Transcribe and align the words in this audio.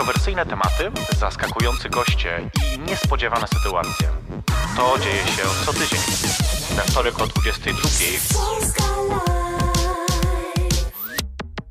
kontrowersyjne 0.00 0.46
tematy, 0.46 0.90
zaskakujący 1.18 1.88
goście 1.88 2.50
i 2.74 2.78
niespodziewane 2.78 3.46
sytuacje. 3.48 4.08
To 4.76 4.98
dzieje 4.98 5.26
się 5.26 5.42
co 5.66 5.72
tydzień. 5.72 6.00
We 6.76 6.82
wtorek 6.82 7.20
o 7.20 7.26
22. 7.26 7.78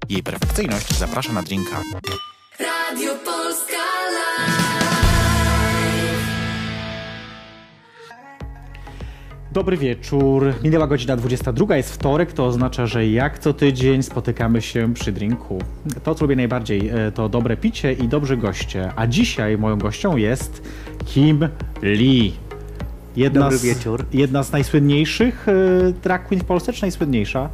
Jej 0.10 0.24
perfekcyjność 0.24 0.98
zaprasza 0.98 1.34
na 1.34 1.44
drinka. 1.44 1.82
Radio 2.60 3.16
Polska 3.16 3.99
Dobry 9.60 9.78
wieczór. 9.78 10.54
Minęła 10.64 10.88
godzina 10.88 11.16
22, 11.16 11.78
jest 11.78 11.94
wtorek, 11.94 12.34
to 12.34 12.46
oznacza, 12.46 12.86
że 12.86 13.08
jak 13.08 13.40
co 13.40 13.54
tydzień 13.54 14.04
spotykamy 14.04 14.62
się 14.62 14.94
przy 14.94 15.12
drinku. 15.12 15.60
To, 16.04 16.16
co 16.16 16.26
lubię 16.26 16.36
najbardziej, 16.36 16.90
e, 16.90 17.12
to 17.12 17.30
dobre 17.30 17.58
picie 17.58 17.94
i 17.94 18.08
dobrzy 18.08 18.38
goście. 18.38 18.92
A 18.96 19.08
dzisiaj 19.08 19.58
moją 19.58 19.78
gością 19.78 20.18
jest 20.18 20.64
Kim 21.06 21.48
Lee. 21.82 22.34
Jedna 23.16 23.42
Dobry 23.42 23.58
z, 23.58 23.64
wieczór. 23.64 24.06
Jedna 24.14 24.44
z 24.44 24.52
najsłynniejszych 24.52 25.48
e, 25.48 25.54
drag 26.04 26.28
queen 26.28 26.42
w 26.42 26.46
Polsce, 26.46 26.74
czy 26.74 26.82
najsłynniejsza? 26.82 27.50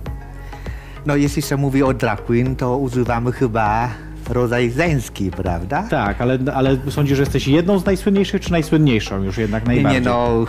No 1.06 1.16
jeśli 1.16 1.42
się 1.42 1.58
mówi 1.58 1.84
o 1.84 1.94
drag 1.94 2.26
queen, 2.26 2.56
to 2.56 2.78
używamy 2.78 3.32
chyba 3.32 3.90
rodzaj 4.30 4.72
żeński, 4.72 5.32
prawda? 5.32 5.84
Tak, 5.90 6.22
ale, 6.22 6.40
ale 6.54 6.78
sądzisz, 6.90 7.18
że 7.18 7.24
jesteś 7.24 7.48
jedną 7.48 7.80
z 7.80 7.86
najsłynniejszych, 7.86 8.42
czy 8.42 8.52
najsłynniejszą 8.52 9.24
już 9.24 9.38
jednak 9.38 9.66
najbardziej? 9.66 10.02
nie, 10.02 10.08
no 10.08 10.46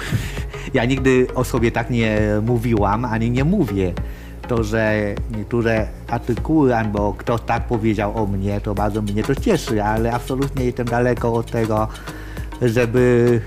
ja 0.75 0.85
nigdy 0.85 1.27
o 1.35 1.45
sobie 1.45 1.73
tak 1.73 1.91
nie 1.91 2.21
mówiłam, 2.43 3.05
ani 3.05 3.31
nie 3.31 3.45
mówię. 3.45 3.93
To, 4.49 4.65
że 4.65 5.15
niektóre 5.37 5.87
artykuły 6.09 6.77
albo 6.77 7.15
ktoś 7.19 7.41
tak 7.41 7.67
powiedział 7.67 8.23
o 8.23 8.27
mnie, 8.27 8.61
to 8.61 8.75
bardzo 8.75 9.03
mnie 9.03 9.23
to 9.23 9.35
cieszy, 9.35 9.83
ale 9.83 10.13
absolutnie 10.13 10.65
jestem 10.65 10.87
daleko 10.87 11.35
od 11.35 11.51
tego, 11.51 11.89
żeby 12.63 13.41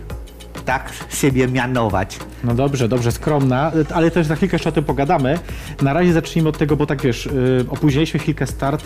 tak 0.66 0.94
siebie 1.10 1.48
mianować. 1.48 2.20
No 2.44 2.56
dobrze, 2.56 2.88
dobrze, 2.88 3.12
skromna, 3.12 3.72
ale 3.94 4.12
też 4.12 4.28
za 4.28 4.36
chwilkę 4.36 4.56
jeszcze 4.56 4.70
o 4.70 4.72
tym 4.72 4.84
pogadamy. 4.84 5.40
Na 5.82 5.94
razie 5.94 6.14
zacznijmy 6.14 6.50
od 6.50 6.58
tego, 6.58 6.76
bo 6.76 6.86
tak 6.86 7.02
wiesz, 7.02 7.26
y, 7.26 7.66
opóźniliśmy 7.70 8.20
chwilkę 8.20 8.48
start 8.48 8.84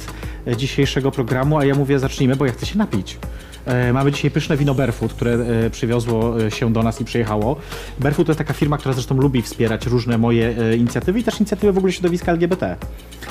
y, 0.48 0.56
dzisiejszego 0.58 1.12
programu, 1.12 1.58
a 1.58 1.66
ja 1.66 1.76
mówię 1.76 2.00
zacznijmy, 2.00 2.36
bo 2.36 2.46
ja 2.46 2.52
chcę 2.52 2.66
się 2.66 2.78
napić. 2.78 3.18
E, 3.66 3.94
Mamy 3.94 4.12
dzisiaj 4.12 4.32
pyszne 4.32 4.58
wino 4.58 4.76
Barefoot, 4.76 5.14
które 5.14 5.38
przywiozło 5.72 6.50
się 6.50 6.74
do 6.74 6.84
nas 6.84 7.02
i 7.02 7.06
przyjechało. 7.06 7.56
Barefoot 8.00 8.28
to 8.28 8.32
jest 8.32 8.38
taka 8.38 8.54
firma, 8.54 8.78
która 8.78 8.94
zresztą 8.94 9.18
lubi 9.18 9.42
wspierać 9.42 9.86
różne 9.86 10.18
moje 10.18 10.56
inicjatywy 10.78 11.20
i 11.20 11.24
też 11.24 11.40
inicjatywy 11.40 11.74
w 11.74 11.78
ogóle 11.78 11.94
środowiska 11.94 12.32
LGBT. 12.32 12.76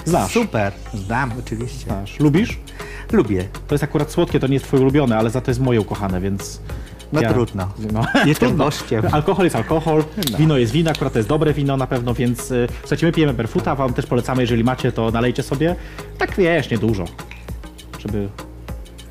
Znasz? 0.04 0.32
Super, 0.32 0.72
znam 0.94 1.32
oczywiście. 1.38 1.84
Znasz. 1.84 2.20
Lubisz? 2.20 2.58
Lubię. 3.12 3.48
To 3.68 3.74
jest 3.74 3.84
akurat 3.84 4.10
słodkie, 4.10 4.40
to 4.40 4.46
nie 4.46 4.54
jest 4.54 4.66
twoje 4.66 4.82
ulubione, 4.82 5.16
ale 5.18 5.30
za 5.30 5.40
to 5.40 5.50
jest 5.50 5.60
moje 5.60 5.80
ukochane, 5.80 6.20
więc... 6.20 6.60
No 7.12 7.20
trudno. 7.32 7.68
No, 7.92 8.00
Jestem 8.26 8.48
trudno. 8.48 8.64
gościem. 8.64 9.02
Alkohol 9.12 9.44
jest 9.44 9.56
alkohol, 9.56 10.04
No. 10.32 10.38
wino 10.38 10.58
jest 10.58 10.72
wino, 10.72 10.90
akurat 10.90 11.12
to 11.12 11.18
jest 11.18 11.28
dobre 11.28 11.52
wino 11.52 11.76
na 11.76 11.86
pewno, 11.86 12.14
więc 12.14 12.50
y, 12.50 12.68
słuchajcie, 12.80 13.06
my 13.06 13.12
pijemy 13.12 13.34
Barefoota, 13.34 13.74
wam 13.74 13.94
też 13.94 14.06
polecamy, 14.06 14.42
jeżeli 14.42 14.64
macie, 14.64 14.92
to 14.92 15.10
nalejcie 15.10 15.42
sobie. 15.42 15.76
Tak 16.18 16.36
wiesz, 16.36 16.70
niedużo, 16.70 17.04
żeby 17.98 18.28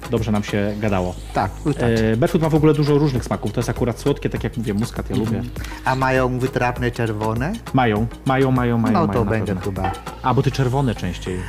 dobrze 0.09 0.31
nam 0.31 0.43
się 0.43 0.73
gadało. 0.79 1.15
Tak, 1.33 1.51
wystarczy. 1.65 2.07
E, 2.13 2.17
Barefoot 2.17 2.41
ma 2.41 2.49
w 2.49 2.55
ogóle 2.55 2.73
dużo 2.73 2.97
różnych 2.97 3.25
smaków, 3.25 3.51
to 3.53 3.59
jest 3.59 3.69
akurat 3.69 3.99
słodkie, 3.99 4.29
tak 4.29 4.43
jak 4.43 4.57
mówię, 4.57 4.73
muskat 4.73 5.09
ja 5.09 5.15
lubię. 5.15 5.41
A 5.85 5.95
mają 5.95 6.39
wytrawne 6.39 6.91
czerwone? 6.91 7.53
Mają, 7.73 8.07
mają, 8.25 8.51
mają, 8.51 8.77
mają, 8.77 8.93
No 8.93 9.07
mają 9.07 9.23
to 9.25 9.29
pewno. 9.31 9.61
chyba. 9.61 9.91
A, 10.21 10.33
bo 10.33 10.41
ty 10.43 10.51
czerwone 10.51 10.95
częściej. 10.95 11.39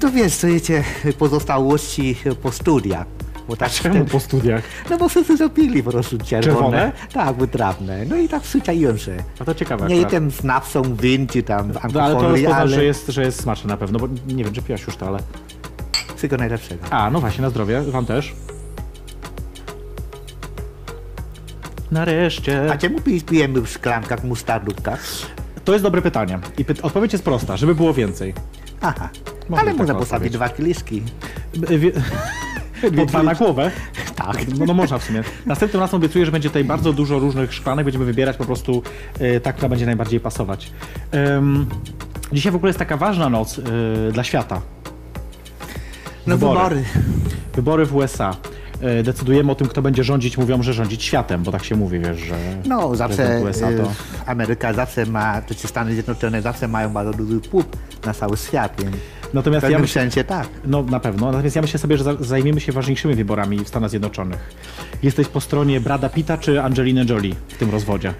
To 0.00 0.10
wiesz, 0.10 0.38
wiecie, 0.46 0.84
pozostałości 1.18 2.16
po 2.42 2.52
studiach. 2.52 3.06
Bo 3.48 3.56
tak 3.56 3.70
Czemu 3.70 4.04
po 4.04 4.20
studiach? 4.20 4.62
No 4.90 4.98
bo 4.98 5.08
wszyscy 5.08 5.36
zrobili 5.36 5.82
po 5.82 5.90
prostu 5.90 6.18
czerwone. 6.18 6.42
Czerwone? 6.42 6.92
Tak, 7.12 7.36
wytrawne. 7.36 8.04
No 8.04 8.16
i 8.16 8.28
tak 8.28 8.42
przyczaiłem 8.42 8.98
się. 8.98 9.16
A 9.40 9.44
to 9.44 9.54
ciekawe 9.54 9.88
Nie 9.88 9.96
jestem 9.96 10.30
znawcą 10.30 10.82
win 10.96 11.26
czy 11.26 11.42
tam 11.42 11.72
No, 11.92 12.02
ale 12.02 12.14
to 12.14 12.22
rozpoznasz, 12.22 12.52
ale 12.52 12.68
że 12.68 12.84
jest, 12.84 13.08
że 13.08 13.22
jest 13.22 13.40
smaczne 13.40 13.68
na 13.68 13.76
pewno, 13.76 13.98
bo 13.98 14.08
nie 14.28 14.44
wiem, 14.44 14.52
czy 14.52 14.62
piłaś 14.62 14.86
już 14.86 14.96
to, 14.96 15.06
ale... 15.08 15.18
wszystko 16.16 16.36
najlepszego. 16.36 16.84
A, 16.90 17.10
no 17.10 17.20
właśnie, 17.20 17.42
na 17.42 17.50
zdrowie, 17.50 17.82
wam 17.82 18.06
też. 18.06 18.34
Nareszcie. 21.90 22.72
A 22.72 22.78
czemu 22.78 23.00
pi- 23.00 23.22
pijemy 23.22 23.60
w 23.60 23.68
szklankach, 23.68 24.24
mustardówkach? 24.24 25.00
To 25.64 25.72
jest 25.72 25.82
dobre 25.84 26.02
pytanie. 26.02 26.38
I 26.58 26.64
py- 26.64 26.82
odpowiedź 26.82 27.12
jest 27.12 27.24
prosta, 27.24 27.56
żeby 27.56 27.74
było 27.74 27.94
więcej. 27.94 28.34
Aha. 28.80 29.08
Można 29.48 29.62
ale 29.62 29.70
taką 29.70 29.78
można 29.78 29.94
postawić 29.94 30.32
dwa 30.32 30.48
kieliszki. 30.48 31.02
Po 32.90 33.06
dwa 33.06 33.22
na 33.22 33.34
głowę. 33.34 33.70
Tak. 34.16 34.36
No, 34.58 34.66
no 34.66 34.74
można 34.74 34.98
w 34.98 35.04
sumie. 35.04 35.22
Następnym 35.46 35.80
razem 35.80 35.96
obiecuję, 35.96 36.26
że 36.26 36.32
będzie 36.32 36.48
tutaj 36.48 36.64
bardzo 36.64 36.92
dużo 36.92 37.18
różnych 37.18 37.54
szklanek. 37.54 37.84
Będziemy 37.84 38.04
wybierać 38.04 38.36
po 38.36 38.44
prostu 38.44 38.82
ta, 39.42 39.52
która 39.52 39.68
będzie 39.68 39.86
najbardziej 39.86 40.20
pasować. 40.20 40.72
Em, 41.12 41.66
dzisiaj 42.32 42.52
w 42.52 42.56
ogóle 42.56 42.68
jest 42.70 42.78
taka 42.78 42.96
ważna 42.96 43.28
noc 43.28 43.58
e, 43.58 44.12
dla 44.12 44.24
świata. 44.24 44.60
No 46.26 46.36
Wybory. 46.36 46.58
wybory. 46.58 46.84
Wybory 47.54 47.86
w 47.86 47.94
USA. 47.94 48.36
E, 48.80 49.02
decydujemy 49.02 49.52
o 49.52 49.54
tym, 49.54 49.68
kto 49.68 49.82
będzie 49.82 50.04
rządzić. 50.04 50.38
Mówią, 50.38 50.62
że 50.62 50.72
rządzić 50.72 51.02
światem, 51.02 51.42
bo 51.42 51.52
tak 51.52 51.64
się 51.64 51.76
mówi, 51.76 51.98
wiesz, 51.98 52.18
że 52.18 52.34
No 52.66 52.96
zawsze 52.96 53.40
USA 53.44 53.68
to... 53.72 53.92
Ameryka 54.26 54.72
zawsze 54.72 55.06
ma, 55.06 55.42
czy 55.42 55.68
Stany 55.68 55.92
Zjednoczone 55.92 56.42
zawsze 56.42 56.68
mają 56.68 56.92
bardzo 56.92 57.12
duży 57.12 57.40
wpływ 57.40 57.66
na 58.06 58.14
cały 58.14 58.36
świat, 58.36 58.82
więc 58.82 58.96
w 59.36 59.38
Natomiast 59.38 59.62
ja 59.62 59.68
pewnym 59.68 59.80
myślę, 59.82 60.02
sensie 60.02 60.24
tak. 60.24 60.48
No 60.64 60.82
na 60.82 61.00
pewno, 61.00 61.26
natomiast 61.32 61.56
ja 61.56 61.62
myślę 61.62 61.78
sobie, 61.80 61.98
że 61.98 62.04
za- 62.04 62.16
zajmiemy 62.20 62.60
się 62.60 62.72
ważniejszymi 62.72 63.14
wyborami 63.14 63.64
w 63.64 63.68
Stanach 63.68 63.90
Zjednoczonych. 63.90 64.38
Jesteś 65.02 65.28
po 65.28 65.40
stronie 65.40 65.80
Brada 65.80 66.08
Pitta 66.08 66.38
czy 66.38 66.62
Angeliny 66.62 67.04
Jolie 67.08 67.34
w 67.48 67.58
tym 67.58 67.70
rozwodzie? 67.70 68.14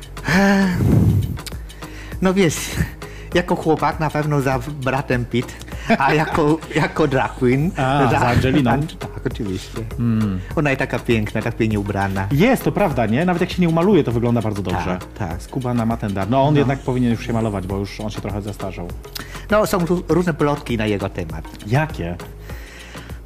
No 2.23 2.35
wiesz, 2.35 2.57
jako 3.35 3.57
chłopak 3.57 4.01
na 4.01 4.11
pewno 4.11 4.41
za 4.41 4.59
bratem 4.83 5.25
Pitt, 5.25 5.57
a 5.99 6.15
jako, 6.15 6.59
jako 6.83 7.07
drag 7.09 7.33
queen... 7.35 7.71
A, 7.77 8.11
za 8.11 8.19
Angeliną. 8.19 8.71
An- 8.71 8.87
tak, 8.99 9.27
oczywiście. 9.27 9.79
Ona 10.57 10.71
jest 10.71 10.79
taka 10.79 10.99
piękna, 10.99 11.43
tak 11.43 11.57
pięknie 11.57 11.81
ubrana. 11.81 12.29
Jest, 12.33 12.65
to 12.65 12.73
prawda, 12.73 13.07
nie? 13.07 13.25
Nawet 13.25 13.41
jak 13.41 13.51
się 13.51 13.63
nie 13.63 13.69
umaluje, 13.69 14.05
to 14.05 14.13
wygląda 14.13 14.43
bardzo 14.43 14.63
dobrze. 14.63 14.85
Tak, 14.85 15.05
tak. 15.29 15.43
Skubana 15.43 15.87
ma 15.87 15.97
ten 15.97 16.15
dar. 16.15 16.31
No 16.31 16.43
on 16.43 16.57
jednak 16.57 16.79
powinien 16.79 17.11
już 17.11 17.27
się 17.27 17.33
malować, 17.33 17.67
bo 17.67 17.77
już 17.79 18.01
on 18.01 18.11
się 18.11 18.21
trochę 18.21 18.43
zestarzał. 18.43 18.89
No 19.51 19.67
są 19.67 19.87
tu 19.87 20.05
różne 20.09 20.35
plotki 20.35 20.77
na 20.77 20.87
jego 20.87 21.09
temat. 21.09 21.45
Jakie? 21.67 22.17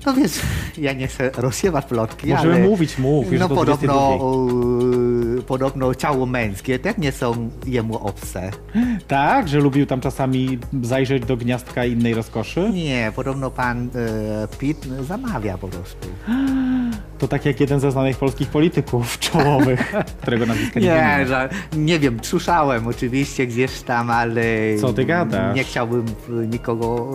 No 0.06 0.14
wiesz, 0.14 0.32
ja 0.78 0.92
nie 0.92 1.06
chcę 1.06 1.30
rozsiewać 1.36 1.84
plotki, 1.86 2.28
Możemy 2.28 2.54
ale... 2.54 2.64
mówić, 2.64 2.98
mów, 2.98 3.32
już 3.32 3.40
No 3.40 3.48
do 3.48 3.54
podobno, 3.54 4.18
yy, 5.36 5.42
podobno 5.42 5.94
ciało 5.94 6.26
męskie 6.26 6.78
też 6.78 6.96
nie 6.98 7.12
są 7.12 7.50
jemu 7.66 8.06
obce. 8.06 8.50
Tak, 9.08 9.48
że 9.48 9.58
lubił 9.58 9.86
tam 9.86 10.00
czasami 10.00 10.58
zajrzeć 10.82 11.24
do 11.24 11.36
gniazdka 11.36 11.84
innej 11.84 12.14
rozkoszy? 12.14 12.70
Nie, 12.72 13.12
podobno 13.16 13.50
pan 13.50 13.90
Pitt 14.58 14.86
zamawia 15.00 15.58
po 15.58 15.68
prostu. 15.68 16.08
To 17.20 17.28
tak 17.28 17.44
jak 17.46 17.60
jeden 17.60 17.80
ze 17.80 17.90
znanych 17.92 18.16
polskich 18.16 18.48
polityków 18.48 19.18
czołowych, 19.18 19.92
którego 20.22 20.46
nazwiska 20.46 20.80
nie, 20.80 20.86
Nie, 20.86 21.16
wiem. 21.18 21.28
że, 21.28 21.48
nie 21.76 21.98
wiem, 21.98 22.18
słyszałem 22.22 22.86
oczywiście 22.86 23.46
gdzieś 23.46 23.80
tam, 23.80 24.10
ale... 24.10 24.42
Co 24.80 24.92
ty 24.92 25.04
gadasz? 25.04 25.56
Nie 25.56 25.64
chciałbym 25.64 26.04
nikogo, 26.50 27.08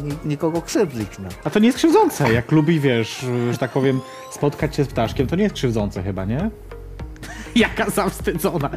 e, 0.00 0.02
ni- 0.02 0.18
nikogo 0.30 0.62
krzywdzić, 0.62 1.08
no. 1.18 1.28
A 1.44 1.50
to 1.50 1.58
nie 1.58 1.66
jest 1.66 1.78
krzywdzące. 1.78 2.32
Jak 2.32 2.52
lubi, 2.52 2.80
wiesz, 2.80 3.26
że 3.52 3.58
tak 3.58 3.70
powiem, 3.70 4.00
spotkać 4.30 4.76
się 4.76 4.84
z 4.84 4.88
ptaszkiem, 4.88 5.26
to 5.26 5.36
nie 5.36 5.42
jest 5.42 5.54
krzywdzące 5.54 6.02
chyba, 6.02 6.24
nie? 6.24 6.50
Jaka 7.56 7.90
zawstydzona. 7.90 8.70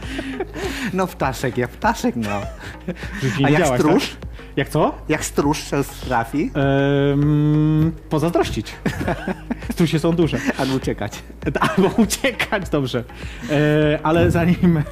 No 0.94 1.08
ptaszek 1.08 1.58
jak 1.58 1.70
ptaszek, 1.70 2.16
no. 2.16 2.30
A 2.30 3.50
jak 3.50 3.52
widziałaś, 3.52 3.80
stróż? 3.80 4.10
Tak? 4.10 4.32
Jak 4.58 4.70
co? 4.70 4.96
Jak 5.10 5.26
stróż 5.26 5.58
się 5.70 5.84
trafi, 6.06 6.52
Ehm, 6.56 7.92
pozazdrościć. 8.10 8.76
Strusie 9.74 10.00
są 10.00 10.12
duże. 10.12 10.38
albo 10.58 10.76
uciekać. 10.76 11.24
Albo 11.78 11.88
uciekać, 11.88 12.70
dobrze. 12.70 13.04
E, 13.52 14.00
ale 14.04 14.32
zanim... 14.32 14.84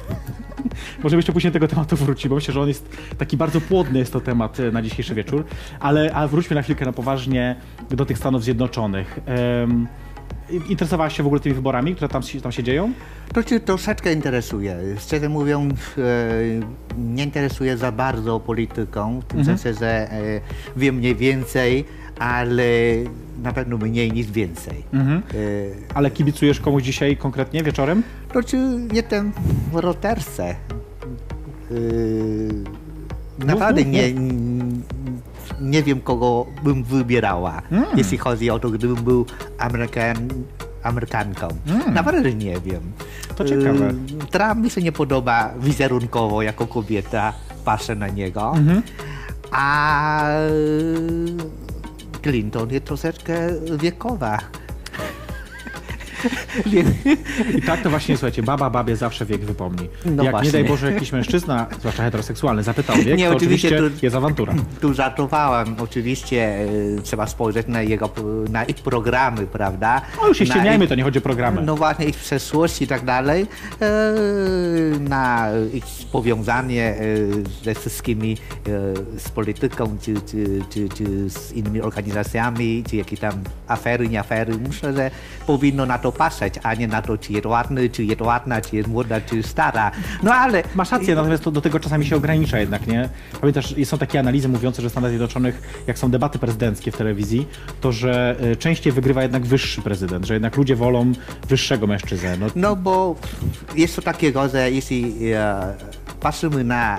Może 1.02 1.16
jeszcze 1.16 1.32
później 1.32 1.50
do 1.50 1.54
tego 1.54 1.68
tematu 1.68 1.96
wróci, 1.96 2.28
bo 2.28 2.34
myślę, 2.34 2.54
że 2.54 2.60
on 2.60 2.68
jest 2.68 2.96
taki 3.18 3.36
bardzo 3.36 3.60
płodny 3.60 3.98
jest 3.98 4.12
to 4.12 4.20
temat 4.20 4.60
e, 4.60 4.70
na 4.70 4.82
dzisiejszy 4.82 5.14
wieczór. 5.14 5.44
Ale 5.80 6.12
a 6.14 6.28
wróćmy 6.28 6.56
na 6.56 6.62
chwilkę 6.62 6.84
na 6.84 6.92
poważnie 6.92 7.56
do 7.90 8.06
tych 8.06 8.18
Stanów 8.18 8.44
Zjednoczonych. 8.44 9.18
Interesowałaś 10.68 11.16
się 11.16 11.22
w 11.22 11.26
ogóle 11.26 11.40
tymi 11.40 11.54
wyborami, 11.54 11.94
które 11.94 12.08
tam, 12.08 12.22
się- 12.22 12.40
tam 12.40 12.52
się 12.52 12.62
dzieją? 12.62 12.92
To 13.34 13.42
cię 13.44 13.60
troszeczkę 13.60 14.12
interesuje. 14.12 14.76
Szczerze 14.98 15.28
mówiąc, 15.28 15.74
e, 15.98 16.02
nie 16.98 17.24
interesuje 17.24 17.76
za 17.76 17.92
bardzo 17.92 18.40
polityką, 18.40 19.20
w 19.20 19.24
tym 19.24 19.44
sensie, 19.44 19.74
że 19.74 20.12
e, 20.12 20.40
wiem 20.76 20.94
mniej 20.94 21.16
więcej, 21.16 21.84
ale 22.18 22.64
na 23.42 23.52
pewno 23.52 23.76
mniej 23.78 24.12
niż 24.12 24.30
więcej. 24.30 24.84
E, 24.94 25.14
Ale 25.94 26.10
kibicujesz 26.10 26.60
komuś 26.60 26.82
dzisiaj 26.82 27.16
konkretnie 27.16 27.62
wieczorem? 27.62 28.02
to 28.32 28.42
czy 28.42 28.56
jestem 28.92 29.32
w 29.72 29.76
roterce. 29.76 30.54
Naprawdę 33.38 33.84
nie, 33.84 34.02
nie 35.60 35.82
wiem, 35.82 36.00
kogo 36.00 36.46
bym 36.64 36.84
wybierała, 36.84 37.62
Mm. 37.72 37.84
jeśli 37.96 38.18
chodzi 38.18 38.50
o 38.50 38.58
to, 38.58 38.70
gdybym 38.70 38.96
był 39.04 39.26
Amerykan, 39.58 40.28
Amerykanką. 40.82 41.48
Naprawdę 41.92 42.34
nie 42.34 42.60
wiem. 42.60 42.76
Mm. 42.82 43.36
To 43.36 43.44
ciekawe. 43.44 43.94
Trump 44.30 44.64
mi 44.64 44.70
się 44.70 44.82
nie 44.82 44.92
podoba 44.92 45.50
wizerunkowo 45.58 46.42
jako 46.42 46.66
kobieta, 46.66 47.32
patrzę 47.64 47.94
na 47.94 48.08
niego. 48.08 48.52
Mhm. 48.56 48.82
A 49.52 50.30
y, 50.38 51.36
Clinton 52.22 52.70
jest 52.70 52.84
troszeczkę 52.84 53.34
wiekowa. 53.78 54.38
I 57.58 57.62
tak 57.62 57.82
to 57.82 57.90
właśnie, 57.90 58.16
słuchajcie, 58.16 58.42
baba 58.42 58.70
babie 58.70 58.96
zawsze 58.96 59.26
wiek 59.26 59.40
wypomni. 59.44 59.88
No 60.04 60.10
Jak 60.10 60.24
nie 60.24 60.30
właśnie. 60.30 60.52
daj 60.52 60.64
Boże 60.64 60.92
jakiś 60.92 61.12
mężczyzna, 61.12 61.66
zwłaszcza 61.78 62.02
heteroseksualny, 62.02 62.62
zapytał 62.62 62.96
wiek, 62.96 63.18
Nie, 63.18 63.28
to 63.28 63.36
oczywiście 63.36 63.68
oczywiście 63.68 63.98
to- 64.00 64.06
jest 64.06 64.16
awantura. 64.16 64.54
tu 64.80 64.94
żartowałem. 64.94 65.76
Oczywiście 65.78 66.60
y, 66.62 66.98
trzeba 67.02 67.26
spojrzeć 67.26 67.66
na 67.66 67.82
jego 67.82 68.10
na 68.48 68.64
ich 68.64 68.76
programy, 68.76 69.46
prawda? 69.46 70.02
No 70.22 70.28
już 70.28 70.38
się 70.38 70.44
Na 70.44 70.50
ścieniajmy, 70.54 70.84
ich- 70.84 70.88
to 70.88 70.94
nie 70.94 71.02
chodzi 71.02 71.18
o 71.18 71.22
programy. 71.22 71.62
No 71.62 71.76
właśnie, 71.76 72.04
ich 72.06 72.16
przeszłość 72.16 72.82
i 72.82 72.86
tak 72.86 73.04
dalej, 73.04 73.46
e, 73.82 73.86
na 75.00 75.48
ich 75.74 75.84
powiązanie 76.12 76.84
e, 76.84 77.04
ze 77.64 77.74
wszystkimi, 77.74 78.36
e, 79.16 79.18
z 79.18 79.28
polityką, 79.28 79.96
czy, 80.02 80.14
czy, 80.14 80.62
czy, 80.70 80.88
czy 80.88 81.30
z 81.30 81.52
innymi 81.52 81.80
organizacjami, 81.80 82.84
czy 82.90 82.96
jakieś 82.96 83.20
tam 83.20 83.32
afery, 83.68 84.08
nie 84.08 84.20
afery. 84.20 84.58
Myślę, 84.68 84.92
że 84.92 85.10
powinno 85.46 85.86
na 85.86 85.98
to 85.98 86.09
patrzeć, 86.12 86.54
a 86.62 86.74
nie 86.74 86.88
na 86.88 87.02
to, 87.02 87.18
czy 87.18 87.32
jest 87.32 87.46
ładny, 87.46 87.90
czy 87.90 88.04
jest 88.04 88.20
ładna, 88.20 88.60
czy 88.60 88.76
jest 88.76 88.88
młoda, 88.88 89.20
czy 89.20 89.42
stara. 89.42 89.90
No 90.22 90.34
ale... 90.34 90.62
Masz 90.74 90.90
rację, 90.90 91.14
natomiast 91.14 91.44
to 91.44 91.50
do 91.50 91.60
tego 91.60 91.80
czasami 91.80 92.06
się 92.06 92.16
ogranicza 92.16 92.58
jednak, 92.58 92.86
nie? 92.86 93.08
Pamiętasz, 93.40 93.74
są 93.84 93.98
takie 93.98 94.20
analizy 94.20 94.48
mówiące, 94.48 94.82
że 94.82 94.88
w 94.88 94.92
Stanach 94.92 95.10
Zjednoczonych, 95.10 95.84
jak 95.86 95.98
są 95.98 96.10
debaty 96.10 96.38
prezydenckie 96.38 96.92
w 96.92 96.96
telewizji, 96.96 97.48
to 97.80 97.92
że 97.92 98.36
y, 98.52 98.56
częściej 98.56 98.92
wygrywa 98.92 99.22
jednak 99.22 99.46
wyższy 99.46 99.82
prezydent, 99.82 100.26
że 100.26 100.34
jednak 100.34 100.56
ludzie 100.56 100.76
wolą 100.76 101.12
wyższego 101.48 101.86
mężczyznę. 101.86 102.36
No, 102.40 102.46
No 102.54 102.76
bo 102.76 103.16
jest 103.76 103.96
to 103.96 104.02
takiego, 104.02 104.48
że 104.48 104.70
jeśli 104.70 105.32
e, 105.32 105.74
patrzymy 106.20 106.64
na 106.64 106.98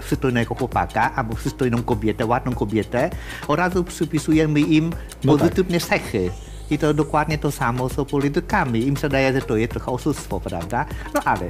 przystojnego 0.00 0.54
chłopaka 0.54 1.14
albo 1.14 1.34
przystojną 1.34 1.82
kobietę, 1.82 2.26
ładną 2.26 2.52
kobietę, 2.52 3.10
od 3.48 3.58
razu 3.58 3.84
przypisujemy 3.84 4.60
im 4.60 4.92
No 5.24 5.32
tak. 5.32 5.40
pozytywne 5.40 5.80
cechy. 5.80 6.30
I 6.70 6.78
to 6.78 6.94
dokładnie 6.94 7.38
to 7.38 7.50
samo 7.50 7.88
z 7.88 7.94
politykami. 8.10 8.86
Im 8.86 8.96
się 8.96 9.08
daje, 9.08 9.32
że 9.32 9.42
to 9.42 9.56
jest 9.56 9.72
trochę 9.72 9.92
oszustwo, 9.92 10.40
prawda? 10.40 10.86
No 11.14 11.20
ale 11.24 11.48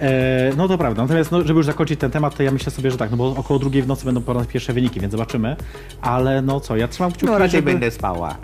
E, 0.00 0.52
no 0.56 0.68
to 0.68 0.78
prawda. 0.78 1.02
Natomiast, 1.02 1.32
no, 1.32 1.42
żeby 1.42 1.58
już 1.58 1.66
zakończyć 1.66 2.00
ten 2.00 2.10
temat, 2.10 2.36
to 2.36 2.42
ja 2.42 2.50
myślę 2.50 2.72
sobie, 2.72 2.90
że 2.90 2.96
tak, 2.96 3.10
no 3.10 3.16
bo 3.16 3.34
około 3.36 3.60
drugiej 3.60 3.82
w 3.82 3.86
nocy 3.86 4.04
będą 4.04 4.22
po 4.22 4.32
raz 4.32 4.46
pierwsze 4.46 4.72
wyniki, 4.72 5.00
więc 5.00 5.12
zobaczymy. 5.12 5.56
Ale 6.02 6.42
no 6.42 6.60
co, 6.60 6.76
ja 6.76 6.88
trzymam 6.88 7.12
kciuki, 7.12 7.26
no 7.26 7.38
raczej 7.38 7.50
żeby 7.60 7.72
będę 7.72 7.90
spała. 7.90 8.36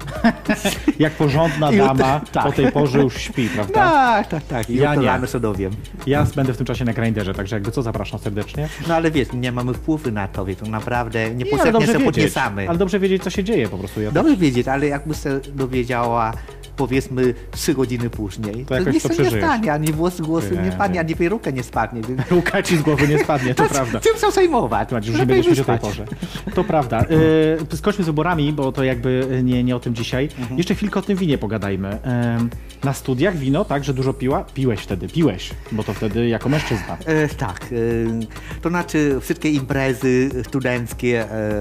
jak 0.99 1.13
porządna 1.13 1.73
dama 1.73 2.21
tak. 2.33 2.45
po 2.45 2.53
tej 2.53 2.73
porze 2.73 3.03
już 3.03 3.17
śpi, 3.17 3.49
prawda? 3.49 3.75
Tak, 3.75 4.29
tak, 4.29 4.45
tak. 4.45 4.71
Ja 4.71 4.95
nie. 4.95 5.07
rano 5.07 5.27
się 5.27 5.41
dowiem. 5.41 5.73
Ja 6.07 6.27
będę 6.37 6.53
w 6.53 6.57
tym 6.57 6.67
czasie 6.67 6.85
na 6.85 6.93
grinderze, 6.93 7.35
także 7.35 7.57
jakby 7.57 7.71
co, 7.71 7.83
zapraszam 7.83 8.21
serdecznie. 8.21 8.69
No 8.89 8.95
ale 8.95 9.11
wiesz, 9.11 9.29
nie 9.33 9.53
mamy 9.53 9.75
wpływu 9.75 10.11
na 10.11 10.29
to, 10.29 10.45
więc 10.45 10.61
to 10.61 10.67
naprawdę 10.67 11.31
Nie, 11.31 11.35
niepotrzebnie 11.35 11.81
się 11.81 11.87
wiedzieć, 11.87 12.05
podniecamy. 12.05 12.69
ale 12.69 12.79
dobrze 12.79 12.99
wiedzieć, 12.99 13.23
co 13.23 13.31
się 13.31 13.45
dzieje 13.45 13.69
po 13.69 13.79
prostu. 13.79 14.01
Ja 14.01 14.11
Dobrze 14.11 14.37
wiedzieć, 14.37 14.69
ale 14.69 14.87
jakby 14.87 15.15
się 15.15 15.41
dowiedziała 15.55 16.33
powiedzmy 16.77 17.35
trzy 17.51 17.75
godziny 17.75 18.11
później, 18.11 18.65
To 18.67 18.75
jakoś 18.75 18.95
nic 18.95 19.03
to 19.03 19.09
się 19.09 19.15
nie 19.15 19.21
przeżyjesz. 19.21 19.45
stanie, 19.45 19.73
ani 19.73 19.93
włos 19.93 20.21
głosu 20.21 20.55
Nie, 20.55 20.63
nie 20.63 20.73
spadnie, 20.73 20.95
nie. 20.95 21.01
ani 21.01 21.17
peruka 21.17 21.51
nie 21.51 21.63
spadnie. 21.63 22.03
Więc... 22.03 22.21
Ruka 22.31 22.63
ci 22.63 22.77
z 22.77 22.83
głowy 22.83 23.09
nie 23.09 23.19
spadnie, 23.19 23.55
to 23.55 23.65
prawda. 23.75 24.01
Tym 24.01 24.17
są 24.19 24.31
zajmować. 24.31 24.89
Słuchajcie, 24.89 25.11
już 25.11 25.21
nie 25.21 25.27
będziesz 25.27 25.59
o 25.61 25.65
tej 25.65 25.79
porze. 25.79 26.05
To 26.55 26.65
prawda. 26.65 27.05
Yy, 27.71 27.77
skończmy 27.77 28.05
z 28.05 28.07
wyborami, 28.07 28.53
bo 28.53 28.73
to 28.73 28.85
jakby 28.85 29.41
nie, 29.43 29.65
nie 29.65 29.77
o 29.77 29.81
tym 29.81 29.95
dzisiaj. 29.95 30.29
Mhm. 30.39 30.59
Jeszcze 30.59 30.75
chwilkę 30.75 30.99
o 31.01 31.03
tym 31.03 31.17
winie 31.17 31.39
pogadajmy. 31.39 31.99
Na 32.87 32.93
studiach 32.93 33.37
wino, 33.37 33.65
tak, 33.65 33.85
że 33.85 33.95
dużo 33.95 34.13
piła? 34.13 34.45
Piłeś 34.55 34.81
wtedy, 34.81 35.09
piłeś, 35.09 35.51
bo 35.73 35.85
to 35.85 35.95
wtedy 35.95 36.29
jako 36.29 36.49
mężczyzna. 36.49 36.97
E, 37.05 37.29
tak, 37.29 37.61
e, 37.63 38.57
to 38.63 38.69
znaczy 38.69 39.19
wszystkie 39.21 39.51
imprezy 39.51 40.31
studenckie 40.49 41.31
e, 41.31 41.57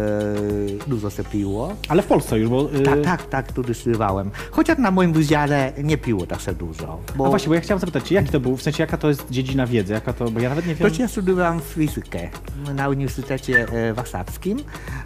dużo 0.87 1.09
się 1.09 1.23
piło. 1.23 1.75
Ale 1.89 2.01
w 2.01 2.05
Polsce 2.05 2.39
już, 2.39 2.49
bo... 2.49 2.69
Yy, 2.71 2.83
Tak, 2.83 3.03
tak, 3.03 3.25
tak, 3.25 3.51
tu 3.51 3.73
studiowałem. 3.73 4.31
Chociaż 4.51 4.77
na 4.77 4.91
moim 4.91 5.13
wydziale 5.13 5.73
nie 5.83 5.97
piło 5.97 6.25
tak 6.25 6.41
się 6.41 6.53
dużo. 6.53 6.99
Bo 7.15 7.25
A 7.25 7.29
właśnie, 7.29 7.49
bo 7.49 7.55
ja 7.55 7.61
chciałem 7.61 7.79
zapytać 7.79 8.11
jaki 8.11 8.29
to 8.29 8.39
był, 8.39 8.57
w 8.57 8.61
sensie 8.61 8.83
jaka 8.83 8.97
to 8.97 9.07
jest 9.07 9.29
dziedzina 9.29 9.67
wiedzy, 9.67 9.93
jaka 9.93 10.13
to, 10.13 10.31
bo 10.31 10.39
ja 10.39 10.49
nawet 10.49 10.67
nie 10.67 10.75
wiem... 10.75 10.91
To 10.91 11.01
ja 11.01 11.07
studiowałem 11.07 11.59
fizykę 11.59 12.29
na 12.75 12.89
Uniwersytecie 12.89 13.67
e, 13.71 13.93
Warszawskim 13.93 14.57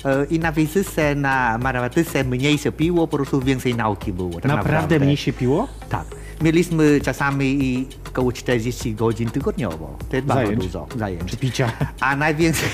e, 0.06 0.26
i 0.26 0.40
na 0.40 0.52
fizyce, 0.52 1.16
na 1.16 1.58
matematyce 1.58 2.24
mniej 2.24 2.58
się 2.58 2.72
piło, 2.72 3.08
po 3.08 3.18
prostu 3.18 3.42
więcej 3.42 3.76
nauki 3.76 4.14
było. 4.14 4.30
Tak 4.30 4.44
naprawdę, 4.44 4.72
naprawdę 4.72 5.00
mniej 5.00 5.18
się 5.18 5.34
piło? 5.34 5.68
Tak. 5.90 6.09
Mieliśmy 6.42 7.02
czasami 7.02 7.86
około 8.08 8.32
40 8.32 8.96
godzin 8.96 9.30
tygodniowo. 9.30 9.98
To 10.10 10.16
jest 10.16 10.28
bardzo 10.28 10.46
Zajęć. 10.46 10.64
dużo 10.66 10.88
zajęć. 10.96 11.32
Czy 11.32 11.38
picia? 11.38 11.72
A 12.00 12.16
najwięcej... 12.16 12.70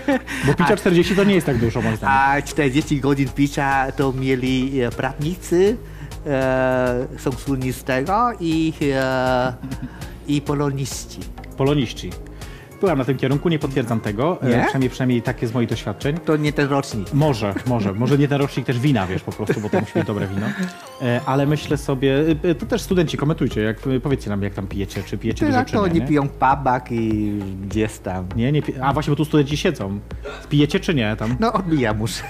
Bo 0.46 0.54
picia 0.54 0.76
40 0.76 1.16
to 1.16 1.24
nie 1.24 1.34
jest 1.34 1.46
tak 1.46 1.58
dużo, 1.58 1.82
moim 1.82 1.96
zdaniem. 1.96 2.16
A 2.18 2.42
40 2.42 3.00
godzin 3.00 3.28
picia 3.28 3.92
to 3.92 4.12
mieli 4.12 4.80
e, 4.82 4.90
prawnicy, 4.90 5.76
e, 6.26 7.06
są 7.18 7.32
słynni 7.32 7.72
z 7.72 7.84
tego 7.84 8.30
i, 8.40 8.72
e, 8.92 9.52
i 10.28 10.40
poloniści. 10.40 11.18
Poloniści. 11.56 12.10
Byłam 12.80 12.98
na 12.98 13.04
tym 13.04 13.16
kierunku, 13.16 13.48
nie 13.48 13.58
potwierdzam 13.58 14.00
tego, 14.00 14.38
Nie? 14.42 14.48
e, 14.48 14.62
przynajmniej, 14.62 14.90
przynajmniej 14.90 15.22
takie 15.22 15.46
z 15.46 15.54
moich 15.54 15.68
doświadczeń. 15.68 16.18
To 16.18 16.36
nie 16.36 16.52
ten 16.52 16.68
rocznik. 16.68 17.12
Może, 17.14 17.54
może. 17.66 17.92
Może 17.92 18.18
nie 18.18 18.28
ten 18.28 18.40
rocznik 18.40 18.66
też 18.66 18.78
wina, 18.78 19.06
wiesz, 19.06 19.22
po 19.22 19.32
prostu, 19.32 19.60
bo 19.60 19.68
to 19.70 19.80
musi 19.80 19.92
być 19.94 20.06
dobre 20.06 20.26
wino. 20.28 20.46
E, 21.02 21.20
ale 21.26 21.46
myślę 21.46 21.76
sobie, 21.76 22.24
e, 22.44 22.48
e, 22.48 22.54
to 22.54 22.66
też 22.66 22.82
studenci 22.82 23.16
komentujcie, 23.16 23.60
jak, 23.60 23.76
powiedzcie 24.02 24.30
nam, 24.30 24.42
jak 24.42 24.54
tam 24.54 24.66
pijecie, 24.66 25.02
czy 25.02 25.18
pijecie 25.18 25.46
dużo, 25.46 25.52
Tyle 25.58 25.64
czy 25.64 25.72
to 25.72 25.78
nie, 25.78 25.92
oni 25.92 26.00
nie? 26.00 26.06
piją 26.06 26.28
pubach 26.28 26.92
i 26.92 27.32
gdzieś 27.62 27.98
tam. 27.98 28.26
Nie, 28.36 28.52
nie 28.52 28.62
A 28.82 28.92
właśnie, 28.92 29.10
bo 29.10 29.16
tu 29.16 29.24
studenci 29.24 29.56
siedzą. 29.56 30.00
Pijecie 30.48 30.80
czy 30.80 30.94
nie 30.94 31.16
tam? 31.16 31.36
No 31.40 31.52
odbija 31.52 31.94
muszę. 31.94 32.22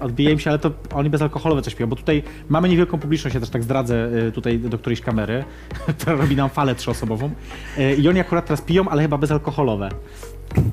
Odbije 0.00 0.32
im 0.32 0.38
się, 0.38 0.50
ale 0.50 0.58
to 0.58 0.70
oni 0.94 1.10
bezalkoholowe 1.10 1.62
coś 1.62 1.74
piją, 1.74 1.88
bo 1.88 1.96
tutaj 1.96 2.22
mamy 2.48 2.68
niewielką 2.68 2.98
publiczność, 2.98 3.34
ja 3.34 3.40
też 3.40 3.50
tak 3.50 3.62
zdradzę 3.62 4.10
tutaj 4.34 4.58
do 4.58 4.78
którejś 4.78 5.00
kamery, 5.00 5.44
która 5.98 6.16
robi 6.16 6.36
nam 6.36 6.50
falę 6.50 6.74
trzyosobową. 6.74 7.30
I 7.98 8.08
oni 8.08 8.20
akurat 8.20 8.46
teraz 8.46 8.60
piją, 8.60 8.88
ale 8.88 9.02
chyba 9.02 9.18
bezalkoholowe. 9.18 9.88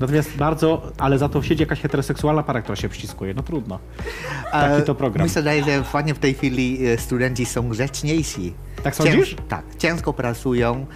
Natomiast 0.00 0.36
bardzo, 0.36 0.92
ale 0.98 1.18
za 1.18 1.28
to 1.28 1.42
siedzi 1.42 1.62
jakaś 1.62 1.80
heteroseksualna 1.80 2.42
para, 2.42 2.62
która 2.62 2.76
się 2.76 2.88
przyciskuje. 2.88 3.34
No 3.34 3.42
trudno. 3.42 3.78
Taki 4.52 4.82
to 4.82 4.94
program. 4.94 5.26
Mi 5.26 5.30
się 5.30 5.40
wydaje, 5.40 5.64
że 5.64 5.82
właśnie 5.82 6.14
w 6.14 6.18
tej 6.18 6.34
chwili 6.34 6.86
e, 6.86 6.98
studenci 6.98 7.46
są 7.46 7.68
grzeczniejsi. 7.68 8.54
Tak 8.82 8.96
sądzisz? 8.96 9.36
tak, 9.48 9.64
ciężko 9.78 10.12
pracują, 10.12 10.86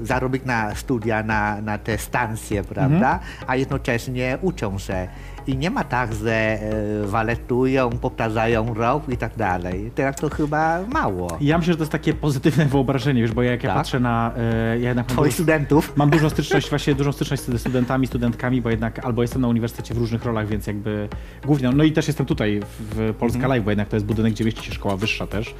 e, 0.00 0.06
zarobić 0.06 0.44
na 0.44 0.74
studia, 0.74 1.22
na, 1.22 1.60
na 1.60 1.78
te 1.78 1.98
stancje, 1.98 2.64
prawda? 2.64 3.12
Mhm. 3.12 3.18
A 3.46 3.56
jednocześnie 3.56 4.38
uczą 4.42 4.78
się. 4.78 5.08
I 5.46 5.56
nie 5.56 5.70
ma 5.70 5.84
tak, 5.84 6.14
że 6.14 6.32
e, 6.32 7.06
waletują, 7.06 7.90
powtarzają 7.90 8.74
rok 8.74 9.08
i 9.08 9.16
tak 9.16 9.36
dalej. 9.36 9.90
Teraz 9.94 10.16
to 10.16 10.30
chyba 10.30 10.80
mało. 10.92 11.38
Ja 11.40 11.58
myślę, 11.58 11.72
że 11.72 11.76
to 11.76 11.82
jest 11.82 11.92
takie 11.92 12.14
pozytywne 12.14 12.66
wyobrażenie, 12.66 13.22
wiesz, 13.22 13.32
bo 13.32 13.42
jak 13.42 13.62
ja 13.62 13.68
Tak? 13.70 13.76
patrzę 13.78 14.00
na... 14.00 14.32
y, 14.74 14.80
ja 14.80 14.88
jednak 14.88 15.08
mam 15.08 15.16
Twoich 15.16 15.32
dużo- 15.32 15.34
studentów. 15.42 15.92
Mam 15.96 16.10
dużą 16.10 16.30
styczność, 16.30 16.70
właśnie 16.70 16.94
dużą 16.94 17.12
styczność 17.12 17.42
ze 17.42 17.58
studentami, 17.58 18.06
studentkami, 18.06 18.62
bo 18.62 18.70
jednak 18.70 19.04
albo 19.04 19.22
jestem 19.22 19.42
na 19.42 19.48
uniwersytecie 19.48 19.94
w 19.94 19.98
różnych 19.98 20.24
rolach, 20.24 20.48
więc 20.48 20.66
jakby 20.66 21.08
głównie, 21.44 21.70
no 21.70 21.84
i 21.84 21.92
też 21.92 22.06
jestem 22.06 22.26
tutaj 22.26 22.60
w- 22.80 23.14
Polska 23.18 23.36
Mhm. 23.36 23.50
Live, 23.50 23.64
bo 23.64 23.70
jednak 23.70 23.88
to 23.88 23.96
jest 23.96 24.06
budynek, 24.06 24.32
gdzie 24.32 24.44
mieści 24.44 24.64
się 24.66 24.72
szkoła 24.72 24.96
wyższa 24.96 25.26
też. 25.26 25.54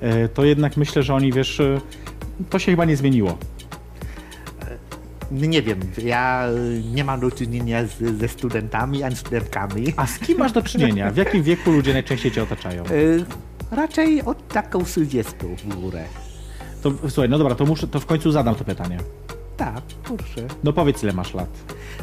E, 0.00 0.28
To 0.28 0.44
jednak 0.44 0.76
myślę, 0.76 1.02
że 1.02 1.14
oni, 1.14 1.32
wiesz, 1.32 1.60
e, 1.60 1.80
to 2.50 2.58
się 2.58 2.72
chyba 2.72 2.84
nie 2.84 2.96
zmieniło. 2.96 3.38
Nie 5.32 5.62
wiem, 5.62 5.80
ja 6.04 6.46
e, 6.46 6.80
nie 6.94 7.04
mam 7.04 7.20
do 7.20 7.30
czynienia 7.30 7.86
z, 7.86 8.18
ze 8.18 8.28
studentami 8.28 9.02
ani 9.02 9.16
studentkami. 9.16 9.92
A 9.96 10.06
z 10.06 10.18
kim 10.18 10.38
masz 10.38 10.52
do 10.52 10.62
czynienia? 10.62 11.10
W 11.10 11.16
jakim 11.16 11.42
wieku 11.42 11.70
ludzie 11.70 11.92
najczęściej 11.92 12.32
cię 12.32 12.42
otaczają? 12.42 12.84
E, 12.84 12.88
Raczej 13.76 14.22
od 14.22 14.48
taką 14.48 14.84
30 14.84 15.32
w 15.64 15.74
górę. 15.74 16.04
To, 16.82 16.92
słuchaj, 17.08 17.28
no 17.28 17.38
dobra, 17.38 17.54
to 17.54 17.64
muszę, 17.66 17.88
to 17.88 18.00
w 18.00 18.06
końcu 18.06 18.32
zadam 18.32 18.54
to 18.54 18.64
pytanie. 18.64 18.98
Tak, 19.56 19.82
proszę. 20.04 20.46
No 20.64 20.72
powiedz, 20.72 21.02
ile 21.02 21.12
masz 21.12 21.34
lat? 21.34 21.48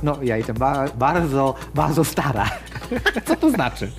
No, 0.03 0.17
ja 0.23 0.37
jestem 0.37 0.55
ba 0.55 0.85
bardzo, 0.97 1.55
bardzo 1.75 2.03
stara. 2.03 2.49
Co 3.27 3.35
to 3.35 3.49
znaczy? 3.51 3.91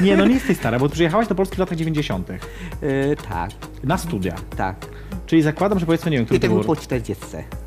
Nie, 0.00 0.16
no 0.16 0.26
nie 0.26 0.34
jesteś 0.34 0.56
stara, 0.56 0.78
bo 0.78 0.88
przyjechałaś 0.88 1.28
do 1.28 1.34
Polski 1.34 1.56
w 1.56 1.58
latach 1.58 1.78
90. 1.78 2.30
E, 2.30 2.36
tak, 3.28 3.50
na 3.84 3.98
studia. 3.98 4.34
tak. 4.56 4.76
Czyli 5.26 5.42
zakładam, 5.42 5.78
że 5.78 5.86
powiedzmy, 5.86 6.10
nie 6.10 6.16
wiem, 6.16 6.26
który 6.26 6.40
to 6.40 6.46
Jestem 6.46 6.58
był 6.60 6.66
po 6.66 6.76
40, 6.76 7.24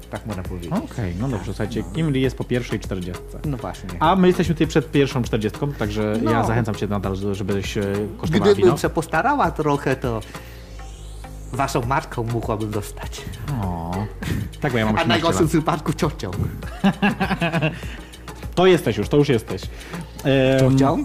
tak 0.09 0.25
można 0.25 0.43
powiedzieć. 0.43 0.71
Okej, 0.71 1.15
no 1.19 1.27
dobrze, 1.29 1.45
słuchajcie, 1.45 1.83
Kim 1.95 2.09
Lee 2.11 2.21
jest 2.21 2.37
po 2.37 2.43
pierwszej 2.43 2.79
40. 2.79 3.23
No 3.45 3.57
właśnie. 3.57 3.89
A 3.99 4.15
my 4.15 4.27
jesteśmy 4.27 4.55
tutaj 4.55 4.67
przed 4.67 4.91
pierwszą 4.91 5.23
40, 5.23 5.59
także 5.79 6.13
No. 6.23 6.31
ja 6.31 6.43
zachęcam 6.43 6.75
cię 6.75 6.87
nadal, 6.87 7.15
żebyś 7.31 7.77
e, 7.77 7.81
kosztowała 8.17 8.45
wino. 8.45 8.53
Gdybym 8.55 8.77
się 8.77 8.89
postarała 8.89 9.51
trochę, 9.51 9.95
to 9.95 10.21
waszą 11.53 11.81
matką 11.85 12.23
mogłabym 12.23 12.71
dostać. 12.71 13.21
O, 13.63 13.91
tak, 14.61 14.71
bo 14.71 14.77
ja 14.77 14.85
mam 14.85 14.95
A 14.97 14.97
w 14.97 15.01
18 15.01 15.07
najgorszym 15.07 15.41
lat. 15.43 15.51
wypadku 15.51 15.93
ciocią. 15.93 16.31
To 18.55 18.65
jesteś 18.67 18.97
już, 18.97 19.09
to 19.09 19.17
już 19.17 19.29
jesteś. 19.29 19.61
Em, 20.23 20.59
Ciocią? 20.59 21.03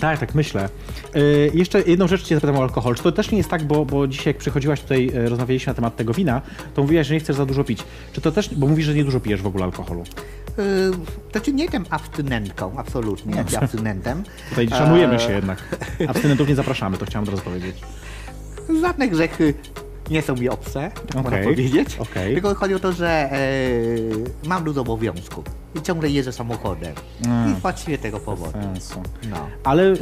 Tak, 0.00 0.20
tak 0.20 0.34
myślę. 0.34 0.68
Y, 1.16 1.50
jeszcze 1.54 1.82
jedną 1.82 2.08
rzecz 2.08 2.22
cię 2.22 2.34
zapytam 2.34 2.56
o 2.56 2.62
alkohol. 2.62 2.94
Czy 2.94 3.02
to 3.02 3.12
też 3.12 3.30
nie 3.30 3.38
jest 3.38 3.50
tak, 3.50 3.64
bo, 3.64 3.84
bo 3.84 4.06
dzisiaj 4.06 4.26
jak 4.26 4.36
przychodziłaś 4.36 4.80
tutaj, 4.80 5.10
y, 5.14 5.28
rozmawialiśmy 5.28 5.70
na 5.70 5.74
temat 5.74 5.96
tego 5.96 6.14
wina, 6.14 6.42
to 6.74 6.82
mówiłaś, 6.82 7.06
że 7.06 7.14
nie 7.14 7.20
chcesz 7.20 7.36
za 7.36 7.46
dużo 7.46 7.64
pić. 7.64 7.82
Czy 8.12 8.20
to 8.20 8.32
też, 8.32 8.54
bo 8.54 8.66
mówisz, 8.66 8.86
że 8.86 8.94
nie 8.94 9.04
dużo 9.04 9.20
pijesz 9.20 9.42
w 9.42 9.46
ogóle 9.46 9.64
alkoholu. 9.64 10.04
Yy, 10.58 10.64
Znaczy 11.32 11.52
nie 11.52 11.62
jestem 11.62 11.84
abstynentką, 11.90 12.72
absolutnie, 12.76 13.44
nie 13.52 13.58
abstynentem. 13.60 14.24
Tutaj 14.48 14.68
szanujemy 14.68 15.14
Eee, 15.14 15.20
się 15.20 15.32
jednak. 15.32 15.76
Abstynentów 16.08 16.48
nie 16.48 16.54
zapraszamy, 16.54 16.98
to 16.98 17.06
chciałem 17.06 17.24
od 17.24 17.30
razu 17.30 17.42
powiedzieć. 17.42 17.76
Żadne 18.80 19.08
grzechy 19.08 19.54
nie 20.10 20.22
są 20.22 20.34
mi 20.34 20.48
obce, 20.48 20.90
tak 21.06 21.14
można 21.14 21.30
Okej, 21.30 21.44
powiedzieć. 21.44 21.96
okej. 21.98 22.34
Tylko 22.34 22.54
chodzi 22.54 22.74
o 22.74 22.78
to, 22.78 22.92
że 22.92 23.08
e, 23.08 23.38
mam 24.48 24.64
dużo 24.64 24.80
obowiązków 24.80 25.44
i 25.74 25.82
ciągle 25.82 26.08
jeżdżę 26.10 26.32
samochodem. 26.32 26.92
Mm. 27.26 27.52
I 27.52 27.54
właściwie 27.54 27.98
tego 27.98 28.20
powodu. 28.20 28.52
Sensu. 28.52 29.02
No. 29.30 29.36
Ale 29.64 29.82
y, 29.82 29.96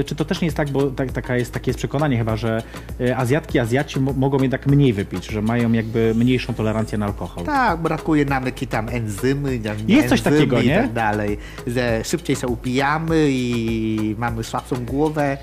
y, 0.00 0.04
czy 0.06 0.14
to 0.14 0.24
też 0.24 0.40
nie 0.40 0.46
jest 0.46 0.56
tak, 0.56 0.70
bo 0.70 0.86
tak, 0.86 1.12
taka 1.12 1.36
jest, 1.36 1.52
takie 1.52 1.70
jest 1.70 1.78
przekonanie 1.78 2.18
chyba, 2.18 2.36
że 2.36 2.62
y, 3.00 3.16
Azjatki, 3.16 3.58
Azjaci 3.58 4.00
mo- 4.00 4.12
mogą 4.12 4.38
jednak 4.42 4.66
mniej 4.66 4.92
wypić, 4.92 5.26
że 5.26 5.42
mają 5.42 5.72
jakby 5.72 6.12
mniejszą 6.14 6.54
tolerancję 6.54 6.98
na 6.98 7.06
alkohol. 7.06 7.44
Tak, 7.44 7.80
brakuje 7.80 8.24
nam 8.24 8.46
jakieś 8.46 8.68
tam 8.68 8.88
enzymy, 8.88 9.58
nie, 9.86 9.96
Jest 9.96 10.08
coś 10.08 10.18
enzymy 10.18 10.36
takiego, 10.36 10.60
i 10.60 10.66
nie? 10.66 10.76
tak 10.76 10.92
dalej, 10.92 11.38
że 11.66 12.04
szybciej 12.04 12.36
się 12.36 12.46
upijamy 12.46 13.26
i 13.30 14.14
mamy 14.18 14.44
słabszą 14.44 14.84
głowę, 14.84 15.38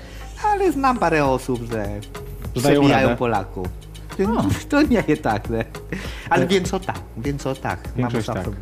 ale 0.52 0.72
znam 0.72 0.98
parę 0.98 1.24
osób, 1.24 1.60
Że 1.72 2.00
dają 2.60 2.80
przebijają 2.80 3.06
radę. 3.08 3.18
Polaków. 3.18 3.66
To 4.68 4.82
nie 4.82 5.04
jest 5.08 5.22
tak, 5.22 5.50
nie? 5.50 5.64
ale 6.30 6.46
większość 6.46 6.86
tak, 6.86 7.00
większość 7.16 7.60
tak, 7.60 7.78
mamy 7.84 7.96
Większość 7.96 8.24
słabszą 8.24 8.50
tak. 8.50 8.60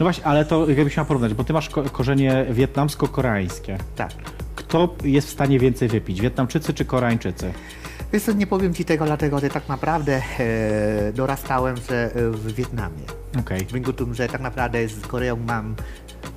No 0.00 0.04
właśnie, 0.06 0.26
ale 0.26 0.44
to 0.44 0.70
jakbyś 0.70 0.96
miał 0.96 1.06
porównać, 1.06 1.34
bo 1.34 1.44
ty 1.44 1.52
masz 1.52 1.68
ko- 1.68 1.82
korzenie 1.82 2.46
wietnamsko-koreańskie. 2.50 3.78
Tak. 3.96 4.10
Kto 4.56 4.94
jest 5.04 5.28
w 5.28 5.30
stanie 5.30 5.58
więcej 5.58 5.88
wypić? 5.88 6.20
Wietnamczycy 6.20 6.74
czy 6.74 6.84
Koreańczycy? 6.84 7.52
Wiesz 8.12 8.22
co, 8.22 8.32
nie 8.32 8.46
powiem 8.46 8.74
ci 8.74 8.84
tego, 8.84 9.04
dlatego 9.04 9.38
że 9.40 9.48
tak 9.48 9.68
naprawdę 9.68 10.22
e, 10.38 11.12
dorastałem 11.12 11.76
że, 11.76 12.10
w 12.14 12.54
Wietnamie. 12.54 13.02
Okej. 13.40 13.60
W 13.60 13.72
z 13.72 13.92
tym, 13.92 14.14
że 14.14 14.28
tak 14.28 14.40
naprawdę 14.40 14.88
z 14.88 15.06
Koreą 15.06 15.36
mam 15.36 15.74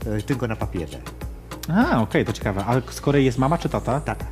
e, 0.05 0.21
tylko 0.21 0.47
na 0.47 0.55
papierze. 0.55 0.97
A, 1.73 2.01
okej, 2.01 2.25
to 2.25 2.33
ciekawe. 2.33 2.65
Ale 2.65 2.81
z 2.89 3.01
Korei 3.01 3.25
jest 3.25 3.37
mama 3.37 3.57
czy 3.57 3.69
tata? 3.69 3.99
Tata. 4.01 4.25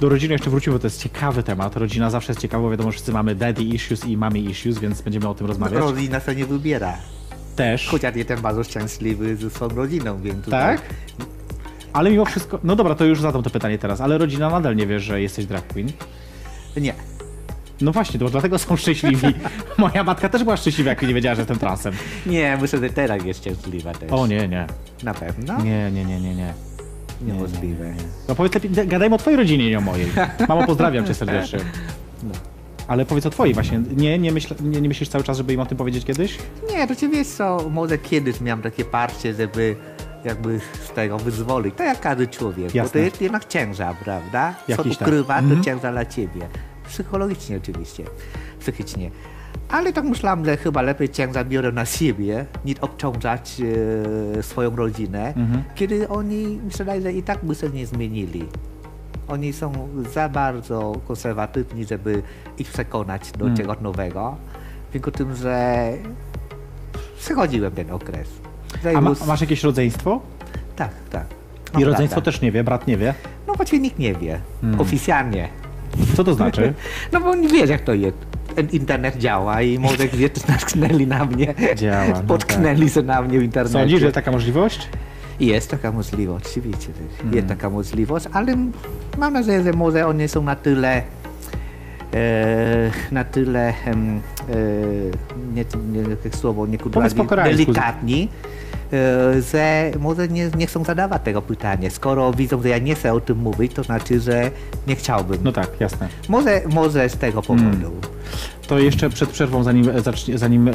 Do 0.00 0.08
rodziny 0.08 0.32
jeszcze 0.34 0.50
wrócimy, 0.50 0.74
bo 0.74 0.80
to 0.80 0.86
jest 0.86 1.02
ciekawy 1.02 1.42
temat. 1.42 1.76
Rodzina 1.76 2.10
zawsze 2.10 2.32
jest 2.32 2.40
ciekawa, 2.40 2.62
bo 2.62 2.70
wiadomo, 2.70 2.90
że 2.90 2.92
wszyscy 2.92 3.12
mamy 3.12 3.34
daddy 3.34 3.62
issues 3.62 4.04
i 4.04 4.16
mommy 4.16 4.38
issues, 4.38 4.78
więc 4.78 5.02
będziemy 5.02 5.28
o 5.28 5.34
tym 5.34 5.46
rozmawiać. 5.46 5.80
Rodzina 5.80 6.20
się 6.20 6.34
nie 6.34 6.46
wybiera. 6.46 6.96
Też. 7.56 7.88
Chociaż 7.88 8.16
jestem 8.16 8.40
bardzo 8.40 8.64
szczęśliwy 8.64 9.36
ze 9.36 9.50
swoją 9.50 9.74
rodziną, 9.74 10.20
więc 10.22 10.44
tutaj... 10.44 10.76
Tak? 10.76 10.86
Ale 11.92 12.10
mimo 12.10 12.24
wszystko, 12.24 12.58
no 12.64 12.76
dobra, 12.76 12.94
to 12.94 13.04
już 13.04 13.20
zadam 13.20 13.42
to 13.42 13.50
pytanie 13.50 13.78
teraz, 13.78 14.00
ale 14.00 14.18
rodzina 14.18 14.50
nadal 14.50 14.76
nie 14.76 14.86
wie, 14.86 15.00
że 15.00 15.22
jesteś 15.22 15.46
drag 15.46 15.66
queen. 15.66 15.92
Nie. 16.76 16.94
No 17.80 17.92
właśnie, 17.92 18.20
to 18.20 18.28
dlatego 18.28 18.58
są 18.58 18.76
szczęśliwi. 18.76 19.26
Moja 19.78 20.04
matka 20.04 20.28
też 20.28 20.44
była 20.44 20.56
szczęśliwa, 20.56 20.90
jak 20.90 21.02
nie 21.02 21.14
wiedziała, 21.14 21.34
że 21.34 21.40
jestem 21.40 21.58
transem. 21.58 21.94
Nie, 22.26 22.58
myślę, 22.60 22.78
że 22.78 22.90
teraz 22.90 23.24
jest 23.24 23.40
szczęśliwa 23.40 23.92
też. 23.92 24.12
O 24.12 24.26
nie, 24.26 24.48
nie. 24.48 24.66
Na 25.02 25.14
pewno? 25.14 25.62
Nie, 25.62 25.90
nie, 25.90 26.04
nie, 26.04 26.20
nie, 26.20 26.34
nie. 26.34 26.54
Niemożliwe. 27.22 27.94
No 28.28 28.34
powiedz 28.34 28.54
lepiej, 28.54 28.70
gadajmy 28.86 29.14
o 29.14 29.18
twojej 29.18 29.36
rodzinie, 29.36 29.70
nie 29.70 29.78
o 29.78 29.80
mojej. 29.80 30.06
Mamo, 30.48 30.66
pozdrawiam 30.66 31.06
cię 31.06 31.14
serdecznie. 31.14 31.58
Ale 32.88 33.06
powiedz 33.06 33.26
o 33.26 33.30
twojej 33.30 33.54
właśnie. 33.54 33.80
Nie, 33.96 34.18
nie, 34.18 34.32
myśl, 34.32 34.54
nie, 34.60 34.80
nie 34.80 34.88
myślisz 34.88 35.08
cały 35.08 35.24
czas, 35.24 35.36
żeby 35.36 35.52
im 35.52 35.60
o 35.60 35.66
tym 35.66 35.78
powiedzieć 35.78 36.04
kiedyś? 36.04 36.38
Nie, 36.70 36.86
to 36.86 36.96
ci 36.96 37.08
wiesz 37.08 37.26
co, 37.28 37.68
może 37.70 37.98
kiedyś 37.98 38.40
miałem 38.40 38.62
takie 38.62 38.84
parcie, 38.84 39.34
żeby 39.34 39.76
jakby 40.24 40.60
z 40.86 40.90
tego 40.90 41.18
wyzwolić. 41.18 41.74
To 41.76 41.82
jak 41.84 42.00
każdy 42.00 42.26
człowiek, 42.26 42.66
bo 42.66 42.72
to 42.72 42.76
Jasne. 42.78 43.00
jest 43.00 43.20
jednak 43.20 43.48
ciężar, 43.48 43.94
prawda? 43.96 44.54
Jakiś 44.68 44.92
Co 44.92 44.98
tam. 44.98 45.08
ukrywa, 45.08 45.34
to 45.34 45.40
Mhm. 45.40 45.62
ciężar 45.62 45.92
dla 45.92 46.04
ciebie. 46.06 46.40
Psychologicznie 46.88 47.56
oczywiście, 47.56 48.04
psychicznie. 48.60 49.10
Ale 49.68 49.92
tak 49.92 50.04
myślałem, 50.04 50.44
że 50.44 50.56
chyba 50.56 50.82
lepiej 50.82 51.08
ciężar 51.08 51.46
biorę 51.46 51.72
na 51.72 51.84
siebie, 51.84 52.46
niż 52.64 52.78
obciążać 52.78 53.60
e, 54.38 54.42
swoją 54.42 54.76
rodzinę, 54.76 55.34
Mhm. 55.36 55.62
kiedy 55.74 56.08
oni, 56.08 56.60
wydaje, 56.78 57.00
że 57.02 57.12
i 57.12 57.22
tak 57.22 57.44
by 57.44 57.54
się 57.54 57.68
nie 57.70 57.86
zmienili. 57.86 58.44
Oni 59.28 59.52
są 59.52 59.72
za 60.14 60.28
bardzo 60.28 60.92
konserwatywni, 61.08 61.84
żeby 61.84 62.22
ich 62.58 62.68
przekonać 62.70 63.32
do 63.32 63.44
Mm. 63.44 63.56
czegoś 63.56 63.80
nowego. 63.80 64.36
Tylko 64.92 65.10
tym, 65.10 65.34
że 65.36 65.88
przechodziłem 67.18 67.72
ten 67.72 67.90
okres. 67.90 68.28
A 68.96 69.00
ma, 69.00 69.10
już- 69.10 69.26
masz 69.26 69.40
jakieś 69.40 69.64
rodzeństwo? 69.64 70.20
Tak, 70.76 70.90
tak. 71.10 71.26
I 71.70 71.74
Mam 71.74 71.82
rodzeństwo 71.84 72.20
brata. 72.20 72.24
też 72.32 72.40
nie 72.40 72.52
wie, 72.52 72.64
brat 72.64 72.86
nie 72.86 72.96
wie. 72.96 73.14
No 73.46 73.54
właściwie 73.54 73.82
nikt 73.82 73.98
nie 73.98 74.14
wie. 74.14 74.40
Mm. 74.62 74.80
Oficjalnie. 74.80 75.48
Co 76.16 76.24
to 76.24 76.34
znaczy? 76.34 76.74
No 77.12 77.20
bo 77.20 77.34
nie 77.34 77.48
wiesz 77.48 77.70
jak 77.70 77.80
to 77.80 77.94
jest. 77.94 78.16
Internet 78.58 79.16
działa 79.16 79.62
i 79.62 79.78
może 79.78 80.08
gdzieś 80.08 80.46
natknęli 80.48 81.06
na 81.06 81.24
mnie. 81.24 81.54
Działa, 81.76 82.08
no 82.08 82.16
Spotknęli 82.16 82.90
się 82.90 83.02
na 83.02 83.22
mnie 83.22 83.38
w 83.38 83.42
internecie. 83.42 83.78
Sądzisz, 83.78 84.00
że 84.00 84.12
taka 84.12 84.32
możliwość? 84.32 84.88
Jest 85.40 85.70
taka 85.70 85.92
możliwość, 85.92 86.46
oczywiście. 86.46 86.88
Mm. 87.22 87.34
Jest 87.34 87.48
taka 87.48 87.70
możliwość, 87.70 88.26
ale 88.32 88.56
mam 89.18 89.32
nadzieję, 89.32 89.62
że 89.62 89.72
może 89.72 90.06
one 90.06 90.28
są 90.28 90.42
na 90.42 90.56
tyle 90.56 91.02
e, 92.14 92.90
na 93.12 93.24
tyle 93.24 93.68
e, 93.68 93.94
nie, 95.54 95.64
nie, 95.92 96.30
słowo, 96.32 96.66
nie 96.66 96.78
koreańsku. 96.78 97.56
delikatni, 97.56 98.28
że 99.52 99.90
może 99.98 100.28
nie, 100.28 100.50
nie 100.56 100.66
chcą 100.66 100.84
zadawać 100.84 101.22
tego 101.22 101.42
pytania. 101.42 101.90
Skoro 101.90 102.32
widzą, 102.32 102.62
że 102.62 102.68
ja 102.68 102.78
nie 102.78 102.94
chcę 102.94 103.12
o 103.12 103.20
tym 103.20 103.38
mówić, 103.38 103.74
to 103.74 103.82
znaczy, 103.82 104.20
że 104.20 104.50
nie 104.86 104.96
chciałbym. 104.96 105.38
No 105.44 105.52
tak, 105.52 105.70
jasne. 105.80 106.08
Może, 106.28 106.62
może 106.68 107.08
z 107.08 107.16
tego 107.16 107.42
powodu. 107.42 107.90
To 108.68 108.78
jeszcze 108.78 109.10
przed 109.10 109.30
przerwą, 109.30 109.62
zanim, 109.62 109.88
e, 109.88 110.38
zanim 110.38 110.68
e, 110.68 110.72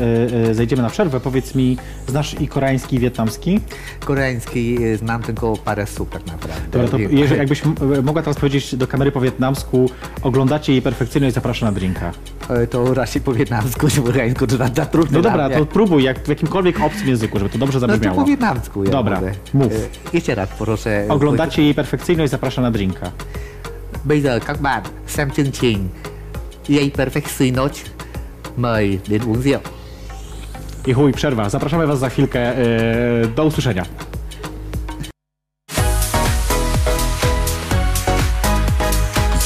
e, 0.50 0.53
zejdziemy 0.53 0.82
na 0.82 0.89
przerwę, 0.89 1.20
powiedz 1.20 1.55
mi, 1.55 1.77
znasz 2.08 2.41
i 2.41 2.48
koreański, 2.48 2.96
i 2.96 3.00
wietnamski? 3.00 3.60
Koreański 4.05 4.84
e, 4.84 4.98
znam 4.98 5.24
tylko 5.24 5.58
parę 5.58 5.88
słów 5.88 6.10
tak 6.10 6.25
naprawdę. 6.25 6.62
Dobra, 6.72 6.88
to 6.88 6.98
jeżeli, 6.98 7.39
jakbyś 7.39 7.62
e, 7.65 8.01
mogła 8.03 8.22
teraz 8.22 8.38
powiedzieć 8.38 8.75
do 8.75 8.88
kamery 8.88 9.12
po 9.12 9.22
wietnamsku, 9.22 9.89
oglądacie 10.22 10.74
jej 10.74 10.82
perfekcyjność, 10.82 11.36
zapraszam 11.36 11.70
na 11.70 11.79
drinka. 11.79 12.12
E, 12.50 12.67
To 12.67 12.93
raczej 12.93 13.21
po 13.21 13.33
wietnamsku, 13.33 13.88
po 13.95 14.01
koreańsku 14.03 14.47
to 14.47 14.57
za, 14.57 14.67
za 14.75 14.85
trudne 14.85 15.17
No 15.17 15.21
dobra, 15.21 15.50
to 15.50 15.65
próbuj, 15.65 16.03
jak 16.03 16.19
w 16.19 16.27
jakimkolwiek 16.27 16.81
obcym 16.81 17.07
języku, 17.07 17.39
żeby 17.39 17.50
to 17.51 17.57
dobrze 17.57 17.79
No 17.79 17.88
to 17.88 17.93
zabrzmiało. 17.93 18.21
po 18.21 18.25
wietnamsku 18.27 18.83
ja 18.83 18.91
Dobra, 18.91 19.19
mówię. 19.19 19.33
mów. 19.53 19.71
E, 19.73 19.75
Jeszcze 20.13 20.35
raz 20.35 20.50
proszę. 20.57 21.05
Oglądacie 21.09 21.63
jej 21.63 21.73
perfekcyjność, 21.73 22.31
zapraszam 22.31 22.63
na 22.63 22.71
drinka. 22.71 23.12
Bây 24.05 24.21
giờ 24.21 24.39
các 24.45 24.57
bạn 24.62 24.81
xem 25.07 25.31
chương 25.31 25.51
trình 25.51 25.89
Jej 26.69 26.91
perfekcyjność 26.91 27.83
mời 28.57 29.00
đến 29.07 29.21
uống 29.23 29.41
rượu. 29.43 29.59
I 30.88 30.93
chuj, 30.93 31.13
przerwa. 31.13 31.50
Zapraszamy 31.50 31.88
was 31.88 32.00
za 32.00 32.09
chwilkę. 32.09 32.39
e, 32.39 33.27
do 33.35 33.45
usłyszenia. 33.45 33.85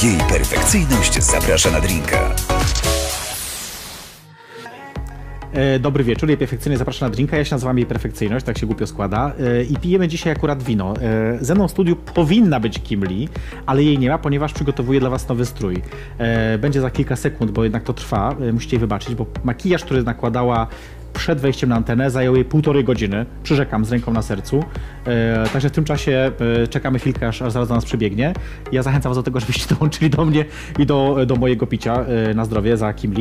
Jej 0.02 0.18
perfekcyjność 0.28 1.22
zaprasza 1.22 1.70
na 1.70 1.80
drinka. 1.80 2.34
Dobry 5.80 6.04
wieczór, 6.04 6.28
jej 6.28 6.38
perfekcyjność 6.38 6.78
zapraszam 6.78 7.08
na 7.08 7.14
drinka. 7.14 7.36
Ja 7.36 7.44
się 7.44 7.54
nazywam 7.54 7.78
jej 7.78 7.86
perfekcyjność, 7.86 8.46
tak 8.46 8.58
się 8.58 8.66
głupio 8.66 8.86
składa. 8.86 9.32
E, 9.40 9.62
I 9.64 9.76
pijemy 9.76 10.08
dzisiaj 10.08 10.32
akurat 10.32 10.62
wino. 10.62 10.94
E, 11.02 11.38
Ze 11.40 11.54
mną 11.54 11.68
w 11.68 11.70
studiu 11.70 11.96
powinna 11.96 12.60
być 12.60 12.78
Kim 12.82 13.04
Lee, 13.04 13.28
ale 13.66 13.82
jej 13.82 13.98
nie 13.98 14.08
ma, 14.10 14.18
ponieważ 14.18 14.52
przygotowuję 14.52 15.00
dla 15.00 15.10
was 15.10 15.28
nowy 15.28 15.46
strój. 15.46 15.82
E, 16.18 16.58
Będzie 16.58 16.80
za 16.80 16.90
kilka 16.90 17.16
sekund, 17.16 17.50
bo 17.50 17.64
jednak 17.64 17.82
to 17.82 17.92
trwa. 17.92 18.36
E, 18.40 18.52
Musicie 18.52 18.76
jej 18.76 18.80
wybaczyć, 18.80 19.14
bo 19.14 19.26
makijaż, 19.44 19.84
który 19.84 20.02
nakładała 20.02 20.66
przed 21.12 21.40
wejściem 21.40 21.68
na 21.70 21.76
antenę, 21.76 22.10
zajął 22.10 22.34
jej 22.34 22.44
półtorej 22.44 22.84
godziny. 22.84 23.26
Przyrzekam 23.42 23.84
z 23.84 23.92
ręką 23.92 24.12
na 24.12 24.22
sercu. 24.22 24.64
E, 25.06 25.44
Także 25.52 25.68
w 25.68 25.72
tym 25.72 25.84
czasie 25.84 26.30
e, 26.62 26.66
czekamy 26.66 26.98
chwilkę, 26.98 27.28
aż 27.28 27.42
aż 27.42 27.52
zaraz 27.52 27.68
do 27.68 27.74
nas 27.74 27.84
przybiegnie. 27.84 28.32
Ja 28.72 28.82
zachęcam 28.82 29.10
was 29.10 29.16
do 29.18 29.22
tego, 29.22 29.40
żebyście 29.40 29.66
dołączyli 29.74 30.10
do 30.10 30.24
mnie 30.24 30.44
i 30.78 30.86
do, 30.86 31.16
do 31.26 31.36
mojego 31.36 31.66
picia 31.66 32.04
e, 32.30 32.34
na 32.34 32.44
zdrowie 32.44 32.76
za 32.76 32.92
Kim 32.92 33.14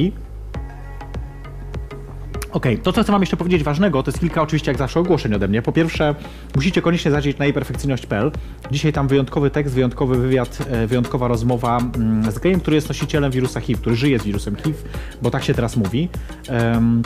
Okej, 2.51 2.77
to 2.77 2.93
co 2.93 3.03
chcę 3.03 3.11
wam 3.11 3.21
jeszcze 3.21 3.37
powiedzieć 3.37 3.63
ważnego, 3.63 4.03
to 4.03 4.11
jest 4.11 4.19
kilka 4.19 4.41
oczywiście 4.41 4.71
jak 4.71 4.77
zawsze 4.77 4.99
ogłoszeń 4.99 5.33
ode 5.33 5.47
mnie. 5.47 5.61
Po 5.61 5.71
pierwsze, 5.71 6.15
musicie 6.55 6.81
koniecznie 6.81 7.11
zajrzeć 7.11 7.37
na 7.37 7.45
jejperfekcyjność.pl. 7.45 8.31
Dzisiaj 8.71 8.93
tam 8.93 9.07
wyjątkowy 9.07 9.49
tekst, 9.49 9.73
wyjątkowy 9.73 10.17
wywiad, 10.17 10.67
e, 10.69 10.87
wyjątkowa 10.87 11.27
rozmowa 11.27 11.77
mm, 11.77 12.31
z 12.31 12.39
gejem, 12.39 12.59
który 12.59 12.75
jest 12.75 12.89
nosicielem 12.89 13.31
wirusa 13.31 13.59
HIV, 13.59 13.81
który 13.81 13.95
żyje 13.95 14.19
z 14.19 14.23
wirusem 14.23 14.55
HIV, 14.55 14.79
bo 15.21 15.31
tak 15.31 15.43
się 15.43 15.53
teraz 15.53 15.77
mówi. 15.77 16.09
Em, 16.47 17.01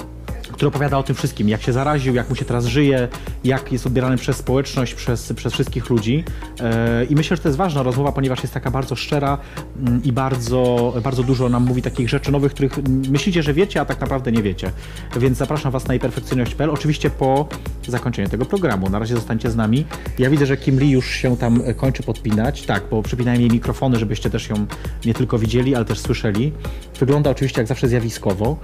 który 0.62 0.70
opowiada 0.70 0.98
o 0.98 1.04
tym 1.04 1.16
wszystkim, 1.16 1.50
jak 1.50 1.62
się 1.62 1.74
zaraził, 1.74 2.16
jak 2.16 2.30
mu 2.30 2.36
się 2.36 2.46
teraz 2.46 2.66
żyje, 2.66 3.08
jak 3.44 3.72
jest 3.72 3.88
odbierany 3.88 4.18
przez 4.18 4.38
społeczność, 4.38 4.94
przez, 4.94 5.34
przez 5.34 5.54
wszystkich 5.54 5.90
ludzi. 5.90 6.24
E, 6.60 7.06
I 7.06 7.16
myślę, 7.16 7.38
że 7.38 7.44
to 7.44 7.50
jest 7.50 7.58
ważna 7.58 7.84
rozmowa, 7.84 8.12
ponieważ 8.12 8.42
jest 8.42 8.54
taka 8.54 8.72
bardzo 8.72 8.96
szczera 8.96 9.38
mm, 9.80 10.04
i 10.04 10.12
bardzo, 10.12 10.94
bardzo 11.04 11.24
dużo 11.24 11.50
nam 11.50 11.64
mówi 11.64 11.82
takich 11.82 12.10
rzeczy 12.10 12.32
nowych, 12.32 12.52
których 12.52 12.78
myślicie, 12.88 13.44
że 13.44 13.54
wiecie, 13.54 13.82
a 13.82 13.86
tak 13.86 14.02
naprawdę 14.02 14.32
nie 14.32 14.44
wiecie. 14.44 14.72
Więc 15.20 15.38
zapraszam 15.38 15.72
Was 15.72 15.88
na 15.88 16.00
perfekcyjność.pl. 16.00 16.70
Oczywiście 16.70 17.10
po 17.10 17.48
zakończenie 17.88 18.28
tego 18.28 18.46
programu. 18.46 18.90
Na 18.90 19.00
razie 19.00 19.16
zostańcie 19.16 19.52
z 19.52 19.56
nami. 19.56 19.86
Ja 20.20 20.30
widzę, 20.30 20.46
że 20.46 20.58
Kim 20.58 20.80
Lee 20.80 20.90
już 20.92 21.10
się 21.12 21.38
tam 21.38 21.62
e, 21.66 21.74
kończy 21.74 22.04
podpinać. 22.04 22.62
Tak, 22.62 22.84
bo 22.92 23.02
przypinają 23.04 23.40
jej 23.40 23.50
mikrofony, 23.50 24.00
żebyście 24.00 24.30
też 24.30 24.50
ją 24.50 24.66
nie 25.06 25.14
tylko 25.14 25.40
widzieli, 25.40 25.76
ale 25.76 25.86
też 25.86 26.00
słyszeli. 26.00 26.52
Wygląda 27.00 27.30
oczywiście 27.30 27.62
jak 27.62 27.68
zawsze 27.68 27.88
zjawiskowo. 27.88 28.58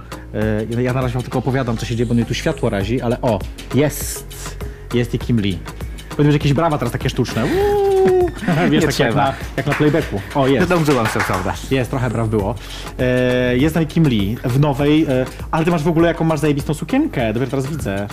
E, 0.78 0.82
Ja 0.82 0.92
na 0.92 1.00
razie 1.00 1.14
wam 1.14 1.22
tylko 1.22 1.38
opowiadam, 1.38 1.76
co 1.76 1.86
się 1.86 1.96
dzieje, 1.96 2.06
bo 2.06 2.14
mnie 2.14 2.24
tu 2.24 2.34
światło 2.34 2.70
razi, 2.70 3.00
ale 3.00 3.20
o, 3.20 3.38
jest! 3.74 4.58
Jest 4.94 5.14
i 5.14 5.18
Kim 5.18 5.40
Lee. 5.40 5.58
Będą 6.16 6.32
jakieś 6.32 6.52
brawa 6.52 6.78
teraz 6.78 6.92
takie 6.92 7.10
sztuczne. 7.10 7.44
Uuu. 7.46 8.30
Wiesz, 8.70 8.84
takie 8.84 9.02
jak 9.04 9.14
na, 9.14 9.34
jak 9.56 9.66
na 9.66 9.74
playbacku. 9.74 10.20
O, 10.34 10.48
jest. 10.48 10.66
Zdążyłam 10.66 11.06
się 11.06 11.20
prawda. 11.26 11.54
Jest, 11.70 11.90
trochę 11.90 12.10
braw 12.10 12.28
było. 12.28 12.54
E, 12.98 13.56
jest 13.56 13.74
nami 13.74 13.86
Kim 13.86 14.08
Lee 14.08 14.36
w 14.44 14.60
nowej, 14.60 15.06
e, 15.08 15.24
ale 15.50 15.64
ty 15.64 15.70
masz 15.70 15.82
w 15.82 15.88
ogóle 15.88 16.08
jaką 16.08 16.24
masz 16.24 16.40
zajebistą 16.40 16.74
sukienkę, 16.74 17.32
dopiero 17.32 17.50
teraz 17.50 17.66
widzę. 17.66 18.08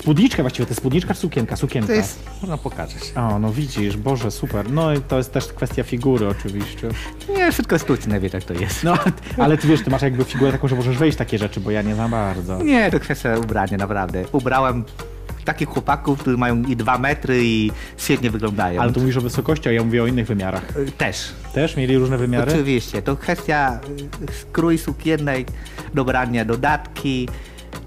Spódniczkę 0.00 0.42
właściwie, 0.42 0.66
to 0.66 0.70
jest 0.70 0.80
spódniczka 0.80 1.14
czy 1.14 1.20
sukienka? 1.20 1.56
Sukienka. 1.56 1.86
To 1.86 1.92
jest, 1.92 2.30
można 2.40 2.58
pokazać. 2.58 3.12
O, 3.16 3.38
no 3.38 3.52
widzisz, 3.52 3.96
Boże, 3.96 4.30
super. 4.30 4.70
No 4.70 4.94
i 4.94 5.00
to 5.00 5.18
jest 5.18 5.32
też 5.32 5.46
kwestia 5.46 5.82
figury 5.82 6.28
oczywiście. 6.28 6.88
Nie, 7.36 7.52
wszystko 7.52 7.74
jest 7.74 7.84
sztuczne, 7.84 8.20
wiesz 8.20 8.32
jak 8.32 8.44
to 8.44 8.54
jest. 8.54 8.84
No, 8.84 8.94
ale 9.38 9.58
ty 9.58 9.68
wiesz, 9.68 9.84
ty 9.84 9.90
masz 9.90 10.02
jakby 10.02 10.24
figurę 10.24 10.52
taką, 10.52 10.68
że 10.68 10.76
możesz 10.76 10.96
wejść 10.98 11.16
w 11.16 11.18
takie 11.18 11.38
rzeczy, 11.38 11.60
bo 11.60 11.70
ja 11.70 11.82
nie 11.82 11.94
za 11.94 12.08
bardzo. 12.08 12.62
Nie, 12.62 12.90
to 12.90 13.00
kwestia 13.00 13.38
ubrania, 13.38 13.76
naprawdę. 13.76 14.24
Ubrałem 14.32 14.84
takich 15.44 15.68
chłopaków, 15.68 16.20
którzy 16.20 16.36
mają 16.36 16.62
i 16.62 16.76
dwa 16.76 16.98
metry 16.98 17.40
i 17.44 17.70
świetnie 17.96 18.30
wyglądają. 18.30 18.82
Ale 18.82 18.92
tu 18.92 19.00
mówisz 19.00 19.16
o 19.16 19.20
wysokości, 19.20 19.68
a 19.68 19.72
ja 19.72 19.84
mówię 19.84 20.02
o 20.02 20.06
innych 20.06 20.26
wymiarach. 20.26 20.76
Y, 20.76 20.92
Też. 20.92 21.32
Też 21.54 21.76
mieli 21.76 21.98
różne 21.98 22.18
wymiary? 22.18 22.52
Oczywiście, 22.52 23.02
to 23.02 23.16
kwestia 23.16 23.80
skrój 24.40 24.78
sukienek, 24.78 25.48
dobrania 25.94 26.44
dodatki, 26.44 27.28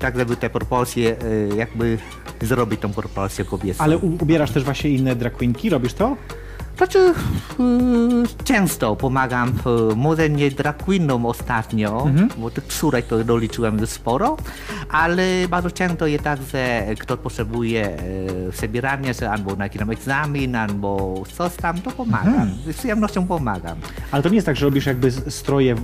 tak 0.03 0.17
żeby 0.17 0.35
te 0.35 0.49
proporcje 0.49 1.15
y, 1.23 1.49
jakby 1.55 1.97
zrobić 2.41 2.81
tą 2.81 2.93
proporcję 2.93 3.45
kobiecą. 3.45 3.83
Ale 3.83 3.97
ubierasz 3.97 4.51
też 4.51 4.63
właśnie 4.63 4.89
inne 4.89 5.15
drag 5.15 5.33
queenki, 5.33 5.69
robisz 5.69 5.93
to? 5.93 6.17
Znaczy, 6.77 6.99
y, 6.99 8.43
często 8.43 8.95
pomagam, 8.95 9.49
y, 9.91 9.95
może 9.95 10.29
nie 10.29 10.51
drag 10.51 10.83
queenom 10.83 11.25
ostatnio, 11.25 12.07
bo 12.37 12.49
tych 12.49 12.63
córek 12.63 13.05
to 13.05 13.23
doliczyłem 13.23 13.87
sporo, 13.87 14.37
ale 14.89 15.47
bardzo 15.49 15.71
często 15.71 16.07
jest 16.07 16.23
tak, 16.23 16.39
że 16.51 16.85
ktoś 16.99 17.19
potrzebuje 17.19 17.97
y, 18.47 18.51
przebierania 18.51 19.13
się 19.13 19.29
albo 19.29 19.55
na 19.55 19.63
jakiś 19.63 19.81
egzamin, 19.81 20.55
albo 20.55 21.23
coś 21.37 21.55
tam, 21.55 21.81
to 21.81 21.91
pomagam. 21.91 22.51
Z 22.67 22.77
przyjemnością 22.77 23.27
pomagam. 23.27 23.77
Ale 24.11 24.23
to 24.23 24.29
nie 24.29 24.35
jest 24.35 24.45
tak, 24.45 24.55
że 24.55 24.65
robisz 24.65 24.85
jakby 24.85 25.11
stroje 25.11 25.73
e, 25.73 25.77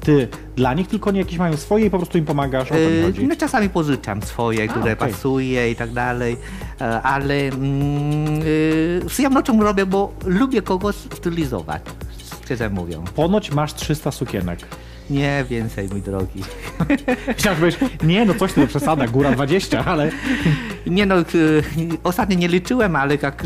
ty 0.00 0.28
dla 0.56 0.74
nich, 0.74 0.88
tylko 0.88 1.10
nie 1.10 1.18
jakieś 1.18 1.38
mają 1.38 1.56
swoje 1.56 1.86
i 1.86 1.90
po 1.90 1.98
prostu 1.98 2.18
im 2.18 2.24
pomagasz, 2.24 2.72
o 2.72 2.74
to 2.74 2.80
mi 2.80 3.02
chodzi. 3.02 3.26
No 3.26 3.36
czasami 3.36 3.68
pożyczam 3.68 4.22
swoje, 4.22 4.68
które 4.68 4.92
okej. 4.92 4.96
pasuje 4.96 5.70
i 5.70 5.76
tak 5.76 5.92
dalej, 5.92 6.36
e, 6.80 7.02
ale 7.02 7.34
mm, 7.34 8.42
z 9.02 9.06
przyjemnością 9.06 9.62
robię, 9.62 9.86
bo 9.86 10.12
lubię 10.28 10.62
kogoś 10.62 10.94
stylizować, 10.96 11.82
szczerze 12.44 12.70
mówiąc. 12.70 13.10
Ponoć 13.10 13.50
masz 13.50 13.74
300 13.74 14.10
sukienek. 14.10 14.60
Nie 15.10 15.44
więcej, 15.50 15.88
mój 15.88 16.02
drogi. 16.02 16.42
Że 17.44 17.54
powiesz, 17.54 17.76
nie 18.02 18.24
no 18.24 18.34
coś 18.34 18.52
to 18.52 18.66
przesada, 18.66 19.06
góra 19.06 19.32
20, 19.32 19.84
ale 19.84 20.10
Nie 20.86 21.06
no, 21.06 21.20
y, 21.20 21.24
ostatnio 22.04 22.36
nie 22.36 22.48
liczyłem, 22.48 22.96
ale 22.96 23.18
jak 23.22 23.42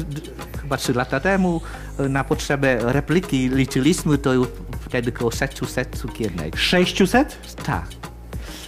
chyba 0.61 0.77
3 0.77 0.95
lata 0.95 1.21
temu 1.21 1.61
y, 2.01 2.09
na 2.09 2.25
potrzebę 2.25 2.79
repliki 2.81 3.49
liczyliśmy, 3.49 4.19
to 4.19 4.33
już 4.33 4.49
wtedy 4.81 5.13
około 5.17 5.31
600 5.31 5.97
cukiernek. 5.97 6.57
600? 6.57 7.39
Tak. 7.65 7.87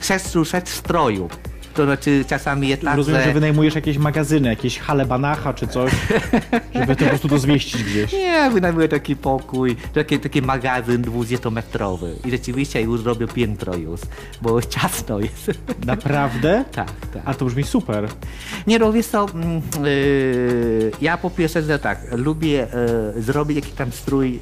600 0.00 0.68
strojów. 0.68 1.53
To 1.74 1.84
znaczy 1.84 2.24
czasami 2.28 2.68
jest 2.68 2.82
tak, 2.82 2.96
Rozumiem, 2.96 3.20
że... 3.20 3.26
że 3.26 3.34
wynajmujesz 3.34 3.74
jakieś 3.74 3.98
magazyny, 3.98 4.48
jakieś 4.48 4.78
hale 4.78 5.06
banacha 5.06 5.54
czy 5.54 5.66
coś, 5.66 5.92
żeby 6.74 6.96
to 6.96 7.04
po 7.04 7.08
prostu 7.08 7.28
to 7.28 7.38
zmieścić 7.38 7.84
gdzieś. 7.84 8.12
Nie, 8.12 8.50
wynajmuję 8.50 8.88
taki 8.88 9.16
pokój, 9.16 9.76
taki, 9.94 10.18
taki 10.18 10.42
magazyn 10.42 11.02
20-metrowy. 11.02 12.08
I 12.24 12.30
rzeczywiście 12.30 12.82
już 12.82 13.04
robię 13.04 13.28
piętro 13.28 13.76
już, 13.76 14.00
bo 14.42 14.62
ciasno 14.62 15.20
jest. 15.20 15.50
Naprawdę? 15.86 16.64
tak, 16.72 16.92
tak. 17.14 17.22
A 17.24 17.34
to 17.34 17.44
brzmi 17.44 17.62
super. 17.62 18.08
Nie 18.66 18.78
no, 18.78 18.92
wiesz 18.92 19.06
co, 19.06 19.26
yy, 19.84 20.90
ja 21.00 21.16
po 21.16 21.30
pierwsze, 21.30 21.62
że 21.62 21.78
tak, 21.78 21.98
lubię 22.12 22.66
yy, 23.14 23.22
zrobić 23.22 23.56
jakiś 23.56 23.72
tam 23.72 23.92
strój 23.92 24.40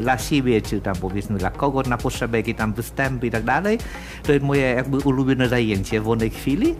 dla 0.00 0.18
siebie, 0.18 0.62
czy 0.62 0.80
tam 0.80 0.96
powiedzmy 0.96 1.38
dla 1.38 1.50
kogoś 1.50 1.86
na 1.86 1.98
potrzeby, 1.98 2.36
jakieś 2.36 2.56
tam 2.56 2.72
występy 2.72 3.26
i 3.26 3.30
tak 3.30 3.44
dalej. 3.44 3.78
To 4.22 4.32
jest 4.32 4.44
moje 4.44 4.62
jakby 4.62 4.98
ulubione 4.98 5.48
zajęcie 5.48 6.00
w 6.00 6.04
wolnej 6.04 6.30
chwili. 6.30 6.74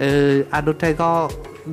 Yy, 0.00 0.46
a 0.50 0.62
do 0.62 0.74
tego 0.74 1.28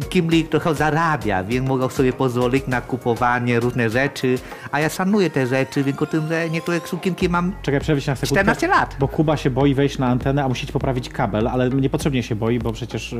Kim 0.09 0.29
Lee 0.29 0.43
trochę 0.43 0.75
zarabia, 0.75 1.43
więc 1.43 1.67
mogą 1.67 1.89
sobie 1.89 2.13
pozwolić 2.13 2.67
na 2.67 2.81
kupowanie 2.81 3.59
różne 3.59 3.89
rzeczy, 3.89 4.37
a 4.71 4.79
ja 4.79 4.89
szanuję 4.89 5.29
te 5.29 5.47
rzeczy, 5.47 5.83
więc 5.83 6.01
o 6.01 6.05
tym, 6.05 6.27
że 6.27 6.49
niektóre 6.49 6.79
sukienki 6.79 7.29
mam 7.29 7.53
Czekaj, 7.61 7.79
przerwę 7.79 8.01
na 8.07 8.15
sekundkę. 8.15 8.43
14 8.43 8.67
lat. 8.67 8.95
Bo 8.99 9.07
Kuba 9.07 9.37
się 9.37 9.49
boi 9.49 9.73
wejść 9.73 9.97
na 9.97 10.07
antenę, 10.07 10.43
a 10.43 10.47
musicie 10.47 10.73
poprawić 10.73 11.09
kabel, 11.09 11.47
ale 11.47 11.69
niepotrzebnie 11.69 12.23
się 12.23 12.35
boi, 12.35 12.59
bo 12.59 12.73
przecież 12.73 13.11
yy, 13.11 13.19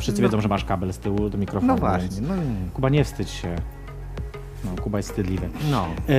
wszyscy 0.00 0.22
wiedzą, 0.22 0.40
że 0.40 0.48
masz 0.48 0.64
kabel 0.64 0.92
z 0.92 0.98
tyłu 0.98 1.30
do 1.30 1.38
mikrofonu. 1.38 1.72
No 1.72 1.78
właśnie, 1.78 2.20
no, 2.20 2.34
Kuba, 2.74 2.88
nie 2.88 3.04
wstydź 3.04 3.30
się. 3.30 3.56
No, 4.64 4.82
Kuba 4.82 4.98
jest 4.98 5.08
wstydliwy. 5.08 5.48
no. 5.70 5.86
E, 6.08 6.16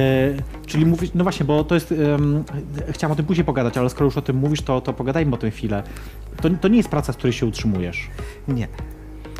czyli 0.65 0.85
mówisz, 0.85 1.09
no 1.15 1.23
właśnie, 1.23 1.45
bo 1.45 1.63
to 1.63 1.75
jest, 1.75 1.91
em, 1.91 2.43
chciałam 2.89 3.11
o 3.11 3.15
tym 3.15 3.25
później 3.25 3.45
pogadać, 3.45 3.77
ale 3.77 3.89
skoro 3.89 4.05
już 4.05 4.17
o 4.17 4.21
tym 4.21 4.35
mówisz, 4.35 4.61
to, 4.61 4.81
to 4.81 4.93
pogadajmy 4.93 5.35
o 5.35 5.37
tym 5.37 5.51
chwilę. 5.51 5.83
To, 6.41 6.49
to 6.49 6.67
nie 6.67 6.77
jest 6.77 6.89
praca, 6.89 7.13
z 7.13 7.17
której 7.17 7.33
się 7.33 7.45
utrzymujesz. 7.45 8.09
nie. 8.47 8.67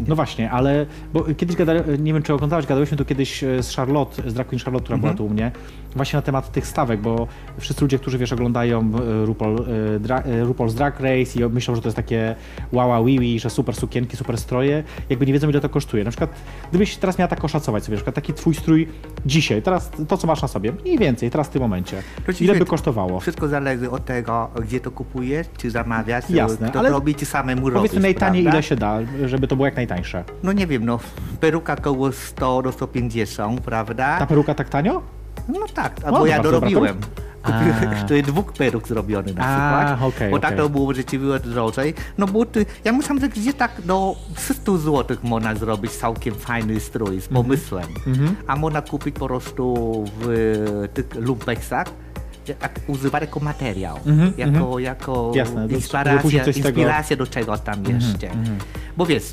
No 0.08 0.16
właśnie, 0.16 0.52
ale 0.52 0.86
bo 1.14 1.24
kiedyś 1.38 1.56
gada, 1.56 1.74
nie 2.00 2.14
wiem 2.14 2.24
czy 2.24 2.34
oglądałeś, 2.34 2.66
gadałyśmy 2.66 2.98
tu 2.98 3.06
kiedyś 3.06 3.44
e, 3.44 3.64
z 3.64 3.76
Charlotte, 3.76 4.30
z 4.30 4.34
Drag 4.34 4.48
Queen 4.48 4.60
Charlotte, 4.60 4.84
która 4.84 4.98
była 4.98 5.14
tu 5.14 5.26
u 5.26 5.30
mnie, 5.30 5.52
właśnie 5.96 6.18
na 6.18 6.22
temat 6.22 6.52
tych 6.52 6.68
stawek, 6.68 7.02
bo 7.02 7.28
wszyscy 7.58 7.82
ludzie, 7.82 8.00
którzy 8.00 8.18
wiesz, 8.18 8.34
oglądają 8.34 8.80
e, 8.82 9.26
RuPaul, 9.26 9.66
e, 9.96 10.00
dra, 10.00 10.24
RuPaul's 10.44 10.74
Drag 10.74 11.00
Race 11.00 11.40
i 11.40 11.50
myślą, 11.50 11.76
że 11.76 11.82
to 11.82 11.88
jest 11.88 11.96
takie 11.96 12.36
wow, 12.72 13.06
wiwi, 13.06 13.40
że 13.40 13.50
super 13.50 13.76
sukienki, 13.76 14.18
super 14.18 14.38
stroje, 14.38 14.84
jakby 15.10 15.26
nie 15.26 15.34
wiedzą 15.34 15.50
ile 15.50 15.60
to 15.60 15.70
kosztuje. 15.70 16.04
Na 16.04 16.12
przykład, 16.12 16.30
gdybyś 16.70 16.98
teraz 16.98 17.18
miała 17.18 17.28
tak 17.28 17.46
oszacować 17.46 17.84
sobie, 17.84 17.96
na 17.96 17.98
przykład 17.98 18.16
taki 18.16 18.34
twój 18.34 18.56
strój 18.56 18.88
dzisiaj, 19.26 19.62
teraz 19.62 19.92
to 20.08 20.18
co 20.18 20.28
masz 20.28 20.42
na 20.42 20.48
sobie, 20.48 20.72
mniej 20.72 20.98
więcej, 20.98 21.32
teraz 21.32 21.48
w 21.48 21.50
tym 21.50 21.62
momencie, 21.62 22.04
ci 22.36 22.44
ile 22.44 22.56
by 22.56 22.66
kosztowało? 22.66 23.20
Wszystko 23.20 23.48
zależy 23.48 23.92
od 23.92 24.06
tego, 24.06 24.50
gdzie 24.64 24.80
to 24.80 24.92
kupujesz, 24.92 25.48
czy 25.58 25.72
zamawiasz, 25.72 26.30
Jasne, 26.30 26.70
kto 26.70 26.80
ale 26.80 26.90
robi, 26.90 27.16
czy 27.16 27.26
samemu 27.26 27.62
robisz, 27.62 27.78
Powiedzmy 27.78 28.00
najtaniej 28.00 28.44
ile 28.44 28.64
się 28.64 28.76
da, 28.76 29.00
żeby 29.26 29.48
to 29.48 29.56
było 29.56 29.66
jak 29.66 29.76
najtańsze. 29.86 30.24
No 30.44 30.52
nie 30.52 30.68
wiem, 30.68 30.86
no 30.86 31.00
peruka 31.40 31.76
koło 31.76 32.12
100 32.12 32.62
do 32.62 32.72
150, 32.72 33.62
prawda? 33.62 34.20
Ta 34.20 34.26
peruka 34.26 34.54
tak 34.56 34.70
tanio? 34.70 35.02
No 35.48 35.60
tak, 35.74 35.94
a 36.06 36.12
No, 36.12 36.20
bo 36.20 36.26
ja 36.26 36.36
bardzo 36.36 36.52
dobra 36.52 36.70
dorobiłem. 36.70 36.98
peruka. 36.98 37.22
Kupiłem- 37.42 38.08
To 38.08 38.14
jest 38.14 38.30
dwóch 38.30 38.54
peruk 38.54 38.88
zrobiony 38.88 39.34
na 39.34 39.44
A, 39.46 39.86
przykład. 39.90 40.14
okej, 40.14 40.32
bo 40.32 40.40
tak 40.40 40.52
okej. 40.54 40.58
to 40.66 40.70
było 40.70 40.94
rzeczywiście 40.94 41.40
drożej. 41.50 41.94
No 42.18 42.26
bo 42.28 42.46
ty, 42.46 42.66
ja 42.84 42.92
myślałem, 42.92 43.20
że 43.22 43.30
gdzie 43.30 43.54
tak 43.54 43.72
do 43.86 44.16
300 44.36 44.78
zł 44.78 45.18
można 45.24 45.56
zrobić 45.56 45.92
całkiem 45.92 46.36
fajny 46.36 46.80
strój 46.80 47.16
Mhm. 47.16 47.22
z 47.22 47.28
pomysłem. 47.28 47.88
A 48.48 48.56
można 48.56 48.82
kupić 48.82 49.16
po 49.16 49.28
prostu 49.28 49.76
w 50.22 50.28
tych 50.94 51.16
lumpeksach 51.16 51.88
jak 52.48 52.80
używać 52.88 53.22
jako 53.22 53.40
materiał, 53.40 53.98
Mhm, 54.06 54.34
jako, 54.38 54.80
jako 54.80 55.32
Jasne, 55.36 55.68
inspiracja, 55.68 56.20
później 56.20 56.46
coś 56.46 56.56
z 56.56 56.58
tego- 56.58 56.70
Mhm, 56.70 56.88
inspiracja 56.88 57.18
do 57.18 57.28
czegoś 57.28 57.60
tam 57.62 57.84
jeszcze. 57.86 58.28
Bo 58.98 59.06
wiesz, 59.06 59.24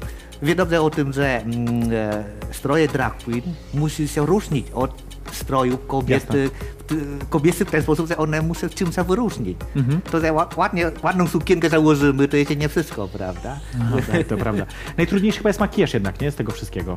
wie 0.42 0.54
dobrze 0.54 0.82
o 0.82 0.90
tym, 0.90 1.12
że 1.12 1.40
mm, 1.42 1.68
e, 1.92 2.24
stroje 2.54 2.88
drag 2.88 3.16
queen 3.24 3.42
musi 3.74 4.08
się 4.08 4.26
różnić 4.26 4.66
od 4.74 5.02
strojów 5.32 5.86
kobiety, 5.86 6.50
t- 6.86 6.94
kobiety 7.30 7.64
w 7.64 7.70
ten 7.70 7.82
sposób, 7.82 8.08
że 8.08 8.16
one 8.16 8.42
muszą 8.42 8.68
czymś 8.68 8.94
się 8.94 9.04
wyróżnić. 9.04 9.58
Mhm. 9.76 10.00
To, 10.10 10.20
że 10.20 10.26
ła- 10.32 10.58
ładnie, 10.58 10.90
ładną 11.02 11.26
sukienkę 11.26 11.68
założymy, 11.68 12.28
to 12.28 12.36
jeszcze 12.36 12.56
nie 12.56 12.68
wszystko, 12.68 13.08
prawda? 13.08 13.60
No, 13.90 13.96
tak, 14.12 14.26
to 14.26 14.36
prawda. 14.36 14.66
Najtrudniejszy 14.98 15.38
chyba 15.38 15.50
jest 15.50 15.60
makijaż 15.60 15.94
jednak, 15.94 16.20
nie? 16.20 16.30
Z 16.30 16.34
tego 16.36 16.52
wszystkiego. 16.52 16.96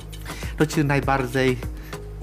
To 0.57 0.65
ci 0.65 0.85
najbardziej. 0.85 1.57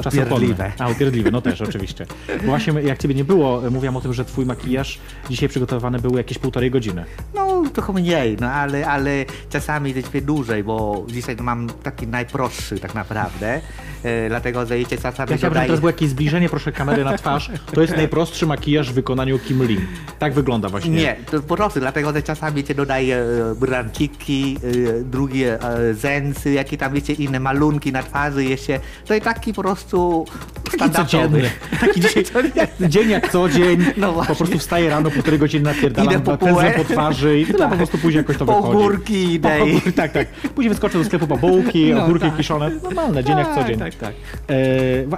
Upierdliwe. 0.06 0.72
A, 0.78 0.88
upierdliwe, 0.88 1.30
no 1.30 1.40
też, 1.40 1.60
oczywiście. 1.60 2.06
Bo 2.40 2.46
właśnie 2.56 2.72
jak 2.72 2.98
ciebie 2.98 3.14
nie 3.14 3.24
było, 3.24 3.62
mówiłam 3.70 3.96
o 3.96 4.00
tym, 4.00 4.12
że 4.12 4.24
twój 4.24 4.46
makijaż 4.46 4.98
dzisiaj 5.30 5.48
przygotowany 5.48 5.98
był 5.98 6.16
jakieś 6.16 6.38
półtorej 6.38 6.70
godziny. 6.70 7.04
No, 7.34 7.62
trochę 7.72 7.92
mniej, 7.92 8.36
no 8.40 8.50
ale, 8.50 8.86
ale 8.86 9.24
czasami 9.50 9.94
trochę 9.94 10.20
dłużej, 10.20 10.64
bo 10.64 11.04
dzisiaj 11.08 11.36
mam 11.40 11.66
taki 11.82 12.06
najprostszy 12.06 12.78
tak 12.80 12.94
naprawdę, 12.94 13.60
e, 14.02 14.28
dlatego 14.28 14.66
że 14.66 14.78
czasami 14.84 15.30
Ja 15.30 15.36
chciałbym, 15.36 15.38
żeby 15.38 15.54
dodaję- 15.54 15.66
teraz 15.66 15.80
było 15.80 15.90
jakieś 15.90 16.08
zbliżenie, 16.08 16.48
proszę, 16.48 16.72
kamery 16.72 17.04
na 17.04 17.18
twarz. 17.18 17.50
To 17.72 17.80
jest 17.80 17.96
najprostszy 17.96 18.46
makijaż 18.46 18.90
w 18.90 18.94
wykonaniu 18.94 19.38
Kim 19.38 19.62
Lee. 19.62 19.80
Tak 20.18 20.34
wygląda 20.34 20.68
właśnie. 20.68 20.90
Nie, 20.90 21.16
to 21.30 21.42
po 21.42 21.56
prostu, 21.56 21.80
dlatego 21.80 22.12
że 22.12 22.22
czasami 22.22 22.64
cię 22.64 22.74
dodaje 22.74 23.16
e, 23.16 23.54
branciki, 23.60 24.56
e, 24.98 25.02
drugie 25.04 25.58
e, 25.62 25.94
zęsy, 25.94 26.52
jakie 26.52 26.76
tam 26.78 26.92
wiecie, 26.92 27.12
inne 27.12 27.40
malunki 27.40 27.92
na 27.92 28.02
twarzy 28.02 28.44
jeszcze. 28.44 28.80
To 29.06 29.14
jest 29.14 29.24
taki 29.24 29.52
po 29.54 29.62
prostu 29.62 29.87
prostu 29.88 30.24
Taki 30.64 30.76
standardowy. 30.76 31.06
codzienny. 31.06 31.50
Taki 31.80 32.00
dzisiaj, 32.04 32.24
dzień 32.88 33.10
jak 33.10 33.32
co 33.32 33.48
dzień. 33.48 33.84
No 33.96 34.12
po 34.12 34.34
prostu 34.36 34.58
wstaję 34.58 34.90
rano, 34.90 35.10
półtorej 35.10 35.38
godziny 35.38 35.64
napierdalam, 35.64 36.12
Idę 36.14 36.20
po 36.24 36.36
pędzlem 36.38 36.72
po 36.74 36.84
twarzy 36.84 37.40
i 37.40 37.46
tyle 37.46 37.58
Tak. 37.58 37.70
po 37.70 37.76
prostu 37.76 37.98
później 37.98 38.16
jakoś 38.20 38.36
to 38.36 38.46
Po 38.46 38.54
wychodzi. 38.62 38.76
ogórki 38.78 39.32
idę 39.34 39.58
Po 39.84 39.90
Tak, 39.92 40.12
tak. 40.12 40.28
Później 40.28 40.68
wyskoczę 40.68 40.98
do 40.98 41.04
sklepu 41.04 41.26
po 41.26 41.36
bułki, 41.36 41.90
No, 41.94 42.04
ogórki 42.04 42.26
tak. 42.26 42.36
kiszone. 42.36 42.70
Normalne, 42.82 43.24
dzień 43.24 43.38
jak 43.38 43.54
co 43.54 43.64
dzień. 43.64 43.78
Tak, 43.78 43.94
tak. 43.94 44.14
E, 44.50 44.54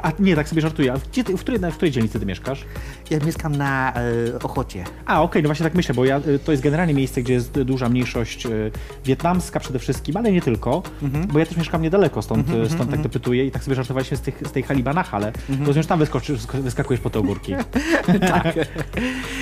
a 0.03 0.13
nie, 0.19 0.37
tak 0.37 0.49
sobie 0.49 0.63
żartuję. 0.63 0.93
A 0.93 0.97
gdzie 1.13 1.25
ty, 1.25 1.37
w, 1.37 1.41
której, 1.41 1.61
w 1.71 1.75
której 1.75 1.93
dzielnicy 1.93 2.21
ty 2.21 2.27
mieszkasz? 2.27 2.65
Ja 3.11 3.19
mieszkam 3.27 3.57
na 3.57 3.93
e, 3.95 4.39
Ochocie. 4.43 4.85
A, 5.07 5.23
okej, 5.23 5.43
no 5.43 5.49
właśnie 5.49 5.65
tak 5.65 5.75
myślę, 5.75 5.95
bo 5.95 6.05
ja, 6.05 6.19
y, 6.27 6.39
to 6.39 6.53
jest 6.53 6.63
generalnie 6.65 6.95
miejsce, 6.95 7.23
gdzie 7.23 7.33
jest 7.35 7.63
duża 7.63 7.89
mniejszość 7.89 8.47
y, 8.47 8.71
wietnamska 9.05 9.61
przede 9.61 9.79
wszystkim, 9.79 10.17
ale 10.17 10.33
nie 10.33 10.43
tylko, 10.43 10.83
Mhm. 11.03 11.27
bo 11.27 11.39
ja 11.39 11.47
też 11.47 11.57
mieszkam 11.57 11.83
niedaleko, 11.83 12.23
stąd, 12.23 12.47
y, 12.67 12.71
stąd 12.71 12.91
tak 12.91 13.01
dopytuję 13.03 13.47
i 13.47 13.51
tak 13.51 13.65
sobie 13.65 13.75
żartowaliśmy 13.77 14.17
z, 14.17 14.21
tych, 14.21 14.43
z 14.47 14.53
tej 14.53 14.60
Halibanach, 14.62 15.14
ale 15.14 15.27
Mhm. 15.49 15.66
rozumiem, 15.66 15.87
tam 15.88 15.99
wyskoczysz, 15.99 16.46
wyskakujesz 16.46 17.01
po 17.01 17.11
te 17.11 17.18
ogórki. 17.18 17.55
Tak. 18.31 18.55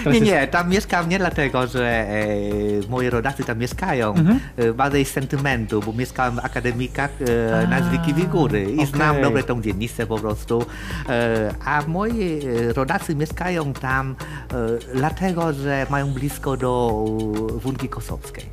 Nie, 0.07 0.13
jest- 0.13 0.23
nie, 0.25 0.47
tam 0.49 0.71
mieszkam 0.71 1.09
nie 1.09 1.19
dlatego, 1.19 1.67
że 1.67 1.89
e, 1.89 2.27
moi 2.89 3.11
rodacy 3.11 3.45
tam 3.45 3.59
mieszkają. 3.59 4.15
Mhm. 4.15 4.41
E, 4.57 4.73
bardziej 4.73 5.05
z 5.05 5.11
sentymentu, 5.11 5.81
bo 5.87 5.93
mieszkałem 5.93 6.35
w 6.37 6.39
akademikach 6.45 7.11
e, 7.63 7.67
na 7.67 7.77
A, 7.77 7.83
Zwiki 7.83 8.15
Wigury 8.15 8.63
i 8.63 8.75
okej. 8.75 8.87
znam 8.87 9.23
dobrze 9.23 9.43
tą 9.43 9.63
dzielnicę 9.63 10.07
po 10.07 10.19
prostu. 10.19 10.67
E, 11.09 11.55
a 11.65 11.83
moi 11.87 12.41
e, 12.69 12.73
rodacy 12.73 13.15
mieszkają 13.15 13.73
tam 13.73 14.17
e, 14.53 14.95
dlatego, 14.95 15.53
że 15.53 15.87
mają 15.91 16.07
blisko 16.13 16.57
do 16.57 16.89
Wunki 17.63 17.89
Kosowskiej. 17.89 18.45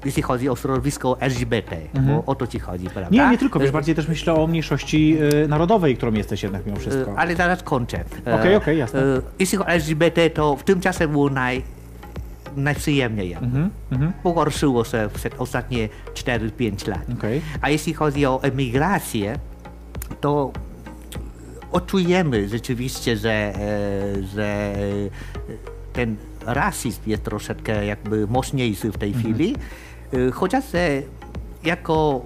jeśli 0.05 0.23
chodzi 0.23 0.49
o 0.49 0.55
środowisko 0.55 1.21
LGBT, 1.21 1.75
bo 1.93 2.23
o 2.25 2.35
to 2.35 2.47
ci 2.47 2.59
chodzi, 2.59 2.89
prawda? 2.89 3.09
Nie, 3.11 3.29
nie 3.29 3.37
tylko, 3.37 3.59
wiesz, 3.59 3.71
bardziej 3.71 3.95
też 3.95 4.07
myślę 4.07 4.33
o 4.33 4.47
mniejszości 4.47 5.17
e, 5.43 5.47
narodowej, 5.47 5.97
którą 5.97 6.13
jesteś 6.13 6.43
jednak 6.43 6.65
mimo 6.65 6.77
wszystko. 6.77 7.13
Ale 7.17 7.35
zaraz 7.35 7.63
kończę. 7.63 8.03
Okej, 8.39 8.55
okej, 8.55 8.77
jasne. 8.77 8.99
e, 8.99 9.03
Jeśli 9.39 9.57
chodzi 9.57 9.69
o 9.69 9.73
LGBT, 9.73 10.29
to 10.29 10.55
w 10.55 10.63
tym 10.63 10.79
czasie 10.81 11.07
było 11.07 11.29
naj, 11.29 11.63
najprzyjemniej. 12.63 13.33
Mhm, 13.33 13.69
mhm, 13.91 14.13
Pogorszyło 14.23 14.83
się 14.85 15.09
przez 15.13 15.33
ostatnie 15.37 15.89
4-5 16.13 16.87
lat. 16.87 17.05
okej. 17.17 17.41
A 17.61 17.69
jeśli 17.69 17.93
chodzi 17.93 18.25
o 18.25 18.43
emigrację, 18.43 19.39
to 20.21 20.51
odczujemy 21.71 22.49
rzeczywiście, 22.49 23.17
że, 23.17 23.31
e, 23.31 24.23
że 24.23 24.73
ten 25.93 26.15
rasizm 26.45 27.01
jest 27.07 27.23
troszeczkę 27.23 27.85
jakby 27.85 28.27
mocniejszy 28.27 28.91
w 28.91 28.97
tej 28.97 29.13
chwili, 29.13 29.55
E, 30.13 30.31
chociaż 30.31 30.75
e, 30.75 31.01
jako 31.63 32.21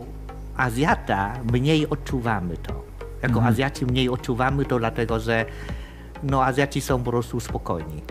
Azjata 0.58 1.34
mniej 1.52 1.90
odczuwamy 1.90 2.58
to. 2.58 2.84
Jako 3.24 3.44
Azjaci 3.44 3.86
mniej 3.86 4.10
odczuwamy 4.10 4.66
to, 4.66 4.80
dlatego 4.80 5.20
że 5.20 5.46
no, 6.24 6.46
Azjaci 6.46 6.82
są 6.82 7.04
po 7.04 7.12
prostu 7.12 7.40
spokojni. 7.40 8.02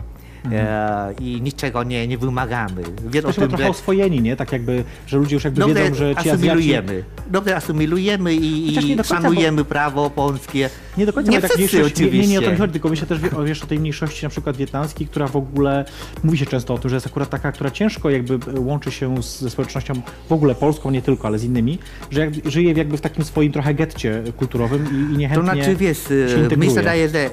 E, 0.53 1.15
I 1.21 1.41
niczego 1.43 1.83
nie, 1.83 2.09
nie 2.09 2.19
wymagamy. 2.19 2.83
Wiesz 3.07 3.25
o 3.25 3.29
To 3.29 3.33
chyba 3.33 3.47
tym, 3.47 3.49
trochę 3.49 3.65
że 3.65 3.71
oswojeni, 3.71 4.23
nie? 4.23 4.37
Tak 4.37 4.53
jakby, 4.53 4.85
że 5.07 5.17
ludzie 5.17 5.37
już 5.37 5.45
jakby 5.45 5.61
dobrze 5.61 5.75
wiedzą, 5.85 5.95
że 5.95 6.13
ci 6.13 6.19
Azjaci... 6.19 6.31
asymilujemy. 6.31 7.05
Dobrze 7.31 7.57
asymilujemy 7.57 8.35
i, 8.35 8.73
i 8.73 8.75
końca, 8.75 9.05
szanujemy 9.05 9.65
prawo 9.65 10.11
polskie. 10.11 10.71
Nie 10.97 11.07
do 11.07 11.13
końca, 11.13 11.31
nie 11.31 11.41
tak 11.41 11.57
mniejszość, 11.57 12.01
nie, 12.01 12.07
nie, 12.07 12.13
nie 12.13 12.19
o 12.21 12.27
to 12.27 12.47
oczywiście. 12.47 12.57
chodzi, 12.57 12.73
tylko 12.73 12.89
myślę 12.89 13.07
też, 13.07 13.21
wie- 13.21 13.37
o, 13.37 13.45
wiesz, 13.45 13.63
o 13.63 13.67
tej 13.67 13.79
mniejszości 13.79 14.25
na 14.25 14.29
przykład 14.29 14.57
wietnamskiej, 14.57 15.07
która 15.07 15.27
w 15.27 15.37
ogóle, 15.37 15.85
mówi 16.25 16.39
się 16.39 16.47
często 16.47 16.75
o 16.75 16.79
tym, 16.79 16.91
że 16.91 16.97
jest 16.97 17.07
akurat 17.07 17.31
taka, 17.31 17.53
która 17.53 17.71
ciężko 17.71 18.11
jakby 18.11 18.39
łączy 18.61 18.91
się 18.91 19.23
z, 19.23 19.41
ze 19.41 19.51
społecznością 19.51 19.95
w 20.29 20.33
ogóle 20.33 20.55
polską, 20.55 20.91
nie 20.91 21.03
tylko, 21.03 21.29
ale 21.29 21.39
z 21.39 21.45
innymi, 21.45 21.79
że 22.11 22.21
jak, 22.21 22.31
żyje 22.45 22.73
jakby 22.73 22.97
w 22.97 23.01
takim 23.01 23.25
swoim 23.25 23.53
trochę 23.53 23.75
getcie 23.75 24.23
kulturowym 24.37 24.85
i, 24.85 25.13
i 25.13 25.13
To 25.13 25.19
niechętnie 25.19 25.55
znaczy, 25.55 25.77
wiesz, 25.77 25.99
się 26.09 26.49
e, 26.53 26.57
mi 26.57 26.67
się 26.67 26.75
wydaje, 26.75 27.09
że 27.09 27.19
e, 27.19 27.31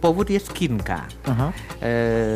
powód 0.00 0.30
jest 0.30 0.52
kilka. 0.54 1.04
Aha. 1.26 1.52
E, 1.82 2.35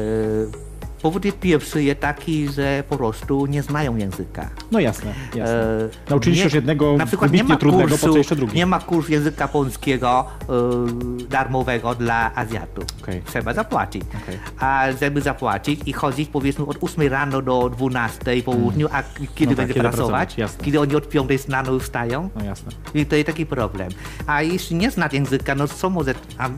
Powód 1.02 1.24
jest 1.24 1.38
pierwszy 1.38 1.82
jest 1.82 2.00
taki, 2.00 2.48
że 2.48 2.84
po 2.88 2.96
prostu 2.96 3.46
nie 3.46 3.62
znają 3.62 3.96
języka. 3.96 4.50
No 4.70 4.80
jasne, 4.80 5.14
jasne. 5.34 5.54
E, 5.54 6.10
Nauczyli 6.10 6.36
się 6.36 6.44
już 6.44 6.52
jednego 6.54 6.96
na 6.96 7.06
przykład 7.06 7.32
nie 7.32 7.44
ma 7.44 7.56
trudnego, 7.56 7.88
po 7.88 7.88
kursu, 7.98 8.12
co 8.12 8.18
jeszcze 8.18 8.36
drugi? 8.36 8.56
Nie 8.56 8.66
ma 8.66 8.78
kursu 8.80 9.12
języka 9.12 9.48
polskiego 9.48 10.26
e, 10.48 11.26
darmowego 11.28 11.94
dla 11.94 12.34
Azjatów. 12.34 12.84
Okej. 13.02 13.22
Trzeba 13.26 13.54
zapłacić. 13.54 14.02
Okej. 14.24 14.38
A 14.58 14.86
żeby 15.00 15.20
zapłacić 15.20 15.80
i 15.86 15.92
chodzić 15.92 16.28
powiedzmy 16.28 16.66
od 16.66 16.76
8 16.80 17.08
rano 17.08 17.42
do 17.42 17.70
12 17.70 18.42
po 18.44 18.52
południu, 18.52 18.88
a 18.92 19.02
kiedy 19.34 19.50
No 19.50 19.56
tak, 19.56 19.56
będzie 19.56 19.74
kiedy 19.74 19.88
pracować? 19.88 20.38
jasne. 20.38 20.64
Kiedy 20.64 20.80
oni 20.80 20.94
od 20.96 21.08
5 21.08 21.48
rano 21.48 21.72
już 21.72 21.82
wstają? 21.82 22.30
No 22.36 22.44
jasne. 22.44 22.72
I 22.94 23.06
to 23.06 23.16
jest 23.16 23.26
taki 23.26 23.46
problem. 23.46 23.88
A 24.26 24.42
jeśli 24.42 24.76
nie 24.76 24.90
zna 24.90 25.08
języka, 25.12 25.54
no 25.54 25.68
co 25.68 25.90
może 25.90 26.14
a, 26.38 26.48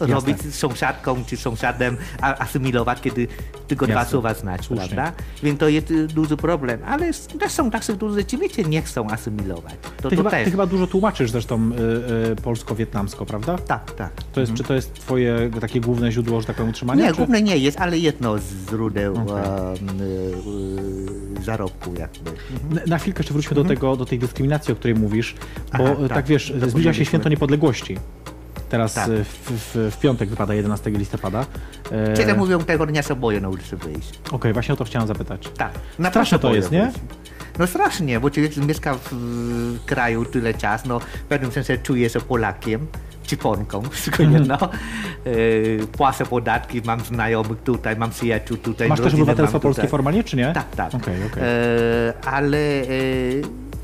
robić 0.00 0.42
z 0.42 0.54
sąsiadką 0.54 1.24
czy 1.26 1.36
sąsiadem, 1.36 1.96
a, 2.20 2.34
asymilować, 2.38 3.00
kiedy 3.00 3.28
tylko 3.68 3.86
dwa 3.86 3.94
Jasne. 3.94 4.10
słowa 4.10 4.34
znać, 4.34 4.64
Słusznie. 4.64 4.88
prawda? 4.88 5.12
Więc 5.42 5.60
to 5.60 5.68
jest 5.68 5.90
y, 5.90 6.06
duży 6.06 6.36
problem. 6.36 6.80
Ale 6.86 7.10
też 7.40 7.52
są 7.52 7.70
tacy, 7.70 7.96
którzy 7.96 8.18
rzeczywiście 8.20 8.64
nie 8.64 8.82
chcą 8.82 9.10
asymilować. 9.10 9.74
To, 10.02 10.10
Ty 10.10 10.16
to 10.16 10.22
chyba, 10.22 10.30
ty 10.44 10.50
chyba 10.50 10.66
dużo 10.66 10.86
tłumaczysz 10.86 11.30
zresztą 11.30 11.70
y, 12.28 12.32
y, 12.32 12.36
polsko-wietnamsko, 12.36 13.26
prawda? 13.26 13.58
Tak, 13.58 13.90
tak. 13.94 14.10
To 14.32 14.40
jest, 14.40 14.54
Czy 14.54 14.64
to 14.64 14.74
jest 14.74 14.94
twoje 14.94 15.50
takie 15.60 15.80
główne 15.80 16.12
źródło, 16.12 16.40
że 16.40 16.46
tak 16.46 16.56
powiem, 16.56 16.70
utrzymania? 16.70 17.04
Nie, 17.04 17.10
czy... 17.10 17.16
główne 17.16 17.42
nie 17.42 17.58
jest, 17.58 17.80
ale 17.80 17.98
jedno 17.98 18.38
z 18.38 18.42
źródeł 18.70 19.16
em, 19.16 19.26
y, 20.00 21.44
zarobku 21.44 21.94
jakby. 21.98 22.30
Na- 22.74 22.80
Na 22.86 22.98
chwilkę 22.98 23.20
jeszcze 23.20 23.32
wróćmy 23.34 23.54
do, 23.54 23.64
tego, 23.64 23.96
do 23.96 24.04
tej 24.06 24.18
dyskryminacji, 24.18 24.72
o 24.72 24.76
której 24.76 24.94
mówisz, 24.94 25.34
bo 25.72 25.78
Mhm. 25.78 25.96
Aha, 25.98 26.08
tak, 26.08 26.16
tak. 26.16 26.26
wiesz, 26.26 26.52
zbliża 26.66 26.94
się 26.94 27.04
święto 27.04 27.28
niepodległości. 27.28 27.96
Teraz 28.70 28.94
Tak. 28.94 29.08
y, 29.08 29.24
w, 29.24 29.50
w, 29.50 29.94
w 29.94 29.98
piątek 30.00 30.28
wypada 30.28 30.54
11 30.54 30.90
listopada. 30.90 31.46
E, 31.92 32.12
Kiedy 32.16 32.34
mówią 32.34 32.58
tego 32.64 32.86
dnia 32.86 33.02
się 33.02 33.14
boję 33.16 33.40
na 33.40 33.48
ulicy 33.48 33.76
wyjść. 33.76 34.18
Okej, 34.32 34.52
właśnie 34.52 34.74
o 34.74 34.76
to 34.76 34.84
chciałem 34.84 35.08
zapytać. 35.08 35.48
Tak. 35.56 35.72
Straszne 36.10 36.38
to 36.38 36.54
jest, 36.54 36.70
nie? 36.70 36.92
No 37.58 37.66
strasznie, 37.66 38.20
bo 38.20 38.30
człowiek 38.30 38.56
mieszka 38.56 38.94
w, 38.94 39.08
w 39.12 39.84
kraju 39.86 40.24
tyle 40.24 40.54
czas, 40.54 40.84
no 40.84 41.00
w 41.00 41.04
pewnym 41.28 41.52
sensie 41.52 41.78
czuje 41.78 42.10
się 42.10 42.20
Polakiem, 42.20 42.86
czy 43.26 43.36
Polką, 43.36 43.82
wszystko 43.90 44.22
Mhm. 44.22 44.42
jedno. 44.42 44.58
Yy, 45.24 45.86
płacę 45.92 46.26
podatki, 46.26 46.82
mam 46.84 47.00
znajomych 47.00 47.62
tutaj, 47.62 47.96
mam 47.96 48.10
przyjaciół 48.10 48.56
tutaj. 48.56 48.88
Masz 48.88 48.98
też 48.98 49.04
rodzinę 49.04 49.22
obywatelstwo 49.22 49.58
mam 49.58 49.62
polskie 49.62 49.88
formalnie, 49.88 50.24
czy 50.24 50.36
nie? 50.36 50.52
Tak, 50.52 50.70
tak. 50.76 50.94
Okej, 50.94 51.14
okej. 51.26 51.42
E, 51.42 52.12
ale 52.26 52.58
e, 52.58 52.86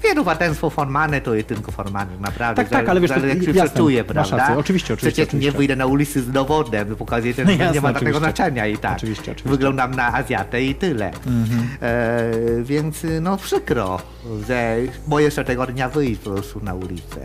wiele 0.02 0.20
obywatelstwo 0.20 0.70
formalne 0.70 1.20
to 1.20 1.34
jest 1.34 1.48
tylko 1.48 1.72
formalne, 1.72 2.18
naprawdę. 2.20 2.62
Tak, 2.62 2.72
tak, 2.72 2.88
ale 2.88 3.00
wiesz, 3.00 3.10
to- 3.10 3.26
jak 3.26 3.42
się 3.42 3.50
jasne, 3.52 4.04
prawda? 4.04 4.36
rację, 4.36 4.58
oczywiście, 4.58 4.94
oczywiście, 4.94 4.96
Przecież 4.96 5.28
oczywiście. 5.28 5.52
nie 5.52 5.58
wyjdę 5.58 5.76
na 5.76 5.86
ulicy 5.86 6.22
z 6.22 6.30
dowodem, 6.30 6.96
pokazuję 6.96 7.34
ten, 7.34 7.46
No 7.46 7.52
nie 7.52 7.58
jasne, 7.58 7.80
ma 7.80 7.92
takiego 7.92 8.10
oczywiście. 8.10 8.18
znaczenia 8.18 8.66
i 8.66 8.78
tak. 8.78 8.96
Oczywiście, 8.96 9.22
oczywiście. 9.22 9.50
Wyglądam 9.50 9.94
na 9.94 10.14
Azjatę 10.14 10.62
i 10.62 10.74
tyle. 10.74 11.10
Mhm. 11.26 11.68
E, 11.82 12.30
więc 12.62 13.06
no 13.20 13.36
przykro, 13.36 14.00
że 14.48 14.76
boję 15.06 15.30
się 15.30 15.44
tego 15.44 15.66
dnia 15.66 15.88
wyjść 15.88 16.20
po 16.20 16.30
prostu 16.30 16.60
na 16.64 16.74
ulicę. 16.74 17.20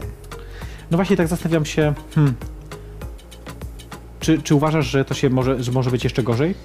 No 0.91 0.97
właśnie 0.97 1.17
tak 1.17 1.27
zastanawiam 1.27 1.65
się, 1.65 1.93
hmm, 2.15 2.33
czy, 4.19 4.41
czy 4.41 4.55
uważasz, 4.55 4.85
że 4.85 5.05
to 5.05 5.13
się 5.13 5.29
może, 5.29 5.63
że 5.63 5.71
może 5.71 5.91
być 5.91 6.03
jeszcze 6.03 6.23
gorzej? 6.23 6.55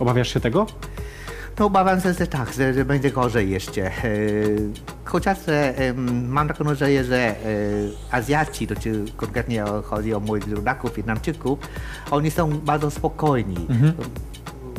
Obawiasz 0.00 0.34
się 0.34 0.40
tego? 0.40 0.66
No 1.58 1.66
obawiam 1.66 2.00
się, 2.00 2.12
że 2.12 2.26
tak, 2.26 2.52
że, 2.52 2.74
że 2.74 2.84
będzie 2.84 3.10
gorzej 3.10 3.50
jeszcze. 3.50 3.86
E, 3.86 3.92
Chociaż 5.04 5.38
e, 5.48 5.76
em, 5.76 6.28
mam 6.28 6.48
taką 6.48 6.64
nadzieję, 6.64 7.04
że 7.04 7.16
e, 7.18 7.34
Azjaci, 8.10 8.66
to 8.66 8.76
czy 8.76 9.04
konkretnie 9.16 9.64
chodzi 9.84 10.14
o 10.14 10.20
moich 10.20 10.52
rodaków, 10.52 10.94
Wietnamczyków, 10.94 11.58
oni 12.10 12.30
są 12.30 12.50
bardzo 12.50 12.90
spokojni. 12.90 13.66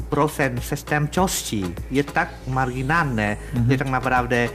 Procent 0.09 0.59
przestępczości 0.59 1.65
jest 1.91 2.13
tak 2.13 2.29
marginalny, 2.47 3.37
że 3.69 3.77
tak 3.77 3.89
naprawdę 3.89 4.49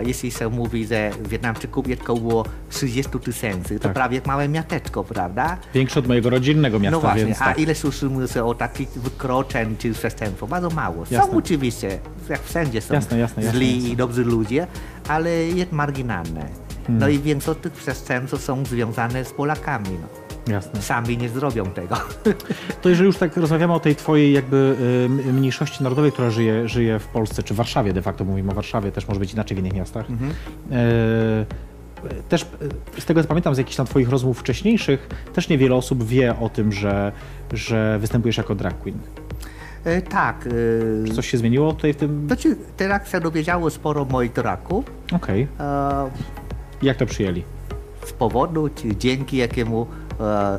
jeśli 0.00 0.30
się 0.30 0.48
mówi, 0.48 0.86
że 0.86 1.10
Wietnamczyków 1.28 1.88
jest 1.88 2.02
około 2.02 2.44
30 2.70 3.18
tysięcy, 3.20 3.78
to 3.78 3.82
Tak. 3.82 3.92
prawie 3.92 4.14
jak 4.16 4.26
małe 4.26 4.48
miasteczko, 4.48 5.04
prawda? 5.04 5.56
Większe 5.74 6.00
od 6.00 6.06
mojego 6.06 6.30
rodzinnego 6.30 6.78
miasta, 6.78 6.96
No 6.96 7.00
właśnie, 7.00 7.24
więc 7.26 7.42
a 7.42 7.44
tak. 7.44 7.58
ile 7.58 7.74
słyszymy 7.74 8.28
się 8.28 8.44
o 8.44 8.54
takich 8.54 8.88
wykroczeń 8.88 9.76
czy 9.78 9.92
przestępstw? 9.92 10.48
Bardzo 10.48 10.70
mało. 10.70 11.06
Są 11.06 11.14
Jasne. 11.14 11.36
oczywiście, 11.36 11.98
jak 12.28 12.42
wszędzie 12.42 12.80
są 12.80 12.94
Jasne, 12.94 13.18
jasne, 13.18 13.42
źli 13.52 13.90
i 13.92 13.96
dobrzy 13.96 14.24
ludzie, 14.24 14.66
ale 15.08 15.30
jest 15.30 15.72
marginalne. 15.72 16.40
Hmm. 16.86 16.98
No 17.00 17.08
i 17.08 17.18
większość 17.18 17.60
tych 17.60 17.72
przestępstw 17.72 18.40
są 18.44 18.64
związane 18.64 19.24
z 19.24 19.32
Polakami. 19.32 19.88
No. 20.02 20.27
Jasne. 20.48 20.82
Sami 20.82 21.18
nie 21.18 21.28
zrobią 21.28 21.66
tego. 21.66 21.96
To 22.82 22.88
jeżeli 22.88 23.06
już 23.06 23.16
tak 23.16 23.36
rozmawiamy 23.36 23.72
o 23.74 23.80
tej 23.80 23.96
twojej 23.96 24.32
jakby 24.32 24.76
y, 25.28 25.32
mniejszości 25.32 25.82
narodowej, 25.82 26.12
która 26.12 26.30
żyje, 26.30 26.68
żyje 26.68 26.98
w 26.98 27.06
Polsce, 27.06 27.42
czy 27.42 27.54
w 27.54 27.56
Warszawie 27.56 27.92
de 27.92 28.02
facto, 28.02 28.24
mówimy 28.24 28.52
o 28.52 28.54
Warszawie, 28.54 28.92
też 28.92 29.08
może 29.08 29.20
być 29.20 29.32
inaczej 29.32 29.56
w 29.56 29.60
innych 29.60 29.72
miastach. 29.72 30.06
E, 30.70 31.44
też 32.28 32.42
e, 32.96 33.00
z 33.00 33.04
tego 33.04 33.22
co 33.22 33.28
pamiętam 33.28 33.54
z 33.54 33.58
jakichś 33.58 33.76
tam 33.76 33.86
twoich 33.86 34.08
rozmów 34.08 34.38
wcześniejszych, 34.40 35.08
też 35.34 35.48
niewiele 35.48 35.74
osób 35.74 36.04
wie 36.04 36.38
o 36.40 36.48
tym, 36.48 36.72
że, 36.72 37.12
że 37.52 37.98
występujesz 37.98 38.36
jako 38.36 38.54
drag 38.54 38.78
queen. 38.78 38.98
E, 39.84 40.02
tak. 40.02 40.48
E, 41.10 41.14
coś 41.14 41.30
się 41.30 41.38
zmieniło 41.38 41.72
tutaj 41.72 41.92
w 41.92 41.96
tym? 41.96 42.26
znaczy, 42.26 42.56
teraz 42.76 43.10
się 43.12 43.20
dowiedziało 43.20 43.70
sporo 43.70 44.04
moich 44.04 44.32
draków. 44.32 44.84
Okej. 45.12 45.48
E, 45.60 46.10
Jak 46.82 46.96
to 46.96 47.06
przyjęli? 47.06 47.42
z 48.06 48.12
powodu, 48.12 48.68
czy 48.68 48.96
dzięki 48.96 49.36
jakiemu 49.36 49.86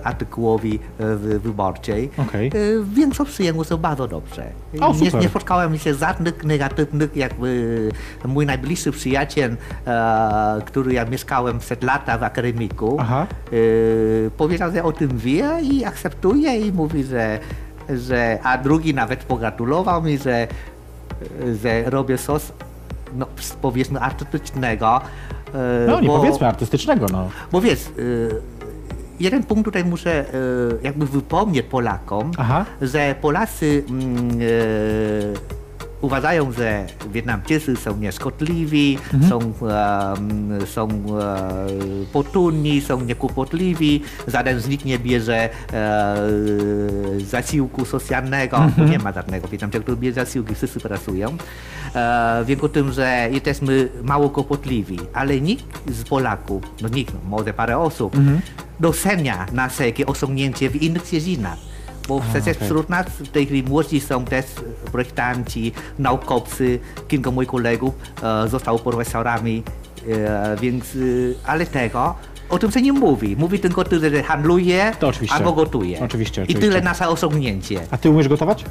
artykułowi 0.03 0.79
e, 0.99 1.15
wyborczej. 1.15 2.09
Okej. 2.17 2.47
E, 2.47 2.51
Większość 2.93 3.31
przyjęło 3.31 3.63
się 3.63 3.77
bardzo 3.77 4.07
dobrze. 4.07 4.43
O, 4.81 4.93
nie, 4.93 5.19
nie 5.19 5.29
spotkałem 5.29 5.77
się 5.77 5.93
żadnych 5.93 6.43
negatywnych, 6.43 7.15
jakby 7.17 7.89
mój 8.25 8.45
najbliższy 8.45 8.91
przyjaciel, 8.91 9.57
e, 9.87 10.61
który 10.65 10.93
ja 10.93 11.05
mieszkałem 11.05 11.59
przed 11.59 11.83
lata 11.83 12.17
w 12.17 12.23
akademiku, 12.23 12.97
Aha. 12.99 13.27
e, 14.27 14.29
powiedział, 14.37 14.71
że 14.71 14.83
o 14.83 14.91
tym 14.91 15.17
wie 15.17 15.49
i 15.61 15.85
akceptuje 15.85 16.57
i 16.59 16.71
mówi, 16.73 17.03
że, 17.03 17.39
że 17.89 18.39
a 18.43 18.57
drugi 18.57 18.93
nawet 18.93 19.23
pogratulował 19.23 20.01
mi, 20.03 20.17
że, 20.17 20.47
że 21.63 21.89
robię 21.89 22.17
sos 22.17 22.51
no, 23.15 23.25
powiedzmy 23.61 23.99
artystycznego. 23.99 25.01
e, 25.53 25.85
No 25.87 26.01
nie 26.01 26.07
bo- 26.07 26.17
powiedzmy 26.19 26.47
artystycznego, 26.47 27.05
no. 27.11 27.29
bo 27.51 27.61
wiesz, 27.61 27.85
jeden 29.19 29.43
punkt 29.43 29.65
tutaj 29.65 29.85
muszę 29.85 30.25
y, 30.33 30.83
jakby 30.83 31.05
wypomnieć 31.05 31.65
Polakom, 31.65 32.31
Aha. 32.37 32.65
że 32.81 33.15
Polacy 33.21 33.83
mm, 33.89 34.41
y, 34.41 35.33
uważają, 36.01 36.51
że 36.51 36.85
Wietnamczycy 37.11 37.75
są 37.75 37.97
nieszkodliwi, 37.97 38.97
Mhm. 39.13 39.29
są, 39.29 39.39
em, 39.67 40.49
są 40.67 40.87
e, 40.89 41.47
potulni, 42.13 42.81
są 42.81 43.01
niekłopotliwi, 43.01 44.01
żaden 44.27 44.59
z 44.59 44.67
nich 44.67 44.85
nie 44.85 44.99
bierze 44.99 45.49
e, 45.73 46.15
zasiłku 47.19 47.85
socjalnego, 47.85 48.57
Mhm. 48.57 48.91
nie 48.91 48.99
ma 48.99 49.11
żadnego 49.11 49.47
Wietnamczyka, 49.47 49.83
który 49.83 49.97
bierze 49.97 50.15
zasiłki, 50.25 50.55
wszyscy 50.55 50.79
pracują. 50.79 51.29
E, 51.29 51.35
w 52.43 52.45
związku 52.45 52.67
z 52.67 52.71
tym, 52.71 52.91
że 52.91 53.29
jesteśmy 53.31 53.89
mało 54.03 54.29
kłopotliwi, 54.29 54.97
ale 55.13 55.41
nikt 55.41 55.65
z 55.91 56.03
Polaków, 56.03 56.63
no 56.81 56.89
nikt, 56.89 57.13
no, 57.13 57.19
może 57.29 57.53
parę 57.53 57.77
osób, 57.77 58.15
Mhm. 58.15 58.39
docenia 58.79 59.45
nasze 59.53 59.85
jakie 59.85 60.05
osiągnięcie 60.05 60.69
w 60.69 60.75
innych 60.81 61.09
dziedzinach. 61.11 61.57
Bo 62.09 62.19
przecież 62.19 62.55
okej. 62.57 62.67
wśród 62.67 62.89
nas 62.89 63.05
w 63.07 63.27
tej 63.29 63.45
chwili 63.45 63.63
młodzi 63.63 63.99
są 64.01 64.25
też 64.25 64.45
projektanci, 64.91 65.71
naukowcy, 65.99 66.79
kilku 67.07 67.31
moich 67.31 67.49
kolegów 67.49 67.95
e, 68.23 68.47
zostało 68.47 68.79
profesorami, 68.79 69.63
e, 70.09 70.55
więc, 70.61 70.85
e, 70.85 70.97
ale 71.49 71.65
tego 71.65 72.15
o 72.49 72.59
tym 72.59 72.71
się 72.71 72.81
nie 72.81 72.93
mówi. 72.93 73.35
Mówi 73.39 73.59
tylko 73.59 73.83
tyle, 73.83 74.09
że 74.09 74.23
handluje 74.23 74.91
To 74.99 75.07
oczywiście. 75.07 75.35
albo 75.35 75.53
gotuje. 75.53 75.99
Oczywiście, 76.01 76.41
I 76.41 76.43
oczywiście. 76.43 76.69
tyle 76.69 76.81
nasze 76.81 77.07
osiągnięcie. 77.09 77.79
A 77.91 77.97
ty 77.97 78.09
umiesz 78.09 78.27
gotować? 78.27 78.65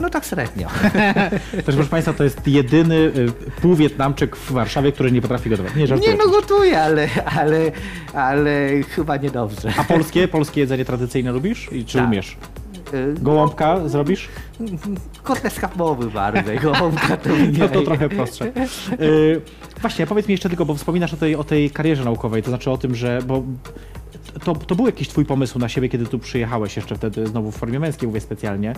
No 0.00 0.10
tak 0.10 0.24
średnio. 0.24 0.68
Też 1.66 1.74
proszę 1.74 1.90
Państwa, 1.90 2.12
to 2.12 2.24
jest 2.24 2.48
jedyny 2.48 2.94
y, 2.96 3.32
półwietnamczyk 3.62 4.36
w 4.36 4.52
Warszawie, 4.52 4.92
który 4.92 5.12
nie 5.12 5.22
potrafi 5.22 5.50
gotować. 5.50 5.74
Nie, 5.74 5.86
żartuję. 5.86 6.12
Nie 6.12 6.18
no 6.18 6.30
gotuję, 6.30 6.80
ale, 6.82 7.08
ale, 7.24 7.72
ale 8.14 8.70
chyba 8.88 9.16
niedobrze. 9.16 9.72
A 9.78 9.84
polskie, 9.84 10.28
polskie 10.28 10.60
jedzenie 10.60 10.84
tradycyjne 10.84 11.32
lubisz? 11.32 11.68
I 11.72 11.84
czy 11.84 11.98
Tak. 11.98 12.06
umiesz? 12.06 12.36
E, 12.92 13.20
Gołąbka 13.20 13.88
zrobisz? 13.88 14.28
Kotlet 15.22 15.52
schabowy 15.52 16.10
bardziej, 16.10 16.58
gołąbka 16.58 17.16
to. 17.16 17.30
No 17.58 17.68
to 17.68 17.82
trochę 17.82 18.08
prostsze. 18.08 18.52
Y, 19.00 19.40
właśnie, 19.80 20.06
powiedz 20.06 20.28
mi 20.28 20.32
jeszcze 20.32 20.48
tylko, 20.48 20.64
bo 20.64 20.74
wspominasz 20.74 21.14
o 21.14 21.16
tej, 21.16 21.36
o 21.36 21.44
tej 21.44 21.70
karierze 21.70 22.04
naukowej, 22.04 22.42
to 22.42 22.50
znaczy 22.50 22.70
o 22.70 22.78
tym, 22.78 22.94
że... 22.94 23.18
Bo 23.26 23.42
to, 24.44 24.54
to 24.54 24.74
był 24.74 24.86
jakiś 24.86 25.08
twój 25.08 25.24
pomysł 25.24 25.58
na 25.58 25.68
siebie, 25.68 25.88
kiedy 25.88 26.06
tu 26.06 26.18
przyjechałeś 26.18 26.76
jeszcze 26.76 26.94
wtedy, 26.96 27.26
znowu 27.26 27.50
w 27.50 27.56
formie 27.56 27.78
męskiej 27.80 28.06
mówię 28.08 28.20
specjalnie, 28.20 28.74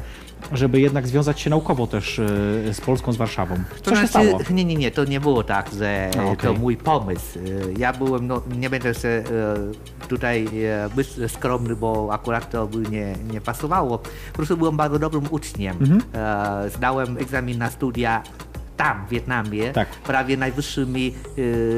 żeby 0.53 0.81
jednak 0.81 1.07
związać 1.07 1.41
się 1.41 1.51
naukowo 1.51 1.87
też 1.87 2.19
y, 2.19 2.23
z 2.73 2.81
Polską, 2.81 3.13
z 3.13 3.17
Warszawą. 3.17 3.55
Co 3.77 3.83
To 3.83 3.91
się 3.91 4.07
znaczy, 4.07 4.09
stało? 4.29 4.39
nie, 4.51 4.65
nie, 4.65 4.75
nie, 4.77 4.91
to 4.91 5.05
nie 5.05 5.21
było 5.21 5.43
tak, 5.45 5.71
że 5.79 6.11
okej. 6.15 6.37
to 6.37 6.55
mój 6.55 6.77
pomysł. 6.77 7.39
Y, 7.39 7.75
Ja 7.79 7.93
byłem, 7.93 8.27
no 8.27 8.43
nie 8.59 8.71
będę 8.71 8.95
się 8.95 9.09
e, 9.09 9.25
tutaj 10.09 10.49
e, 10.65 10.89
być 10.97 11.09
skromny, 11.29 11.77
bo 11.77 12.09
akurat 12.13 12.51
to 12.51 12.67
by 12.67 12.91
nie, 12.91 13.15
nie 13.33 13.41
pasowało. 13.41 13.99
Po 13.99 14.37
prostu 14.37 14.57
byłem 14.57 14.77
bardzo 14.77 14.99
dobrym 14.99 15.25
uczniem. 15.31 15.77
Mhm. 15.81 16.03
E, 16.67 16.71
Zdałem 16.71 17.19
egzamin 17.19 17.59
na 17.59 17.71
studia 17.71 18.23
tam, 18.77 19.07
w 19.07 19.11
Wietnamie, 19.11 19.73
Tak. 19.73 19.89
prawie 19.89 20.37
najwyższymi 20.37 21.15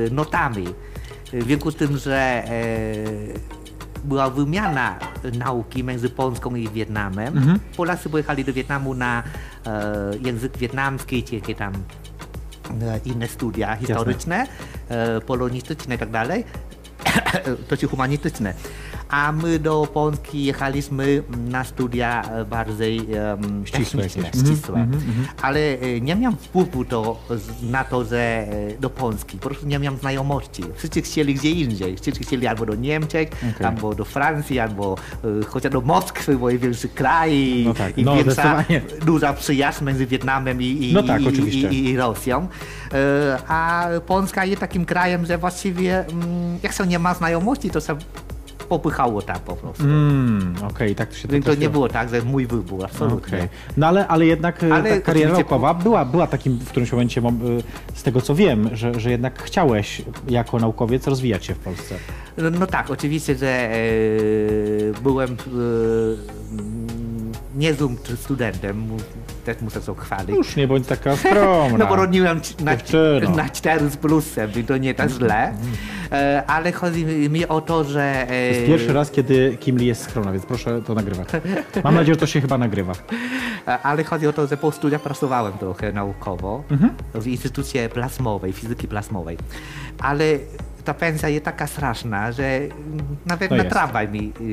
e, 0.09 0.15
notami. 0.15 0.65
W 1.33 1.43
związku 1.45 1.71
z 1.71 1.77
tym, 1.77 1.97
że 1.99 2.15
e, 2.17 2.45
była 4.07 4.31
wymiana 4.31 4.99
nauki 5.39 5.85
między 5.85 6.11
Polską 6.11 6.55
i 6.55 6.69
Wietnamem. 6.69 7.39
Mhm. 7.39 7.61
Polacy 7.77 8.11
pojechali 8.11 8.45
do 8.45 8.53
Wietnamu 8.53 8.95
na 8.95 9.23
e, 9.67 10.13
język 10.25 10.59
wietnamski, 10.59 11.23
czy 11.23 11.35
jakie 11.35 11.55
tam 11.55 11.73
e, 12.83 13.01
inne 13.05 13.29
studia 13.29 13.77
historyczne, 13.77 14.47
e, 14.89 15.21
polonistyczne 15.21 15.95
i 15.95 15.99
tak 15.99 16.11
dalej, 16.11 16.45
to 17.69 17.77
czy 17.77 17.87
humanistyczne. 17.87 18.55
A 19.09 19.33
my 19.33 19.59
do 19.59 19.89
Polski 19.95 20.45
jechaliśmy 20.45 21.23
na 21.49 21.65
studia 21.65 22.23
e, 22.23 22.45
bardziej 22.45 22.99
um, 23.01 23.67
Ścisłe 23.67 24.03
techniczne, 24.03 24.23
jakieś. 24.23 24.41
Mhm, 24.41 24.57
ścisłe. 24.57 24.87
Ale 25.43 25.61
e, 25.61 26.01
nie 26.01 26.17
miałem 26.17 26.37
wpływu 26.37 26.85
to, 26.85 27.21
na 27.63 27.85
to, 27.85 28.05
że 28.05 28.19
e, 28.19 28.47
do 28.81 28.91
Polski. 28.91 29.39
Po 29.39 29.49
prostu 29.49 29.67
nie 29.67 29.79
miałem 29.79 29.99
znajomości. 30.01 30.63
Wszyscy 30.77 31.03
chcieli 31.03 31.35
gdzie 31.35 31.51
indziej. 31.51 31.97
Wszyscy 31.97 32.21
chcieli 32.25 32.47
albo 32.47 32.67
do 32.67 32.75
Niemczech, 32.75 33.29
Okej. 33.57 33.67
albo 33.67 33.95
do 33.95 34.05
Francji, 34.05 34.59
albo 34.59 34.97
e, 35.25 35.45
chociaż 35.45 35.73
do 35.73 35.81
Moskwy, 35.81 36.37
bo 36.39 36.51
jest 36.51 36.63
większy 36.63 36.89
kraj 36.89 37.35
i, 37.35 37.65
No 37.67 37.75
tak, 37.75 37.99
i 37.99 38.05
no, 38.05 38.15
większa, 38.15 38.33
zdecydowanie. 38.33 38.83
duża 39.05 39.33
przyjaźń 39.33 39.85
między 39.85 40.07
Wietnamem 40.07 40.63
i, 40.63 40.67
i, 40.67 40.93
No 40.93 41.03
tak, 41.03 41.23
i, 41.23 41.27
i, 41.27 41.89
i 41.91 41.97
Rosją. 41.97 42.49
E, 42.93 43.39
A 43.49 43.87
Polska 44.07 44.45
jest 44.45 44.61
takim 44.61 44.85
krajem, 44.85 45.27
że 45.27 45.39
właściwie 45.39 46.07
mm, 46.07 46.59
jak 46.63 46.73
się 46.73 46.87
nie 46.87 46.99
ma 46.99 47.15
znajomości, 47.15 47.71
to 47.71 47.81
się 47.81 47.97
popychało 48.69 49.23
tam 49.23 49.37
po 49.41 49.57
prostu. 49.57 49.85
Mm, 49.85 50.55
Okej, 50.71 50.95
tak 50.95 51.09
to 51.09 51.17
się 51.17 51.29
Więc 51.29 51.47
to 51.47 51.55
nie 51.55 51.71
było 51.71 51.89
tak, 51.89 52.09
że 52.11 52.23
mój 52.23 52.47
wybór, 52.47 52.85
absolutnie. 52.85 53.39
Okej. 53.39 53.49
No 53.77 53.87
ale, 53.87 54.09
ale 54.09 54.27
jednak 54.27 54.63
ale 54.65 54.75
Ale 54.75 54.91
ta 54.91 55.01
kariera 55.01 55.33
naukowa 55.33 55.75
była, 55.75 56.05
była 56.05 56.27
takim 56.27 56.59
w 56.59 56.69
którymś 56.69 56.93
momencie, 56.93 57.23
mom- 57.23 57.59
y, 57.59 57.63
z 57.95 58.03
tego 58.03 58.21
co 58.21 58.35
wiem, 58.35 58.71
że, 58.73 59.01
że 59.01 59.11
jednak 59.11 59.43
chciałeś 59.43 60.03
jako 60.29 60.59
naukowiec 60.59 61.07
rozwijać 61.07 61.45
się 61.45 61.55
w 61.55 61.59
Polsce. 61.59 61.95
No, 62.37 62.51
no 62.51 62.67
tak, 62.67 62.91
oczywiście, 62.91 63.35
że 63.37 63.49
e, 63.49 63.79
byłem 65.03 65.31
e, 65.31 65.35
mm, 66.53 67.33
niezłym 67.57 67.97
studentem, 68.17 68.89
też 69.47 69.61
muszę 69.61 69.83
się 69.83 69.95
chwalić. 69.95 70.37
Już 70.37 70.57
nie 70.57 70.69
bądź 70.69 70.87
taka 70.87 71.17
skromna. 71.27 71.79
No 71.79 71.87
bo 71.87 71.97
rodziłem 71.97 72.41
na, 72.65 72.77
Dziewczyno. 72.77 73.31
na 73.37 73.49
4 73.49 73.89
z 73.89 73.97
plusem, 73.97 74.51
i 74.57 74.65
to 74.65 74.77
nie 74.77 74.95
tak 74.95 75.11
źle. 75.11 75.53
E, 76.13 76.43
ale 76.47 76.73
chodzi 76.73 77.05
mi 77.07 77.47
o 77.49 77.61
to, 77.61 77.85
że... 77.85 78.23
E, 78.23 78.27
To 78.27 78.35
jest 78.35 78.67
pierwszy 78.67 78.93
raz, 78.93 79.11
kiedy 79.11 79.57
Kim 79.61 79.77
Lee 79.79 79.87
jest 79.87 80.03
skromna, 80.03 80.33
więc 80.33 80.47
proszę 80.47 80.83
to 80.83 80.95
nagrywać. 80.95 81.29
Mam 81.85 81.95
nadzieję, 81.95 82.15
że 82.15 82.21
to 82.21 82.27
się 82.27 82.41
chyba 82.41 82.59
nagrywa. 82.59 82.93
e, 83.69 83.79
Ale 83.83 84.05
chodzi 84.05 84.27
o 84.27 84.33
to, 84.33 84.47
że 84.47 84.57
po 84.57 84.73
studiach 84.73 85.01
pracowałem 85.03 85.53
trochę 85.53 85.93
naukowo 85.93 86.63
Mhm. 86.71 86.93
w 87.15 87.27
Instytucie 87.27 87.89
Plasmowej, 87.89 88.53
Fizyki 88.53 88.89
Plasmowej. 88.89 89.39
Ale 89.99 90.25
ta 90.87 90.95
pensja 90.95 91.29
jest 91.29 91.45
taka 91.45 91.67
straszna, 91.67 92.33
że 92.33 92.45
mm, 92.57 92.73
nawet 93.27 93.49
To 93.49 93.57
na 93.57 93.63
jest. 93.63 93.75
tramwaj 93.77 94.09
mi 94.09 94.33
y, 94.41 94.45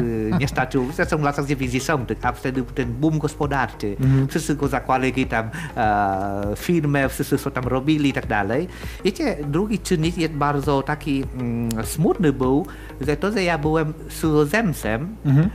y, 0.00 0.30
nie 0.40 0.48
starczyło. 0.48 0.86
Zresztą 0.96 1.18
w 1.18 1.22
latach 1.22 1.46
90., 1.46 2.12
a 2.22 2.32
wtedy 2.32 2.62
ten 2.62 2.92
boom 2.92 3.18
gospodarczy. 3.18 3.96
Mhm. 4.00 4.28
Wszyscy 4.28 4.54
go 4.56 4.68
zakładali 4.68 5.26
tam 5.26 5.50
e, 5.76 6.56
firmę, 6.56 7.08
wszyscy 7.08 7.38
co 7.38 7.50
tam 7.50 7.64
robili 7.64 8.08
i 8.08 8.12
tak 8.12 8.26
dalej. 8.26 8.68
Wiecie, 9.04 9.36
drugi 9.46 9.78
czynnik 9.78 10.18
jest 10.18 10.32
bardzo 10.34 10.82
taki 10.82 11.24
mm, 11.34 11.68
smutny 11.86 12.32
był, 12.32 12.66
że 13.00 13.16
to, 13.16 13.32
że 13.32 13.42
ja 13.42 13.58
byłem 13.58 13.92
cudzoziemcem, 14.20 15.16
Mhm. 15.24 15.50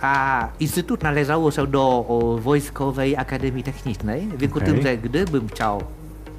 a 0.00 0.48
Instytut 0.60 1.02
należało 1.02 1.50
się 1.50 1.66
do 1.66 2.04
Wojskowej 2.42 3.16
Akademii 3.16 3.62
Technicznej, 3.64 4.26
w 4.28 4.38
związku 4.38 4.58
z 4.58 4.62
Okej. 4.62 4.74
tym, 4.74 4.82
że 4.82 4.96
gdybym 4.96 5.48
chciał 5.48 5.82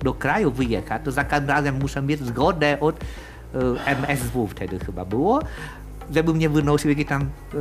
do 0.03 0.13
kraju 0.13 0.51
wyjechać, 0.51 1.01
to 1.05 1.12
za 1.12 1.23
każdym 1.23 1.49
razem 1.49 1.75
muszę 1.81 2.01
mieć 2.01 2.19
zgodę 2.25 2.79
od 2.79 2.95
e, 2.95 3.85
MSW 3.85 4.47
wtedy 4.47 4.79
chyba 4.79 5.05
było, 5.05 5.39
żebym 6.15 6.39
nie 6.39 6.49
wynosił 6.49 6.89
jakiejś 6.89 7.07
tam 7.07 7.21
e, 7.21 7.57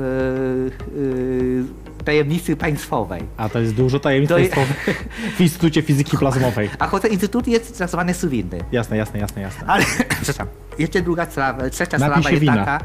e, 2.00 2.04
tajemnicy 2.04 2.56
państwowej. 2.56 3.22
A 3.36 3.48
to 3.48 3.58
jest 3.58 3.74
dużo 3.74 4.00
tajemnic 4.00 4.28
To 4.28 4.34
państwowych 4.34 5.08
w 5.36 5.40
Instytucie 5.40 5.82
Fizyki 5.82 6.18
Plazmowej. 6.18 6.70
A 6.78 6.86
choć 6.86 7.04
instytut 7.04 7.48
jest 7.48 7.78
tak 7.78 7.88
zwany 7.88 8.14
cywilny. 8.14 8.58
Jasne, 8.72 8.96
jasne, 8.96 9.20
jasne, 9.20 9.42
jasne. 9.42 9.66
Ale, 9.66 9.84
przepraszam, 10.22 10.46
jeszcze 10.78 11.02
druga 11.02 11.26
sprawa, 11.26 11.70
trzecia 11.70 11.98
sprawa 11.98 12.30
jest 12.30 12.40
wina. 12.40 12.56
taka, 12.56 12.84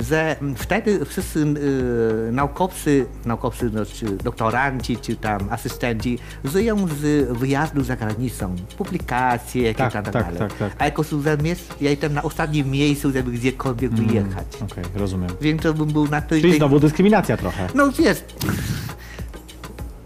że 0.00 0.36
wtedy 0.56 1.04
wszyscy 1.04 1.38
y, 1.38 2.32
naukowcy, 2.32 3.06
naukowcy 3.24 3.70
no, 3.72 3.86
czy 3.86 4.04
doktoranci, 4.06 4.96
czy 4.96 5.16
tam 5.16 5.48
asystenci 5.50 6.18
żyją 6.44 6.86
z 6.88 7.28
wyjazdu 7.38 7.84
za 7.84 7.96
granicą, 7.96 8.56
publikacje, 8.78 9.74
Tak, 9.74 9.92
tak, 9.92 10.04
tak, 10.04 10.12
dalej. 10.14 10.38
tak, 10.38 10.52
tak. 10.58 10.72
A 10.78 10.84
jako 10.84 11.04
cudzoziemiec 11.04 11.58
ja 11.80 11.90
jestem 11.90 12.14
na 12.14 12.22
ostatnim 12.22 12.70
miejscu, 12.70 13.12
żeby 13.12 13.30
gdziekolwiek 13.32 13.90
wyjechać. 13.92 14.46
Okej, 14.72 14.84
rozumiem. 14.94 15.30
Więc 15.40 15.62
to 15.62 15.74
bym 15.74 15.88
był 15.88 16.08
na 16.08 16.22
Czyli 16.22 16.42
tydzień. 16.42 16.58
znowu 16.58 16.80
dyskryminacja 16.80 17.36
trochę. 17.36 17.66
No 17.74 17.92
wiesz, 17.92 18.24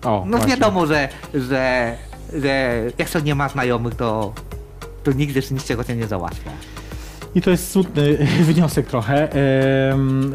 O, 0.05 0.25
no 0.27 0.37
właśnie. 0.37 0.57
wiadomo, 0.57 0.87
że, 0.87 1.09
że, 1.35 1.97
że 2.43 2.83
jak 2.99 3.09
się 3.09 3.23
nie 3.23 3.35
ma 3.35 3.49
znajomych, 3.49 3.95
to, 3.95 4.33
to 5.05 5.13
nigdy 5.13 5.43
z 5.43 5.51
niczego 5.51 5.83
się 5.83 5.97
nie 5.97 6.07
załatwia. 6.07 6.51
I 7.35 7.43
to 7.43 7.51
jest 7.51 7.71
smutny 7.71 8.17
wniosek 8.49 8.87
trochę. 8.87 9.29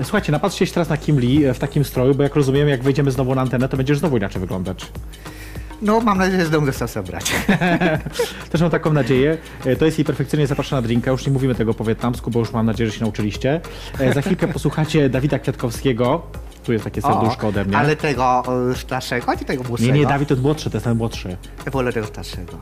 Słuchajcie, 0.04 0.32
napatrzcie 0.32 0.66
się 0.66 0.74
teraz 0.74 0.90
na 0.90 0.98
Kim 0.98 1.20
Lee 1.20 1.54
w 1.54 1.60
takim 1.60 1.86
stroju, 1.86 2.16
bo 2.16 2.24
jak 2.24 2.36
rozumiem, 2.36 2.68
jak 2.68 2.84
wejdziemy 2.84 3.12
znowu 3.12 3.36
na 3.36 3.42
antenę, 3.42 3.70
to 3.70 3.78
będziesz 3.78 4.00
znowu 4.00 4.18
inaczej 4.18 4.40
wyglądać. 4.42 4.86
No 5.82 6.02
mam 6.02 6.18
nadzieję, 6.18 6.40
że 6.40 6.46
zdążę 6.46 6.74
się 6.74 6.88
zebrać. 6.88 7.32
Też 8.50 8.62
mam 8.62 8.70
taką 8.70 8.94
nadzieję. 8.94 9.38
E, 9.66 9.76
To 9.76 9.86
jest 9.86 9.98
jej 9.98 10.06
perfekcyjnie 10.06 10.48
zapraszana 10.48 10.82
drinka. 10.82 11.12
Już 11.12 11.26
nie 11.26 11.32
mówimy 11.34 11.56
tego 11.56 11.74
po 11.74 11.84
wietnamsku, 11.84 12.32
bo 12.32 12.40
już 12.40 12.52
mam 12.54 12.66
nadzieję, 12.66 12.90
że 12.90 12.96
się 12.98 13.02
nauczyliście. 13.04 13.62
E, 14.00 14.14
Za 14.14 14.22
chwilkę 14.22 14.48
posłuchacie 14.58 15.10
Dawida 15.10 15.40
Kwiatkowskiego. 15.40 16.22
Tu 16.66 16.74
jest 16.74 16.84
takie 16.84 17.02
serduszko 17.02 17.48
ode 17.48 17.66
mnie. 17.66 17.78
Ale 17.78 17.96
tego 17.96 18.44
e, 18.72 18.76
starszego, 18.76 19.38
czy 19.40 19.46
tego 19.46 19.64
młodszego? 19.64 19.94
Nie, 19.94 20.00
nie, 20.00 20.06
Dawid 20.06 20.28
to 20.28 20.34
jest 20.34 20.44
młodszy, 20.44 20.70
to 20.70 20.78
jest 20.78 20.86
ten 20.86 20.98
młodszy. 20.98 21.38
Ja 21.66 21.72
wolę 21.72 21.94
tego 21.94 22.08
starszego. 22.08 22.54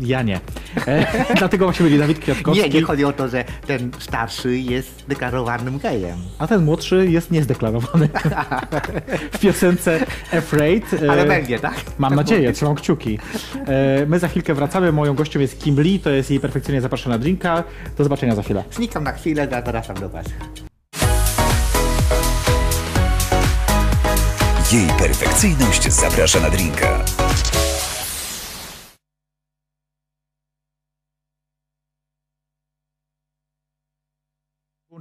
Ja 0.00 0.22
nie. 0.22 0.40
E, 0.86 1.06
dlatego 1.38 1.64
właśnie 1.64 1.84
byli 1.84 1.98
Dawid 1.98 2.18
Kwiatkowski. 2.18 2.62
Nie, 2.62 2.68
nie 2.68 2.82
chodzi 2.82 3.04
o 3.04 3.12
to, 3.12 3.28
że 3.28 3.44
ten 3.66 3.90
starszy 3.98 4.58
jest 4.58 5.04
deklarowanym 5.08 5.78
gejem. 5.78 6.18
A 6.38 6.46
ten 6.46 6.64
młodszy 6.64 7.06
jest 7.10 7.30
niezdeklarowany. 7.30 8.08
w 9.32 9.38
piosence 9.38 10.06
Afraid. 10.38 10.94
e, 10.94 11.10
Ale 11.10 11.24
będzie, 11.26 11.58
tak? 11.58 11.74
Mam 11.98 12.10
Tak 12.10 12.16
nadzieję, 12.16 12.40
mówię. 12.40 12.52
trzymam 12.52 12.74
kciuki. 12.74 13.18
E, 13.66 14.06
My 14.06 14.18
za 14.18 14.28
chwilkę 14.28 14.54
wracamy. 14.54 14.92
Moją 14.92 15.14
gością 15.14 15.40
jest 15.40 15.58
Kim 15.62 15.80
Lee, 15.80 15.98
to 16.00 16.10
jest 16.10 16.30
jej 16.30 16.40
perfekcyjnie 16.40 16.80
zapraszana 16.80 17.18
drinka. 17.18 17.64
Do 17.98 18.04
zobaczenia 18.04 18.34
za 18.34 18.42
chwilę. 18.42 18.64
Znikam 18.70 19.04
na 19.04 19.12
chwilę, 19.12 19.48
a 19.52 19.62
wracam 19.62 19.96
do 20.00 20.08
was. 20.08 20.26
Jej 24.72 24.86
perfekcyjność 24.98 25.92
zaprasza 25.92 26.40
na 26.40 26.50
drinka. 26.50 27.04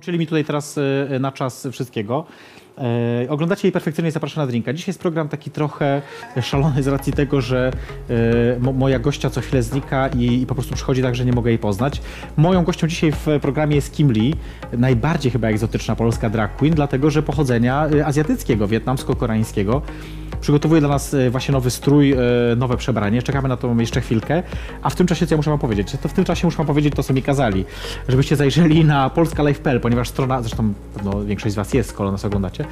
Włączyli 0.02 0.20
mi 0.20 0.28
tutaj 0.28 0.46
teraz 0.46 0.78
e, 0.78 1.20
na 1.20 1.32
czas 1.32 1.68
wszystkiego. 1.72 2.26
E, 2.82 3.30
oglądacie 3.30 3.68
jej 3.68 3.72
perfekcyjnie 3.72 4.12
zapraszana 4.12 4.48
drinka. 4.48 4.74
Dzisiaj 4.74 4.90
jest 4.90 5.00
program 5.00 5.30
taki 5.30 5.52
trochę 5.52 6.02
szalony 6.42 6.84
z 6.84 6.88
racji 6.88 7.14
tego, 7.14 7.42
że 7.42 7.72
e, 8.10 8.60
mo, 8.60 8.74
moja 8.74 9.00
gościa 9.00 9.30
co 9.30 9.42
chwilę 9.42 9.64
znika 9.64 10.08
i, 10.08 10.46
po 10.46 10.56
prostu 10.56 10.76
przychodzi 10.76 11.02
tak, 11.02 11.16
że 11.16 11.26
nie 11.26 11.34
mogę 11.34 11.52
jej 11.52 11.60
poznać. 11.60 12.02
Moją 12.38 12.64
gością 12.64 12.88
dzisiaj 12.88 13.12
w 13.12 13.28
programie 13.42 13.76
jest 13.76 13.94
Kim 13.96 14.12
Lee, 14.12 14.34
najbardziej 14.78 15.32
chyba 15.32 15.48
egzotyczna 15.48 15.96
polska 15.96 16.30
drag 16.30 16.56
queen, 16.56 16.74
dlatego 16.74 17.10
że 17.10 17.24
pochodzenia 17.24 17.88
e, 17.88 18.06
azjatyckiego, 18.06 18.68
wietnamsko-koreańskiego. 18.68 19.82
Przygotowuje 20.42 20.82
dla 20.82 20.90
nas 20.90 21.16
właśnie 21.32 21.52
nowy 21.52 21.72
strój, 21.72 22.16
nowe 22.58 22.78
przebranie. 22.78 23.22
Czekamy 23.22 23.50
na 23.50 23.58
to 23.58 23.76
jeszcze 23.80 24.02
chwilkę. 24.02 24.44
A 24.82 24.90
w 24.90 24.96
tym 24.96 25.08
czasie, 25.08 25.28
co 25.28 25.34
ja 25.34 25.38
muszę 25.38 25.50
wam 25.50 25.60
powiedzieć? 25.60 25.96
To 26.02 26.10
w 26.10 26.14
tym 26.14 26.26
czasie 26.26 26.48
muszę 26.48 26.58
wam 26.58 26.68
powiedzieć 26.68 26.94
to, 26.96 27.04
co 27.04 27.14
mi 27.14 27.22
kazali. 27.22 27.66
Żebyście 28.08 28.36
zajrzeli 28.36 28.86
na 28.86 29.10
polskalive.pl, 29.10 29.80
ponieważ 29.80 30.10
strona, 30.10 30.42
zresztą 30.42 30.74
pewno 30.94 31.26
większość 31.26 31.54
z 31.54 31.56
was 31.56 31.74
jest, 31.74 31.90
skoro 31.90 32.12
nas 32.12 32.26
oglądacie, 32.26 32.66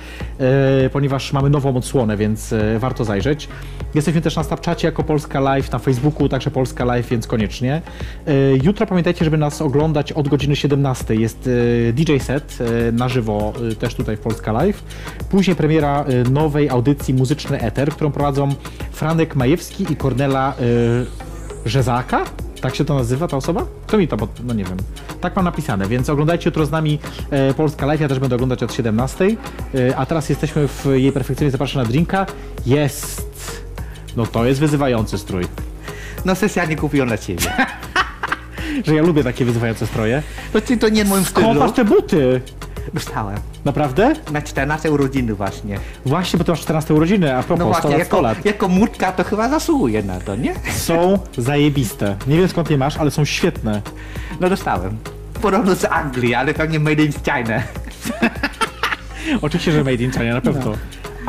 ponieważ 0.94 1.34
mamy 1.34 1.50
nową 1.50 1.76
odsłonę, 1.76 2.18
więc 2.18 2.54
e, 2.54 2.80
warto 2.80 3.06
zajrzeć. 3.06 3.50
Jesteśmy 3.96 4.22
też 4.22 4.36
na 4.36 4.44
Snapchacie 4.44 4.88
jako 4.88 5.04
Polska 5.04 5.40
Live, 5.40 5.72
na 5.72 5.80
Facebooku 5.80 6.30
także 6.30 6.52
Polska 6.52 6.86
Live, 6.86 7.10
więc 7.10 7.28
koniecznie. 7.28 7.82
E, 8.28 8.32
jutro 8.64 8.86
pamiętajcie, 8.86 9.26
żeby 9.26 9.38
nas 9.38 9.62
oglądać 9.62 10.12
od 10.12 10.28
godziny 10.28 10.56
17. 10.56 11.16
Jest 11.16 11.50
e, 11.90 11.94
DJ 11.94 12.18
set 12.18 12.58
e, 12.62 12.92
na 12.92 13.10
żywo 13.10 13.54
e, 13.72 13.76
też 13.76 13.96
tutaj 13.96 14.18
w 14.18 14.20
Polska 14.20 14.52
Live. 14.52 14.84
Później 15.30 15.56
premiera 15.56 16.04
e, 16.04 16.30
nowej 16.30 16.70
audycji 16.70 17.14
Muzyczny 17.14 17.62
Eter, 17.62 17.90
którą 17.90 18.12
prowadzą 18.12 18.50
Franek 18.92 19.36
Majewski 19.36 19.94
i 19.94 19.96
Kornela 19.96 20.54
e, 21.66 21.70
Rzezaka? 21.70 22.26
Tak 22.62 22.76
się 22.76 22.86
to 22.86 22.96
nazywa 22.96 23.28
ta 23.28 23.38
osoba? 23.38 23.66
Kto 23.88 23.98
mi 23.98 24.08
to, 24.08 24.18
pod... 24.18 24.30
no 24.46 24.54
nie 24.54 24.64
wiem. 24.64 24.78
Tak 25.22 25.36
mam 25.36 25.46
napisane, 25.46 25.88
więc 25.88 26.10
oglądajcie 26.10 26.50
jutro 26.50 26.66
z 26.66 26.72
nami 26.72 27.00
e, 27.32 27.54
Polska 27.54 27.86
Live, 27.86 28.02
ja 28.02 28.08
też 28.08 28.20
będę 28.20 28.36
oglądać 28.36 28.64
od 28.64 28.74
17. 28.74 29.26
E, 29.76 29.98
a 29.98 30.06
teraz 30.06 30.30
jesteśmy 30.30 30.68
w 30.68 30.86
jej 30.94 31.12
perfekcyjnie 31.12 31.52
zapraszana 31.52 31.86
drinka. 31.86 32.26
Jest! 32.66 33.30
No 34.18 34.26
to 34.26 34.46
jest 34.46 34.60
wyzywający 34.60 35.18
strój. 35.18 35.46
No 36.26 36.36
sesja 36.36 36.66
nie 36.66 36.76
kupiłem 36.76 37.08
dla 37.08 37.18
ciebie. 37.18 37.42
Że 38.86 38.96
ja 38.96 39.02
lubię 39.02 39.24
takie 39.24 39.46
wyzywające 39.46 39.88
stroje. 39.88 40.24
To 40.54 40.62
ty 40.62 40.78
to 40.78 40.90
nie 40.90 41.06
w 41.06 41.10
moim 41.10 41.24
Skąd 41.24 41.46
stylu. 41.48 41.60
masz 41.60 41.72
te 41.72 41.86
buty? 41.86 42.42
Dostałem. 42.94 43.38
Naprawdę? 43.66 44.14
Na 44.32 44.42
14 44.42 44.92
urodziny 44.92 45.34
właśnie. 45.34 45.80
Właśnie, 46.06 46.38
bo 46.38 46.44
ty 46.44 46.52
masz 46.52 46.62
14 46.62 46.94
urodziny, 46.94 47.36
a 47.38 47.44
propos, 47.44 47.66
No 47.68 47.74
100 47.74 47.82
właśnie, 47.82 47.98
lat, 47.98 48.08
100 48.08 48.16
jako, 48.18 48.28
lat. 48.28 48.46
jako 48.46 48.68
mutka 48.68 49.12
to 49.12 49.24
chyba 49.24 49.50
zasługuje 49.50 50.04
na 50.04 50.20
to, 50.20 50.36
nie? 50.36 50.54
Są 50.72 51.20
zajebiste. 51.38 52.16
Nie 52.28 52.38
wiem 52.38 52.48
skąd 52.50 52.70
je 52.70 52.78
masz, 52.78 52.98
ale 52.98 53.12
są 53.12 53.26
świetne. 53.26 53.82
No 54.40 54.50
dostałem. 54.50 54.98
Podobno 55.42 55.76
z 55.76 55.86
Anglii, 55.86 56.36
ale 56.36 56.54
pewnie 56.54 56.80
made 56.80 57.04
in 57.04 57.12
China. 57.12 57.62
Oczywiście, 59.42 59.72
że 59.72 59.78
made 59.84 59.96
in 60.04 60.12
China, 60.12 60.34
na 60.34 60.42
pewno. 60.42 60.72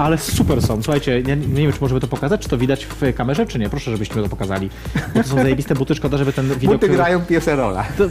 Ale 0.00 0.18
super 0.18 0.62
są. 0.62 0.82
Słuchajcie, 0.82 1.22
nie 1.22 1.36
nie 1.36 1.62
wiem, 1.62 1.72
czy 1.72 1.78
możemy 1.80 2.00
to 2.00 2.06
pokazać, 2.06 2.40
czy 2.40 2.48
to 2.48 2.58
widać 2.58 2.84
w 2.86 3.14
kamerze, 3.14 3.46
czy 3.46 3.58
nie. 3.58 3.70
Proszę, 3.70 3.90
żebyśmy 3.90 4.22
to 4.22 4.28
pokazali. 4.28 4.70
Bo 5.14 5.22
to 5.22 5.28
są 5.28 5.36
zajebiste 5.42 5.74
buty, 5.74 5.94
szkoda, 5.94 6.18
żeby 6.18 6.32
ten 6.32 6.48
widok... 6.48 6.74
Buty 6.74 6.88
grają 6.88 7.20
pierwsza 7.20 7.54
rola. 7.54 7.84
To, 7.98 8.04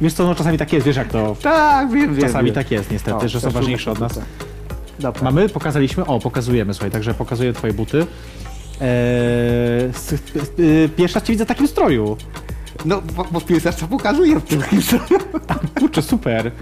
wiesz 0.00 0.12
co, 0.12 0.26
no 0.26 0.34
czasami 0.34 0.58
tak 0.58 0.72
jest, 0.72 0.86
wiesz 0.86 0.96
jak 0.96 1.08
to... 1.08 1.36
Tak, 1.42 1.90
wiem, 1.90 2.14
wiem. 2.14 2.26
Czasami 2.26 2.46
wiem. 2.46 2.54
tak 2.54 2.70
jest 2.70 2.90
niestety, 2.90 3.26
O, 3.26 3.28
że 3.28 3.40
są 3.40 3.50
ważniejsze 3.50 3.90
od 3.90 4.00
nas. 4.00 4.20
Dobra. 4.98 5.22
Mamy? 5.22 5.48
Pokazaliśmy? 5.48 6.06
O, 6.06 6.20
pokazujemy, 6.20 6.74
słuchaj, 6.74 6.90
także 6.90 7.14
pokazuję 7.14 7.52
twoje 7.52 7.72
buty. 7.72 8.06
Eee, 8.80 8.86
y, 10.58 10.88
pierwszy 10.96 11.14
raz 11.14 11.24
cię 11.24 11.32
widzę 11.32 11.44
w 11.44 11.48
takim 11.48 11.68
stroju. 11.68 12.16
No, 12.84 13.02
bo, 13.16 13.24
bo 13.30 13.40
pierwsza 13.40 13.72
co 13.72 13.86
pokazuję 13.86 14.40
w 14.40 14.44
tym 14.44 14.62
Kurczę, 15.78 16.02
super. 16.02 16.52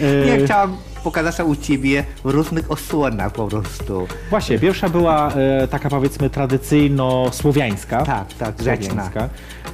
Eee, 0.00 0.26
Nie 0.26 0.44
chciałam 0.44 0.76
pokazać 1.04 1.36
się 1.36 1.44
u 1.44 1.56
ciebie 1.56 2.04
w 2.24 2.30
różnych 2.30 2.70
osłonach 2.70 3.32
po 3.32 3.46
prostu. 3.46 4.06
Właśnie, 4.30 4.58
pierwsza 4.58 4.88
była 4.88 5.32
e, 5.32 5.68
taka 5.68 5.90
powiedzmy 5.90 6.30
tradycyjno-słowiańska. 6.30 8.02
Tak, 8.02 8.34
tak. 8.38 8.54
Słowiańska. 8.56 9.28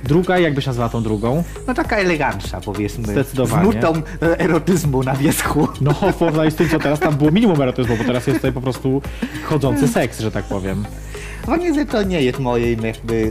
Druga, 0.05 0.39
jakbyś 0.39 0.67
nazwała 0.67 0.89
tą 0.89 1.03
drugą? 1.03 1.45
No 1.67 1.75
taka 1.75 1.97
elegancka 1.97 2.61
powiedzmy. 2.61 3.13
Zdecydowanie. 3.13 3.73
Z 3.73 3.75
nutą 3.75 4.03
e, 4.23 4.39
erotyzmu 4.41 5.03
na 5.03 5.15
wierzchu. 5.15 5.69
No, 5.81 5.93
w 5.93 6.15
porównaniu 6.15 6.51
z 6.51 6.55
tym, 6.55 6.69
co 6.69 6.79
teraz 6.79 7.01
tam 7.01 7.15
było 7.15 7.31
minimum 7.31 7.63
erotyzmu, 7.63 7.97
bo 7.97 8.05
teraz 8.05 8.27
jest 8.27 8.39
tutaj 8.39 8.53
po 8.53 8.61
prostu 8.61 9.03
chodzący 9.45 9.89
seks, 9.89 10.21
że 10.21 10.31
tak 10.31 10.45
powiem. 10.45 10.85
Fajnie, 11.47 11.75
że 11.75 11.87
to 11.87 12.03
nie 12.03 12.23
jest 12.23 12.39
moje 12.39 12.73
jakby 12.73 13.31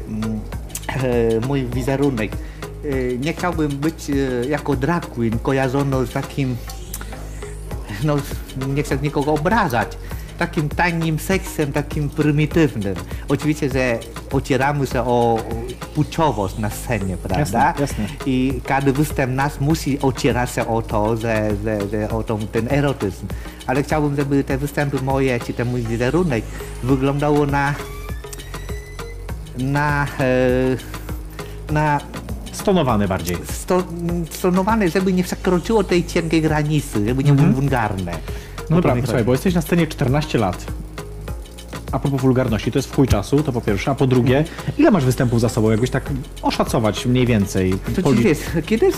e, 0.87 1.47
mój 1.47 1.65
wizerunek. 1.65 2.31
E, 2.31 3.17
nie 3.17 3.33
chciałbym 3.33 3.67
być 3.67 4.11
jako 4.49 4.75
drag 4.75 5.05
queen 5.05 5.39
kojarzono 5.39 6.05
z 6.05 6.11
takim 6.11 6.55
no 8.03 8.17
nie 8.67 8.83
chcę 8.83 8.97
nikogo 8.97 9.33
obrażać. 9.33 9.97
takim 10.37 10.69
tajnym 10.69 11.19
seksem, 11.19 11.73
takim 11.73 12.09
prymitywnym. 12.09 12.95
Oczywiście, 13.29 13.69
że 13.69 13.99
ocieramy 14.31 14.87
się 14.87 15.01
o 15.01 15.39
płciowość 15.95 16.57
na 16.57 16.69
scenie, 16.69 17.17
prawda? 17.17 17.39
Jasne, 17.39 17.81
jasne. 17.81 18.05
I 18.25 18.61
każdy 18.65 18.93
występ 18.93 19.33
nas 19.33 19.61
musi 19.61 20.01
ocierać 20.01 20.51
się 20.51 20.67
o 20.67 20.81
to, 20.81 21.17
że, 21.17 21.49
że, 21.63 21.89
że 21.89 22.09
o 22.09 22.23
tą, 22.23 22.39
ten 22.47 22.67
erotyzm. 22.69 23.27
Ale 23.67 23.83
chciałbym, 23.83 24.15
żeby 24.15 24.43
te 24.43 24.57
występy 24.57 25.01
moje, 25.01 25.39
czy 25.39 25.53
ten 25.53 25.67
mój 25.67 25.81
wizerunek 25.81 26.43
wyglądało 26.83 27.45
na 27.45 27.73
na, 29.57 30.07
e, 30.19 31.73
na 31.73 31.99
Stonowany 32.53 33.07
bardziej. 33.07 33.37
sto, 33.51 33.83
stonowane, 34.31 34.89
żeby 34.89 35.13
nie 35.13 35.23
przekroczyło 35.23 35.83
tej 35.83 36.05
cienkiej 36.05 36.41
granicy, 36.41 37.05
żeby 37.07 37.23
nie 37.23 37.33
było 37.33 37.47
wulgarne. 37.53 38.11
No 38.11 38.63
O 38.63 38.67
to 38.69 38.75
dobra, 38.75 38.95
mi 38.95 39.01
słuchaj, 39.01 39.23
bo 39.23 39.31
jesteś 39.31 39.53
na 39.55 39.61
scenie 39.61 39.87
14 39.87 40.37
lat. 40.37 40.65
A 41.91 41.99
propos 41.99 42.21
wulgarności, 42.21 42.71
to 42.71 42.79
jest 42.79 42.89
w 42.91 42.95
chuj 42.95 43.07
czasu, 43.07 43.43
to 43.43 43.51
po 43.51 43.61
pierwsze. 43.61 43.91
A 43.91 43.95
po 43.95 44.07
drugie, 44.07 44.45
ile 44.77 44.91
masz 44.91 45.05
występów 45.05 45.41
za 45.41 45.49
sobą? 45.49 45.71
Jakbyś 45.71 45.89
tak 45.89 46.09
oszacować 46.41 47.05
mniej 47.05 47.25
więcej. 47.25 47.73
To 47.95 48.01
Poli- 48.01 48.23
wiesz, 48.23 48.37
kiedyś 48.65 48.95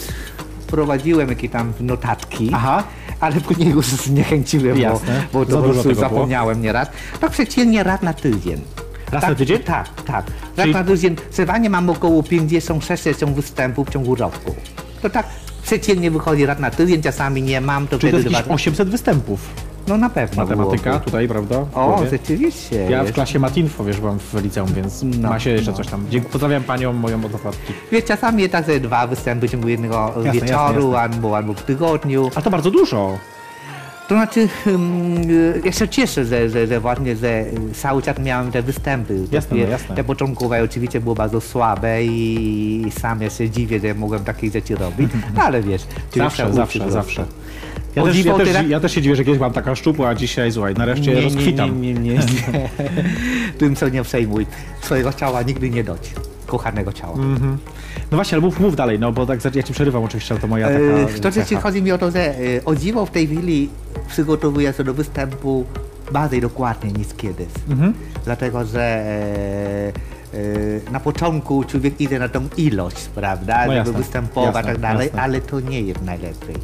prowadziłem 0.68 1.30
jakieś 1.30 1.52
tam 1.52 1.74
notatki, 1.80 2.50
Aha. 2.54 2.84
ale 3.20 3.42
później 3.42 3.70
już 3.70 3.86
zniechęciłem, 3.86 4.78
Jasne. 4.78 5.24
bo, 5.34 5.40
bo 5.40 5.46
to 5.46 5.58
po 5.58 5.64
prostu 5.64 5.84
tego 5.84 5.96
było. 5.96 6.10
zapomniałem 6.10 6.62
nieraz. 6.62 6.88
Tak 7.20 7.32
przeciętnie 7.32 7.84
raz 7.84 8.02
na 8.02 8.14
tydzień. 8.14 8.62
Raz 9.12 9.22
tak, 9.22 9.30
na 9.30 9.36
tydzień? 9.36 9.60
Tak, 9.60 10.02
tak. 10.06 10.26
Raz 10.58 10.64
Czyli- 10.64 10.74
na 10.74 10.84
tydzień. 10.84 11.16
Przewanie 11.32 11.70
mam 11.70 11.90
około 11.90 12.22
50-60 12.24 13.34
występów 13.34 13.88
w 13.88 13.92
ciągu 13.92 14.16
roku. 14.16 14.56
To 15.02 15.10
tak 15.10 15.26
przeciętnie 15.64 16.12
wychodzi 16.12 16.46
raz 16.46 16.60
na 16.60 16.72
tydzień, 16.72 17.02
czasami 17.02 17.42
nie 17.42 17.62
mam, 17.62 17.88
to 17.88 18.00
Czyli 18.00 18.12
to 18.12 18.18
wtedy 18.18 18.24
jest 18.24 18.32
jakieś 18.34 18.46
dwa... 18.46 18.56
800 18.56 18.90
występów. 18.90 19.40
No 19.88 19.98
na 19.98 20.10
pewno 20.10 20.44
Matematyka 20.46 21.00
tutaj, 21.00 21.28
prawda? 21.28 21.60
O, 21.74 21.94
Powie. 21.94 22.10
rzeczywiście. 22.10 22.76
Ja 22.90 23.00
w 23.02 23.04
jest. 23.04 23.14
klasie 23.16 23.40
Matinfo, 23.40 23.84
wiesz, 23.84 24.00
byłam 24.00 24.20
w 24.20 24.44
liceum, 24.44 24.74
więc 24.74 25.04
No, 25.04 25.30
ma 25.30 25.40
się 25.40 25.50
jeszcze 25.50 25.72
no. 25.72 25.78
coś 25.78 25.88
tam. 25.88 26.06
Dziękuję, 26.10 26.32
pozdrawiam 26.32 26.64
panią 26.64 26.94
moją 26.94 27.26
od 27.26 27.36
okładki. 27.36 27.74
Wiesz, 27.92 28.04
czasami 28.04 28.50
tak 28.50 28.66
ze 28.66 28.80
dwa 28.80 29.08
występy 29.08 29.48
w 29.48 29.52
ciągu 29.52 29.68
jednego 29.70 30.14
Jasne, 30.16 30.32
wieczoru 30.32 30.48
jasne, 30.52 30.82
jasne. 30.82 31.00
Albo, 31.00 31.38
albo 31.38 31.54
w 31.54 31.62
tygodniu. 31.64 32.32
A 32.36 32.42
to 32.42 32.50
bardzo 32.50 32.72
dużo. 32.72 33.18
To 34.08 34.16
znaczy, 34.16 34.48
um, 34.66 35.64
ja 35.66 35.72
się 35.72 35.88
cieszę, 35.88 36.26
że, 36.26 36.50
że, 36.50 36.68
że 36.68 36.80
właśnie, 36.80 37.16
że 37.16 37.46
cały 37.74 38.02
czas 38.02 38.20
miałem 38.20 38.52
te 38.52 38.62
występy. 38.62 39.20
Jasne, 39.32 39.58
Te- 39.58 39.64
no 39.64 39.70
jasne. 39.72 39.96
Te 39.96 40.04
początkowe 40.04 40.64
oczywiście 40.64 41.02
były 41.02 41.16
bardzo 41.16 41.42
słabe 41.42 42.04
i 42.04 42.92
sam 43.00 43.22
ja 43.22 43.30
się 43.30 43.50
dziwię, 43.50 43.80
że 43.80 43.94
mogłem 43.94 44.24
takie 44.24 44.52
rzeczy 44.52 44.76
robić, 44.76 45.12
ale 45.46 45.62
wiesz. 45.62 45.82
Zawsze, 46.16 46.54
zawsze, 46.54 46.92
zawsze. 46.92 47.26
Ja 47.96 48.04
też, 48.04 48.26
ja, 48.26 48.34
też, 48.34 48.48
ja 48.70 48.80
też 48.80 48.96
się 48.96 49.02
dziwię, 49.02 49.16
że 49.16 49.24
kiedyś 49.24 49.38
byłam 49.38 49.54
taka 49.54 49.76
szczupła, 49.76 50.08
a 50.10 50.16
dzisiaj, 50.16 50.52
słuchaj, 50.52 50.74
nareszcie 50.74 51.22
rozkwitam. 51.22 51.82
Nie, 51.82 51.94
nie, 51.94 52.00
nie, 52.00 52.14
nie. 52.14 52.70
Tym 53.60 53.76
co 53.76 53.90
nie 53.90 54.04
przejmuj. 54.04 54.46
Swojego 54.82 55.14
ciała 55.14 55.42
nigdy 55.42 55.70
nie 55.70 55.84
doć. 55.84 56.14
Kochanego 56.46 56.94
ciała. 56.94 57.16
No 58.12 58.18
właśnie, 58.18 58.36
ale 58.36 58.46
mów, 58.46 58.60
mów 58.60 58.76
dalej, 58.76 59.00
no 59.00 59.12
bo 59.12 59.26
tak 59.26 59.56
ja 59.56 59.64
ci 59.64 59.74
przerywam 59.74 60.04
oczywiście, 60.04 60.34
ale 60.34 60.42
to 60.42 60.48
moja 60.48 60.68
taka 60.68 60.80
E, 60.80 61.20
To 61.20 61.32
rzeczy 61.32 61.56
chodzi 61.56 61.82
mi 61.82 61.92
o 61.92 61.98
to, 61.98 62.12
że 62.12 62.20
e, 62.30 62.66
o 62.66 62.76
dziwo 62.76 63.06
w 63.06 63.12
tej 63.12 63.28
chwili 63.28 63.70
przygotowuję 64.08 64.74
się 64.74 64.84
do 64.84 64.94
występu 64.94 65.66
bardziej 66.12 66.42
dokładnie 66.42 66.92
niż 66.92 67.08
kiedyś. 67.18 67.48
Mhm. 67.70 67.94
Dlatego, 68.26 68.66
że 68.66 68.82
e, 68.82 69.88
e, 70.88 70.92
na 70.92 71.00
początku 71.00 71.64
człowiek 71.64 72.02
idzie 72.02 72.20
na 72.20 72.30
tą 72.30 72.48
ilość, 72.58 73.06
prawda, 73.16 73.66
No 73.66 73.74
żeby 73.86 73.94
występować 73.98 74.56
jasne, 74.56 74.62
i 74.72 74.74
tak 74.74 74.82
dalej, 74.82 75.08
jasne. 75.08 75.22
ale 75.22 75.42
to 75.42 75.60
nie 75.60 75.82
jest 75.82 76.02
najlepiej. 76.02 76.56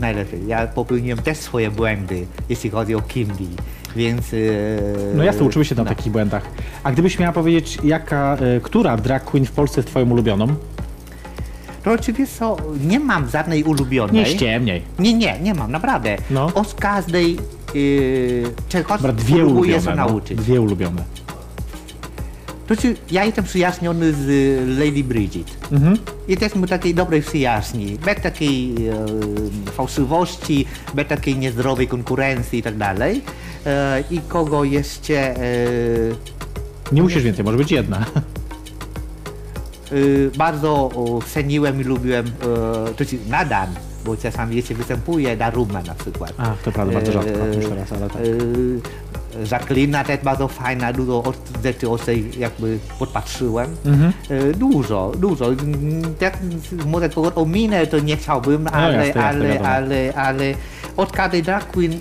Najlepiej. 0.00 0.46
Ja 0.46 0.66
popełniłem 0.66 1.18
też 1.18 1.38
swoje 1.38 1.70
błędy, 1.70 2.26
jeśli 2.48 2.70
chodzi 2.70 2.94
o 2.94 3.00
Kimbi, 3.00 3.48
więc... 3.96 4.34
e, 4.34 4.36
No 5.14 5.22
jasne, 5.24 5.44
uczymy 5.44 5.64
się 5.64 5.74
na 5.74 5.82
no. 5.84 5.88
takich 5.88 6.12
błędach. 6.12 6.42
A 6.84 6.92
gdybyś 6.92 7.18
miała 7.18 7.32
powiedzieć, 7.32 7.78
jaka, 7.84 8.36
e, 8.56 8.60
która 8.60 8.96
drag 8.96 9.24
queen 9.24 9.46
w 9.46 9.50
Polsce 9.52 9.80
jest 9.80 9.88
twoją 9.88 10.10
ulubioną? 10.10 10.46
To 11.84 11.92
oczywiście 11.92 12.36
co, 12.38 12.56
nie 12.88 13.00
mam 13.00 13.28
żadnej 13.30 13.64
ulubionej. 13.64 14.14
Nie 14.14 14.26
ściemniej. 14.26 14.82
Nie, 14.98 15.14
nie, 15.14 15.40
nie 15.40 15.54
mam, 15.54 15.72
naprawdę. 15.72 16.16
No. 16.30 16.50
Od 16.54 16.74
każdej 16.74 17.38
yy, 17.74 18.42
czegoś 18.68 18.96
Dobra, 18.96 19.12
dwie 19.12 19.36
próbuję 19.36 19.70
się 19.72 19.76
ulubione. 19.78 19.96
No, 19.96 20.06
nauczyć. 20.08 20.38
dwie 20.38 20.60
ulubione. 20.60 21.02
To 22.68 22.74
znaczy, 22.74 22.96
ja 23.10 23.24
jestem 23.24 23.44
przyjaźniony 23.44 24.12
z 24.12 24.28
y, 24.28 24.66
Lady 24.84 25.04
Bridget. 25.04 25.46
Mhm. 25.72 25.96
Jesteśmy 26.28 26.66
takiej 26.68 26.94
dobrej 26.94 27.22
przyjaźni, 27.22 27.98
bez 28.04 28.20
takiej 28.22 28.74
e, 28.88 29.06
fałszywości, 29.72 30.66
bez 30.94 31.08
takiej 31.08 31.36
niezdrowej 31.36 31.88
konkurencji 31.88 32.58
i 32.58 32.62
tak 32.62 32.76
dalej. 32.76 33.22
E, 33.66 34.04
I 34.10 34.20
kogo 34.28 34.64
jeszcze... 34.64 35.36
E, 35.36 35.46
Nie 36.92 37.02
musisz 37.02 37.22
więcej, 37.22 37.44
może 37.44 37.56
być 37.56 37.72
jedna. 37.72 38.04
y, 39.92 40.30
bardzo 40.36 40.72
o, 40.74 41.20
ceniłem 41.34 41.80
i 41.80 41.84
lubiłem, 41.84 42.26
e, 42.26 42.30
to 42.96 43.04
znaczy 43.04 43.16
nadal, 43.28 43.68
bo 44.04 44.16
czasami 44.16 44.56
jeszcze 44.56 44.74
występuje 44.74 45.36
na 45.36 45.50
Rumę 45.50 45.82
na 45.86 45.94
przykład. 45.94 46.32
A, 46.38 46.54
to 46.64 46.72
prawda, 46.72 46.92
bardzo 46.94 47.12
rzadko 47.12 47.46
E, 47.46 47.54
już 47.54 47.66
teraz, 47.66 47.92
ale 47.92 48.08
tak. 48.10 48.22
Jacqueline 49.52 50.04
też 50.06 50.20
bardzo 50.24 50.48
fajna, 50.48 50.92
dużo 50.92 51.22
od, 51.22 51.36
rzeczy 51.64 51.88
od 51.90 52.04
tej 52.04 52.40
jakby 52.40 52.78
podpatrzyłem. 52.98 53.76
Mhm. 53.86 54.12
E, 54.30 54.52
Dużo, 54.54 55.12
dużo. 55.18 55.46
Jak 56.20 56.38
może 56.86 57.08
kogoś 57.08 57.32
ominę, 57.34 57.86
to 57.86 57.98
nie 57.98 58.16
chciałbym, 58.16 58.68
ale, 58.72 58.96
No 58.98 59.04
jasne, 59.04 59.22
jasne, 59.22 59.24
ale, 59.24 59.48
wiadomo. 59.48 59.68
ale, 59.68 60.12
ale 60.14 60.54
od 60.96 61.12
każdej 61.12 61.42
drag 61.42 61.70
queen 61.70 61.92
e, 61.92 61.98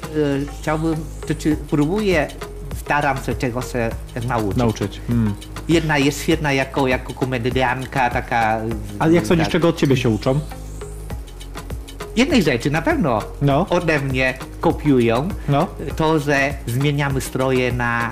chciałbym, 0.62 0.96
to 1.28 1.36
czy 1.36 1.58
próbuję, 1.70 2.28
staram 2.76 3.18
się 3.26 3.36
czegoś 3.36 3.66
się 3.72 3.90
nauczyć. 4.28 4.58
Nauczyć. 4.58 5.02
Mm. 5.10 5.34
Jedna 5.70 5.98
jest 5.98 6.22
świetna 6.24 6.54
jako, 6.54 6.88
jako 6.88 7.14
komedianka, 7.14 8.10
taka... 8.10 8.60
A 9.00 9.08
jak 9.08 9.28
sądzisz, 9.28 9.46
tak. 9.46 9.52
czego 9.52 9.68
od 9.68 9.78
ciebie 9.78 9.98
się 9.98 10.10
uczą? 10.10 10.40
Jednej 12.18 12.44
rzeczy 12.44 12.72
na 12.72 12.82
pewno 12.82 13.20
No. 13.42 13.66
ode 13.70 14.00
mnie 14.00 14.34
kopiują, 14.62 15.28
No. 15.50 15.68
to, 15.96 16.20
że 16.20 16.54
zmieniamy 16.68 17.22
stroje 17.22 17.72
na, 17.72 18.12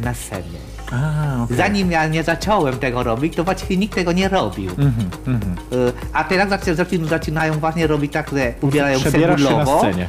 na 0.00 0.14
scenie. 0.14 0.58
A, 0.92 1.42
okej. 1.44 1.56
Zanim 1.56 1.90
ja 1.90 2.06
nie 2.08 2.22
zacząłem 2.22 2.78
tego 2.78 3.02
robić, 3.02 3.36
to 3.36 3.44
właściwie 3.44 3.76
nikt 3.76 3.94
tego 3.94 4.12
nie 4.12 4.28
robił. 4.28 4.70
Mhm, 4.70 4.94
mhm. 5.26 5.52
Y, 5.72 5.92
A 6.12 6.24
teraz 6.24 6.48
zaczy- 6.48 6.74
zaczynają, 6.74 7.08
zaczynają 7.08 7.52
właśnie 7.54 7.86
robić 7.86 8.12
tak, 8.12 8.30
że 8.30 8.52
ubierają 8.60 8.98
się 8.98 9.08
Przebierasz 9.10 9.42
się 9.42 9.56
na 9.56 9.66
scenie. 9.78 10.08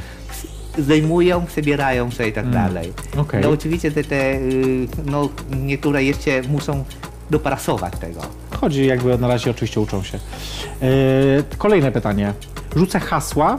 zdejmują, 0.78 1.46
przebierają 1.46 2.10
się 2.10 2.26
i 2.26 2.32
tak 2.32 2.50
dalej. 2.50 2.92
okej. 3.16 3.42
No 3.42 3.50
oczywiście 3.50 3.90
te, 3.92 4.04
te 4.04 4.34
y, 4.34 4.86
no, 5.06 5.28
niektóre 5.50 6.04
jeszcze 6.04 6.42
muszą 6.42 6.84
dopracować 7.30 7.92
tego. 8.00 8.20
Chodzi 8.60 8.86
jakby 8.86 9.18
na 9.18 9.28
razie 9.28 9.50
oczywiście 9.50 9.80
uczą 9.80 10.02
się. 10.02 10.18
E, 10.18 10.18
kolejne 11.58 11.92
pytanie. 11.92 12.32
Rzucę 12.76 13.00
hasła 13.00 13.58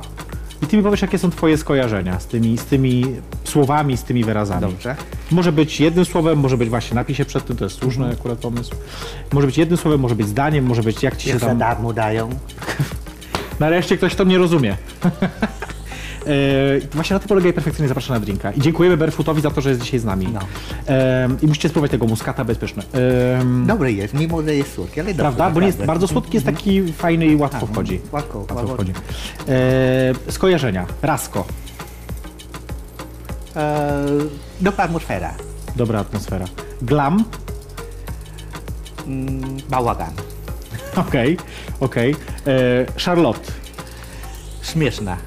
i 0.62 0.66
ty 0.66 0.78
mi 0.78 0.84
powiesz, 0.84 1.02
jakie 1.02 1.18
są 1.18 1.30
twoje 1.30 1.58
skojarzenia 1.58 2.20
z 2.20 2.26
tymi, 2.26 2.58
z 2.58 2.66
tymi 2.66 3.06
słowami, 3.44 3.98
z 3.98 4.04
tymi 4.04 4.24
wyrazami. 4.24 4.62
Dobrze. 4.62 4.96
Może 5.32 5.52
być 5.52 5.80
jednym 5.80 6.06
słowem, 6.06 6.40
może 6.40 6.58
być 6.58 6.70
właśnie 6.70 6.96
napisie 6.96 7.26
przed 7.26 7.46
tym, 7.46 7.58
to 7.58 7.64
jest 7.64 7.78
słuszny 7.78 8.12
akurat 8.14 8.40
pomysł. 8.40 8.76
Może 9.34 9.48
być 9.48 9.58
jednym 9.58 9.78
słowem, 9.78 10.00
może 10.00 10.16
być 10.16 10.28
zdaniem, 10.28 10.66
może 10.66 10.84
być 10.84 11.04
jak 11.04 11.18
ci 11.18 11.30
się 11.30 11.40
za 11.40 11.48
tam... 11.48 11.58
darmo 11.58 11.94
dają. 11.94 12.30
Nareszcie 13.60 13.98
ktoś 13.98 14.16
to 14.16 14.26
mnie 14.26 14.38
rozumie. 14.38 14.78
E, 16.28 16.88
właśnie 16.92 17.14
na 17.14 17.20
tym 17.20 17.28
polega 17.30 17.50
i 17.50 17.54
perfekcyjnie 17.54 17.88
zapraszam 17.88 18.14
na 18.14 18.20
drinka. 18.20 18.52
I 18.52 18.62
dziękujemy 18.62 18.98
Barefootowi 18.98 19.42
za 19.42 19.52
to, 19.52 19.62
że 19.62 19.70
jest 19.70 19.82
dzisiaj 19.82 20.00
z 20.00 20.06
nami. 20.06 20.28
No. 20.34 20.40
E, 20.88 21.28
I 21.42 21.48
musicie 21.48 21.70
spróbować 21.70 21.92
tego 21.92 22.06
muskata 22.08 22.46
bezpieczne. 22.46 22.84
E, 22.94 23.66
Dobry 23.68 23.94
jest, 23.94 24.14
mimo 24.14 24.42
że 24.42 24.56
jest 24.56 24.74
słodki, 24.74 25.00
ale 25.00 25.10
dobry. 25.14 25.22
Prawda? 25.24 25.50
Bo 25.52 25.60
nie 25.60 25.68
jest 25.68 25.86
bardzo 25.86 26.08
słodki, 26.08 26.34
jest 26.34 26.46
taki 26.46 26.94
fajny 26.94 27.26
i 27.26 27.36
łatwo 27.36 27.66
wchodzi. 27.66 28.02
Łatwo, 28.12 28.40
Łatwo 28.40 28.68
wchodzi. 28.74 28.94
E, 29.48 30.32
skojarzenia. 30.32 30.86
Rasko. 31.02 31.46
E, 33.56 34.04
dobra 34.62 34.84
atmosfera. 34.84 35.34
Dobra 35.76 36.00
atmosfera. 36.00 36.46
Glam. 36.82 37.24
Mm, 39.08 39.58
bałagan. 39.70 40.12
Okej, 41.08 41.38
okej. 41.80 42.16
E, 42.48 42.86
Charlotte. 43.06 43.52
Śmieszna. 44.62 45.18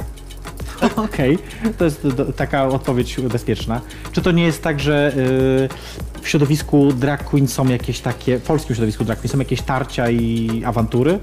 Okej, 0.97 1.39
to 1.79 1.85
jest 1.85 2.09
do, 2.09 2.33
taka 2.33 2.69
odpowiedź 2.69 3.21
bezpieczna. 3.21 3.81
Czy 4.13 4.23
to 4.23 4.33
nie 4.33 4.43
jest 4.43 4.63
tak, 4.63 4.81
że 4.81 5.13
y, 5.17 6.23
w 6.23 6.29
środowisku 6.29 6.93
drag 6.93 7.25
queen 7.25 7.49
są 7.49 7.69
jakieś 7.69 8.01
takie, 8.01 8.39
w 8.39 8.43
polskim 8.43 8.77
środowisku 8.77 9.05
drag 9.05 9.19
queen 9.19 9.33
są 9.33 9.39
jakieś 9.39 9.63
tarcia 9.63 10.11
i 10.11 10.63
awantury? 10.65 11.19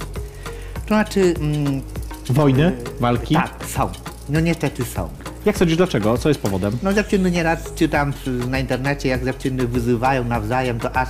To 0.82 0.88
znaczy, 0.88 1.34
mm, 1.40 1.82
Wojny? 2.30 2.72
Walki? 3.00 3.36
tak, 3.36 3.66
są. 3.68 3.90
No 4.30 4.40
niestety 4.40 4.86
są. 4.86 5.10
Jak 5.46 5.58
sądzisz, 5.58 5.78
dlaczego? 5.78 6.18
Co 6.18 6.30
jest 6.30 6.42
powodem? 6.42 6.78
No 6.84 6.94
dziewczyny 6.94 7.32
nieraz 7.32 7.74
czytam 7.76 8.14
na 8.50 8.60
internecie, 8.60 9.10
jak 9.10 9.26
dziewczyny 9.26 9.68
wyzywają 9.68 10.24
nawzajem, 10.24 10.80
to 10.80 10.96
aż 10.96 11.10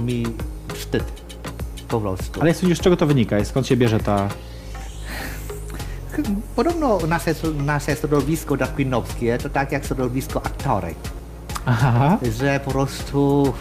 mi 0.00 0.26
wstyd. 0.74 1.04
Po 1.88 2.00
prostu. 2.00 2.40
Ale 2.40 2.48
jak 2.48 2.56
sądzisz, 2.56 2.78
z 2.78 2.80
czego 2.80 2.96
to 2.96 3.06
wynika? 3.06 3.44
Skąd 3.44 3.66
się 3.66 3.76
bierze 3.76 4.00
ta... 4.00 4.28
Podobno 6.56 6.98
nasze, 7.08 7.34
nasze 7.64 7.96
środowisko 7.96 8.56
drag 8.56 8.74
queenowskie 8.74 9.38
to 9.38 9.48
tak 9.48 9.72
jak 9.72 9.84
środowisko 9.84 10.46
aktorek. 10.46 10.94
Aha. 11.66 12.18
że 12.38 12.60
po 12.64 12.70
prostu 12.70 13.52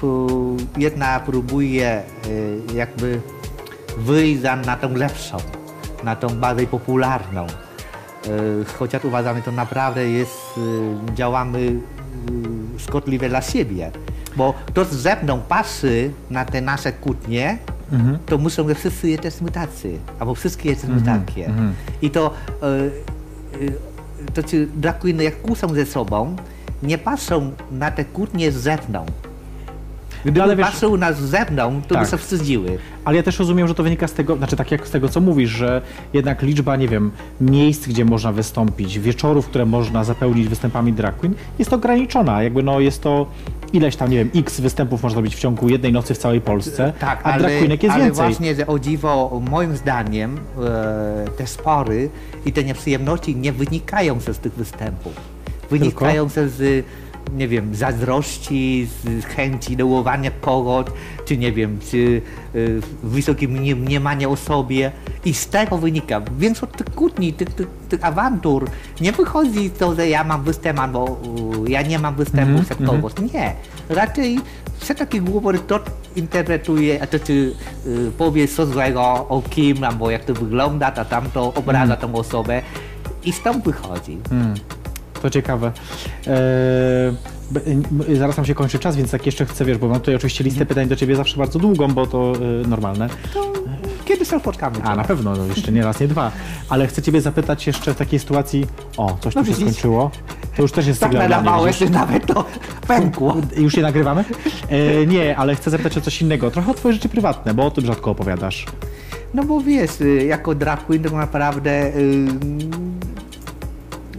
jedna 0.77 1.19
próbuje 1.19 2.03
y, 2.27 2.59
jakby 2.75 3.21
wyjść 3.97 4.41
na 4.65 4.77
tą 4.77 4.93
lepszą, 4.93 5.37
na 6.03 6.15
tą 6.15 6.27
bardziej 6.27 6.67
popularną. 6.67 7.47
Y, 7.47 8.65
Chociaż 8.79 9.05
uważamy, 9.05 9.41
to 9.41 9.51
naprawdę 9.51 10.09
jest, 10.09 10.57
y, 10.57 11.15
działamy 11.15 11.79
szkodliwe 12.77 13.29
dla 13.29 13.41
siebie. 13.41 13.91
Bo 14.35 14.53
kto 14.65 14.85
ze 14.85 15.15
mną 15.23 15.41
patrzy 15.47 16.11
na 16.29 16.45
te 16.45 16.61
nasze 16.61 16.93
kłótnie, 16.93 17.57
to 18.25 18.37
muszą, 18.37 18.73
wszyscy 18.75 19.09
jesteśmy 19.09 19.51
tacy, 19.51 19.97
albo 20.19 20.35
wszystkie 20.35 20.69
jesteśmy 20.69 21.01
takie. 21.01 21.53
I 22.01 22.09
to, 22.09 22.33
y, 23.53 23.61
y, 23.61 24.31
to 24.33 24.43
czy 24.43 24.67
drag 24.75 24.99
queeny 24.99 25.23
jak 25.23 25.41
kłócą 25.41 25.73
ze 25.73 25.85
sobą, 25.85 26.35
nie 26.83 26.97
patrzą 26.97 27.51
na 27.71 27.91
te 27.91 28.05
kłótnie 28.05 28.51
z 28.51 28.55
zewnątrz. 28.55 29.26
Gdyby 30.23 30.43
ale 30.43 30.55
wiesz- 30.55 30.67
patrzył 30.67 30.97
na 30.97 31.13
z 31.13 31.19
zewnątrz, 31.19 31.87
to 31.87 31.95
Tak. 31.95 32.03
by 32.05 32.11
się 32.11 32.17
wstydziły. 32.17 32.77
Ale 33.05 33.17
ja 33.17 33.23
też 33.23 33.39
rozumiem, 33.39 33.67
że 33.67 33.75
to 33.75 33.83
wynika 33.83 34.07
z 34.07 34.13
tego, 34.13 34.35
znaczy 34.35 34.55
tak 34.55 34.71
jak 34.71 34.87
z 34.87 34.91
tego, 34.91 35.09
co 35.09 35.21
mówisz, 35.21 35.49
że 35.49 35.81
jednak 36.13 36.41
liczba, 36.41 36.75
nie 36.75 36.87
wiem, 36.87 37.11
miejsc, 37.41 37.87
gdzie 37.87 38.05
można 38.05 38.31
wystąpić, 38.31 38.99
wieczorów, 38.99 39.47
które 39.47 39.65
można 39.65 40.03
zapełnić 40.03 40.47
występami 40.47 40.93
drag 40.93 41.15
queen, 41.17 41.35
jest 41.59 41.73
ograniczona. 41.73 42.43
Jakby 42.43 42.63
no 42.63 42.79
jest 42.79 43.01
to 43.03 43.25
ileś 43.73 43.95
tam, 43.95 44.09
nie 44.11 44.17
wiem, 44.17 44.29
x 44.35 44.59
występów 44.59 45.03
można 45.03 45.15
robić 45.17 45.35
w 45.35 45.39
ciągu 45.39 45.69
jednej 45.69 45.93
nocy 45.93 46.13
w 46.13 46.17
całej 46.17 46.41
Polsce, 46.41 46.93
Tak, 46.99 47.19
a 47.23 47.31
ale, 47.33 47.39
drag 47.43 47.57
queenek 47.57 47.83
jest 47.83 47.95
ale 47.95 48.03
więcej. 48.05 48.25
właśnie, 48.25 48.55
że 48.55 48.67
o 48.67 48.79
dziwo, 48.79 49.41
moim 49.49 49.77
zdaniem 49.77 50.37
e, 50.65 51.25
te 51.37 51.47
spory 51.47 52.09
i 52.45 52.53
te 52.53 52.63
nieprzyjemności 52.63 53.35
nie 53.35 53.51
wynikają 53.53 54.19
ze 54.19 54.33
z 54.33 54.37
tych 54.39 54.53
występów. 54.53 55.13
Wynikają 55.69 56.29
ze 56.29 56.49
z, 56.49 56.85
nie 57.35 57.47
wiem, 57.47 57.75
zazdrości, 57.75 58.87
z 59.03 59.25
chęci 59.25 59.77
dołowania 59.77 60.31
kogoś, 60.31 60.85
czy 61.25 61.37
nie 61.37 61.51
wiem, 61.51 61.79
czy 61.91 62.21
y, 62.55 62.81
wysokie 63.03 63.47
mniemanie 63.75 64.29
o 64.29 64.35
sobie. 64.35 64.91
I 65.25 65.33
z 65.33 65.47
tego 65.47 65.77
wynika. 65.77 66.21
Większość 66.39 66.71
tych 66.77 66.95
kłótni, 66.95 67.33
tych, 67.33 67.49
tych, 67.49 67.67
tych 67.89 68.05
awantur 68.05 68.69
nie 69.01 69.11
wychodzi 69.11 69.69
to, 69.69 69.95
że 69.95 70.09
ja 70.09 70.23
mam 70.23 70.43
występ 70.43 70.79
albo 70.79 71.17
y, 71.67 71.71
ja 71.71 71.81
nie 71.81 71.99
mam 71.99 72.15
występu 72.15 72.51
mm 72.51 72.63
-hmm, 72.63 72.67
sektowo. 72.67 73.09
Mm. 73.17 73.29
Nie. 73.33 73.53
Raczej 73.89 74.39
wszelkie 74.79 75.21
głupoty 75.21 75.59
to 75.59 75.79
interpretuje, 76.15 77.03
a 77.03 77.07
to 77.07 77.19
czy 77.19 77.53
y, 77.87 78.11
powie 78.17 78.47
co 78.47 78.65
złego 78.65 79.01
o 79.29 79.41
kim, 79.49 79.83
albo 79.83 80.11
jak 80.11 80.25
to 80.25 80.33
wygląda, 80.33 80.93
a 80.93 81.05
tamto 81.05 81.53
obraza 81.53 81.95
mm. 81.95 81.97
tą 81.97 82.15
osobę. 82.15 82.61
I 83.23 83.31
stąd 83.31 83.63
wychodzi. 83.63 84.17
Mm. 84.31 84.53
To 85.27 85.31
ciekawe. 85.31 85.71
Eee, 86.27 88.17
zaraz 88.17 88.37
nam 88.37 88.45
się 88.45 88.55
kończy 88.55 88.79
czas, 88.79 88.95
więc 88.95 89.11
tak 89.11 89.25
jeszcze 89.25 89.45
chcę, 89.45 89.65
wiesz, 89.65 89.77
bo 89.77 89.87
mam 89.87 89.99
tutaj 89.99 90.15
oczywiście 90.15 90.43
listę 90.43 90.55
Mhm. 90.61 90.67
pytań 90.67 90.87
do 90.87 90.95
ciebie 90.95 91.15
zawsze 91.15 91.37
bardzo 91.37 91.59
długą, 91.59 91.87
bo 91.87 92.07
to 92.07 92.33
y, 92.63 92.67
normalne. 92.67 93.09
Kiedy 94.05 94.25
się 94.25 94.39
spotkamy? 94.39 94.75
A, 94.83 94.95
na 94.95 95.03
pewno, 95.03 95.35
no, 95.35 95.45
jeszcze 95.45 95.71
nie 95.71 95.83
raz, 95.83 95.99
nie 95.99 96.07
dwa. 96.07 96.31
Ale 96.69 96.87
chcę 96.87 97.01
ciebie 97.01 97.21
zapytać 97.21 97.67
jeszcze 97.67 97.93
w 97.93 97.97
takiej 97.97 98.19
sytuacji, 98.19 98.65
o, 98.97 99.17
coś 99.21 99.33
tu 99.33 99.39
No 99.39 99.45
się 99.45 99.51
widzisz? 99.51 99.63
skończyło. 99.63 100.11
To 100.55 100.61
już 100.61 100.71
też 100.71 100.87
jest 100.87 100.99
Tak 100.99 101.09
sygnał 101.11 101.29
nadawałeś, 101.29 101.77
że 101.77 101.89
nawet 101.89 102.25
to 102.25 102.45
pękło. 102.87 103.35
Już 103.57 103.77
je 103.77 103.83
nagrywamy? 103.83 104.23
E, 104.69 105.05
nie, 105.05 105.37
ale 105.37 105.55
chcę 105.55 105.69
zapytać 105.71 105.97
o 105.97 106.01
coś 106.01 106.21
innego. 106.21 106.51
Trochę 106.51 106.71
o 106.71 106.73
twoje 106.73 106.93
życie 106.93 107.09
prywatne, 107.09 107.53
bo 107.53 107.65
o 107.65 107.71
tym 107.71 107.85
rzadko 107.85 108.11
opowiadasz. 108.11 108.65
No 109.33 109.43
bo 109.43 109.61
wiesz, 109.61 110.01
y, 110.01 110.25
jako 110.25 110.55
drag 110.55 110.85
queen 110.85 111.03
to 111.03 111.17
naprawdę 111.17 111.87
y, 111.95 112.27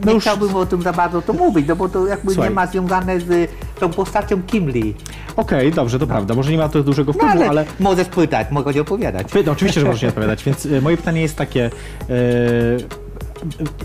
No 0.05 0.13
nie 0.13 0.21
chciałbym 0.21 0.55
o 0.57 0.67
tym 0.67 0.83
za 0.83 0.93
bardzo 0.93 1.23
to 1.23 1.33
mówić, 1.33 1.69
no 1.69 1.77
bo 1.77 1.89
to 1.89 2.07
jakby 2.07 2.33
Słuchaj. 2.33 2.51
nie 2.51 2.55
ma 2.55 2.67
związane 2.67 3.21
z 3.21 3.51
tą 3.81 3.89
postacią 3.91 4.43
Kim 4.43 4.69
Lee. 4.71 4.95
Okej, 5.37 5.73
dobrze, 5.73 5.99
to 5.99 6.07
prawda. 6.07 6.35
Może 6.35 6.51
nie 6.53 6.59
ma 6.59 6.69
to 6.69 6.83
dużego 6.83 7.13
No 7.13 7.19
wpływu, 7.19 7.33
ale, 7.35 7.49
ale... 7.49 7.65
możesz 7.81 8.09
pytać, 8.09 8.47
mogę 8.51 8.75
ci 8.75 8.81
opowiadać. 8.81 9.33
Wy- 9.33 9.45
No, 9.45 9.53
oczywiście, 9.53 9.81
że 9.81 9.87
możesz 9.87 10.03
nie 10.03 10.09
odpowiadać, 10.09 10.45
więc 10.45 10.67
e, 10.67 10.81
moje 10.81 10.97
pytanie 10.97 11.21
jest 11.21 11.37
takie. 11.37 11.65
E, 11.65 11.71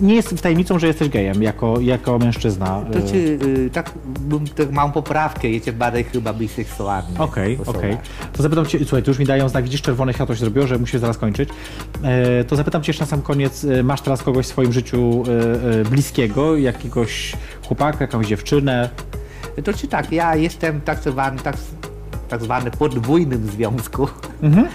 nie 0.02 0.16
jest 0.16 0.42
tajemnicą, 0.42 0.80
że 0.80 0.88
jesteś 0.88 1.10
gejem 1.10 1.44
jako, 1.44 1.80
jako 1.80 2.20
mężczyzna. 2.20 2.86
To 2.94 3.00
E, 3.00 3.02
czy 3.02 3.16
y, 3.18 3.70
tak 3.74 3.92
bym 4.20 4.48
tak 4.48 4.72
mam 4.72 4.92
poprawkę, 4.92 5.50
jesteś 5.50 5.74
bardziej 5.74 6.04
chyba 6.04 6.34
biseksualny. 6.34 7.20
Okej, 7.20 7.58
osoba. 7.62 7.80
okej. 7.80 7.98
To 8.34 8.44
zapytam 8.44 8.66
cię, 8.66 8.80
słuchaj, 8.80 9.04
tu 9.04 9.12
już 9.12 9.20
mi 9.20 9.26
dają 9.26 9.50
znak, 9.50 9.64
widzisz, 9.64 9.82
czerwone 9.82 10.14
światło 10.14 10.36
się 10.36 10.40
zrobiło, 10.40 10.68
że 10.68 10.78
musisz 10.78 11.02
zaraz 11.02 11.18
kończyć. 11.18 11.50
E, 12.04 12.44
to 12.44 12.56
zapytam 12.56 12.84
cię 12.84 12.90
jeszcze 12.90 13.04
na 13.04 13.10
sam 13.10 13.22
koniec, 13.22 13.66
e, 13.66 13.84
masz 13.84 14.02
teraz 14.02 14.24
kogoś 14.24 14.46
w 14.46 14.50
swoim 14.50 14.74
życiu 14.74 15.24
bliskiego, 15.90 16.58
jakiegoś 16.58 17.34
chłopaka, 17.68 17.98
jakąś 18.02 18.28
dziewczynę? 18.28 18.90
To 19.64 19.74
czy 19.74 19.88
tak, 19.88 20.12
ja 20.12 20.36
jestem 20.36 20.82
tak 20.82 21.00
zwany, 21.00 21.40
tak, 21.40 21.58
tak 22.30 22.42
zwany 22.42 22.72
podwójnym 22.72 23.48
związku. 23.48 24.08
Mhm, 24.42 24.68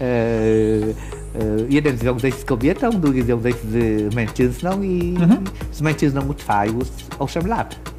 e, 0.00 0.04
e, 0.04 1.21
jeden 1.68 1.98
związek 1.98 2.34
z 2.34 2.44
kobietą, 2.44 2.90
drugi 2.90 3.22
związek 3.22 3.56
z 3.70 4.14
mężczyzną 4.14 4.82
i 4.82 5.14
Mhm. 5.20 5.44
z 5.72 5.80
mężczyzną 5.80 6.34
trwa 6.34 6.66
już 6.66 6.88
8 7.18 7.46
lat. 7.46 7.91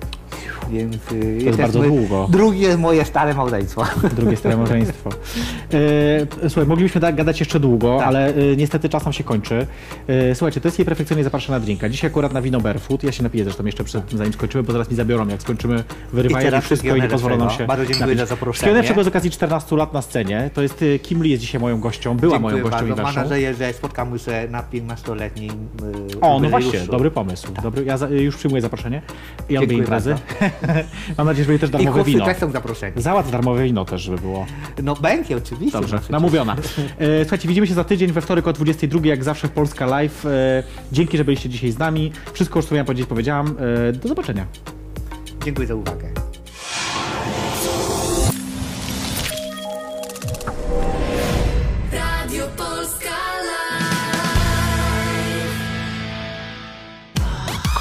Więc 0.71 0.97
to 1.05 1.15
jest 1.15 1.57
bardzo 1.57 1.81
długo. 1.81 2.27
Drugie 2.29 2.77
moje 2.77 3.05
stare 3.05 3.33
małżeństwo. 3.33 3.83
Drugie 4.17 4.37
stare 4.37 4.57
małżeństwo. 4.57 5.09
E, 6.43 6.49
słuchaj, 6.49 6.67
moglibyśmy 6.67 7.01
da- 7.01 7.11
gadać 7.11 7.39
jeszcze 7.39 7.59
długo, 7.59 7.97
Tak. 7.97 8.07
ale 8.07 8.27
e, 8.27 8.55
niestety 8.57 8.89
czas 8.89 9.03
nam 9.03 9.13
się 9.13 9.23
kończy. 9.23 9.67
E, 10.07 10.35
słuchajcie, 10.35 10.61
to 10.61 10.67
jest 10.67 10.79
jej 10.79 10.85
perfekcyjnie 10.85 11.23
zapraszana 11.23 11.59
drinka. 11.59 11.89
Dzisiaj 11.89 12.11
akurat 12.11 12.33
na 12.33 12.41
wino 12.41 12.61
Barefoot. 12.61 13.03
Ja 13.03 13.11
się 13.11 13.23
napiję 13.23 13.43
zresztą 13.43 13.65
jeszcze 13.65 13.83
przed 13.83 14.11
zanim 14.11 14.33
skończymy, 14.33 14.63
bo 14.63 14.71
zaraz 14.73 14.89
mi 14.89 14.95
zabiorą, 14.95 15.27
jak 15.27 15.41
skończymy 15.41 15.83
wyrywają 16.13 16.51
mi 16.55 16.61
wszystko 16.61 16.95
i 16.95 17.01
nie 17.01 17.07
pozwolą 17.07 17.37
nam 17.37 17.49
się. 17.49 17.65
Bardzo 17.67 17.85
dziękuję 17.85 18.05
napić. 18.05 18.19
za 18.19 18.25
zaproszenie. 18.25 18.53
Wszystkiego 18.53 18.73
najlepszego 18.73 19.03
z 19.03 19.07
okazji 19.07 19.31
14 19.31 19.75
lat 19.75 19.93
na 19.93 20.01
scenie. 20.01 20.49
To 20.53 20.61
jest 20.61 20.81
e, 20.95 20.99
Kim 20.99 21.23
Lee 21.23 21.29
jest 21.31 21.41
dzisiaj 21.41 21.61
moją 21.61 21.79
gością, 21.79 22.17
była 22.17 22.39
moją 22.39 22.55
Dziękuję 22.55 22.71
gością 22.71 22.85
i 22.85 22.89
bardzo. 22.89 23.03
Mam 23.03 23.13
waszą. 23.13 23.29
nadzieję, 23.29 23.53
że 23.53 23.73
spotkamy 23.73 24.19
się 24.19 24.47
na 24.49 24.63
15-letnim 24.73 25.51
y, 26.13 26.21
O, 26.21 26.39
no 26.39 26.49
właśnie, 26.49 26.79
dobry 26.79 27.11
pomysł. 27.11 27.47
Dobry, 27.63 27.85
ja 27.85 27.97
za, 27.97 28.07
już 28.09 28.35
przyjmuję 28.37 28.61
zaproszenie 28.61 29.01
i 29.49 29.55
robię 29.55 29.67
Dziękuję 29.67 29.79
imprezy. 29.79 30.15
Mam 31.17 31.27
nadzieję, 31.27 31.43
że 31.45 31.51
będzie 31.51 31.59
też 31.59 31.69
I 31.69 31.71
darmowe 31.71 31.93
chłopcy 31.93 32.11
wino. 32.11 32.25
też 32.25 32.37
są 32.37 32.51
zaproszeni. 32.51 33.01
Załatw 33.01 33.31
darmowe 33.31 33.63
wino 33.63 33.85
też, 33.85 34.01
żeby 34.01 34.17
było. 34.17 34.45
No 34.83 34.95
będzie 34.95 35.37
oczywiście. 35.37 35.79
Dobrze, 35.79 35.95
no 35.95 36.01
namówiona. 36.09 36.55
E, 36.97 37.21
słuchajcie, 37.21 37.47
widzimy 37.47 37.67
się 37.67 37.73
za 37.73 37.83
tydzień 37.83 38.11
we 38.11 38.21
wtorek 38.21 38.47
o 38.47 38.53
22, 38.53 38.99
jak 39.03 39.23
zawsze 39.23 39.47
Polska 39.49 39.85
Live. 39.85 40.25
E, 40.25 40.63
dzięki, 40.91 41.17
że 41.17 41.25
byliście 41.25 41.49
dzisiaj 41.49 41.71
z 41.71 41.77
nami. 41.77 42.11
Wszystko 42.33 42.59
już, 42.59 42.65
co 42.65 42.75
miałem 42.75 42.85
powiedzieć, 42.85 43.07
powiedziałam. 43.07 43.55
E, 43.89 43.93
do 43.93 44.07
zobaczenia. 44.07 44.45
Dziękuję 45.45 45.67
za 45.67 45.75
uwagę. 45.75 46.32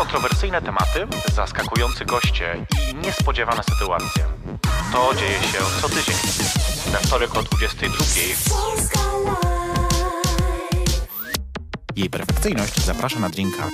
Kontrowersyjne 0.03 0.63
tematy, 0.63 1.07
zaskakujący 1.35 2.05
goście 2.05 2.67
i 2.91 2.95
niespodziewane 2.95 3.63
sytuacje. 3.63 4.25
To 4.93 5.15
dzieje 5.15 5.43
się 5.43 5.59
co 5.81 5.89
tydzień. 5.89 6.15
We 6.93 6.99
wtorek 6.99 7.37
o 7.37 7.43
22. 7.43 7.97
Polska 8.51 9.01
Live. 9.25 11.07
Jej 11.97 12.11
perfekcyjność 12.11 12.85
zaprasza 12.85 13.21
na 13.21 13.29
drinka. 13.29 13.69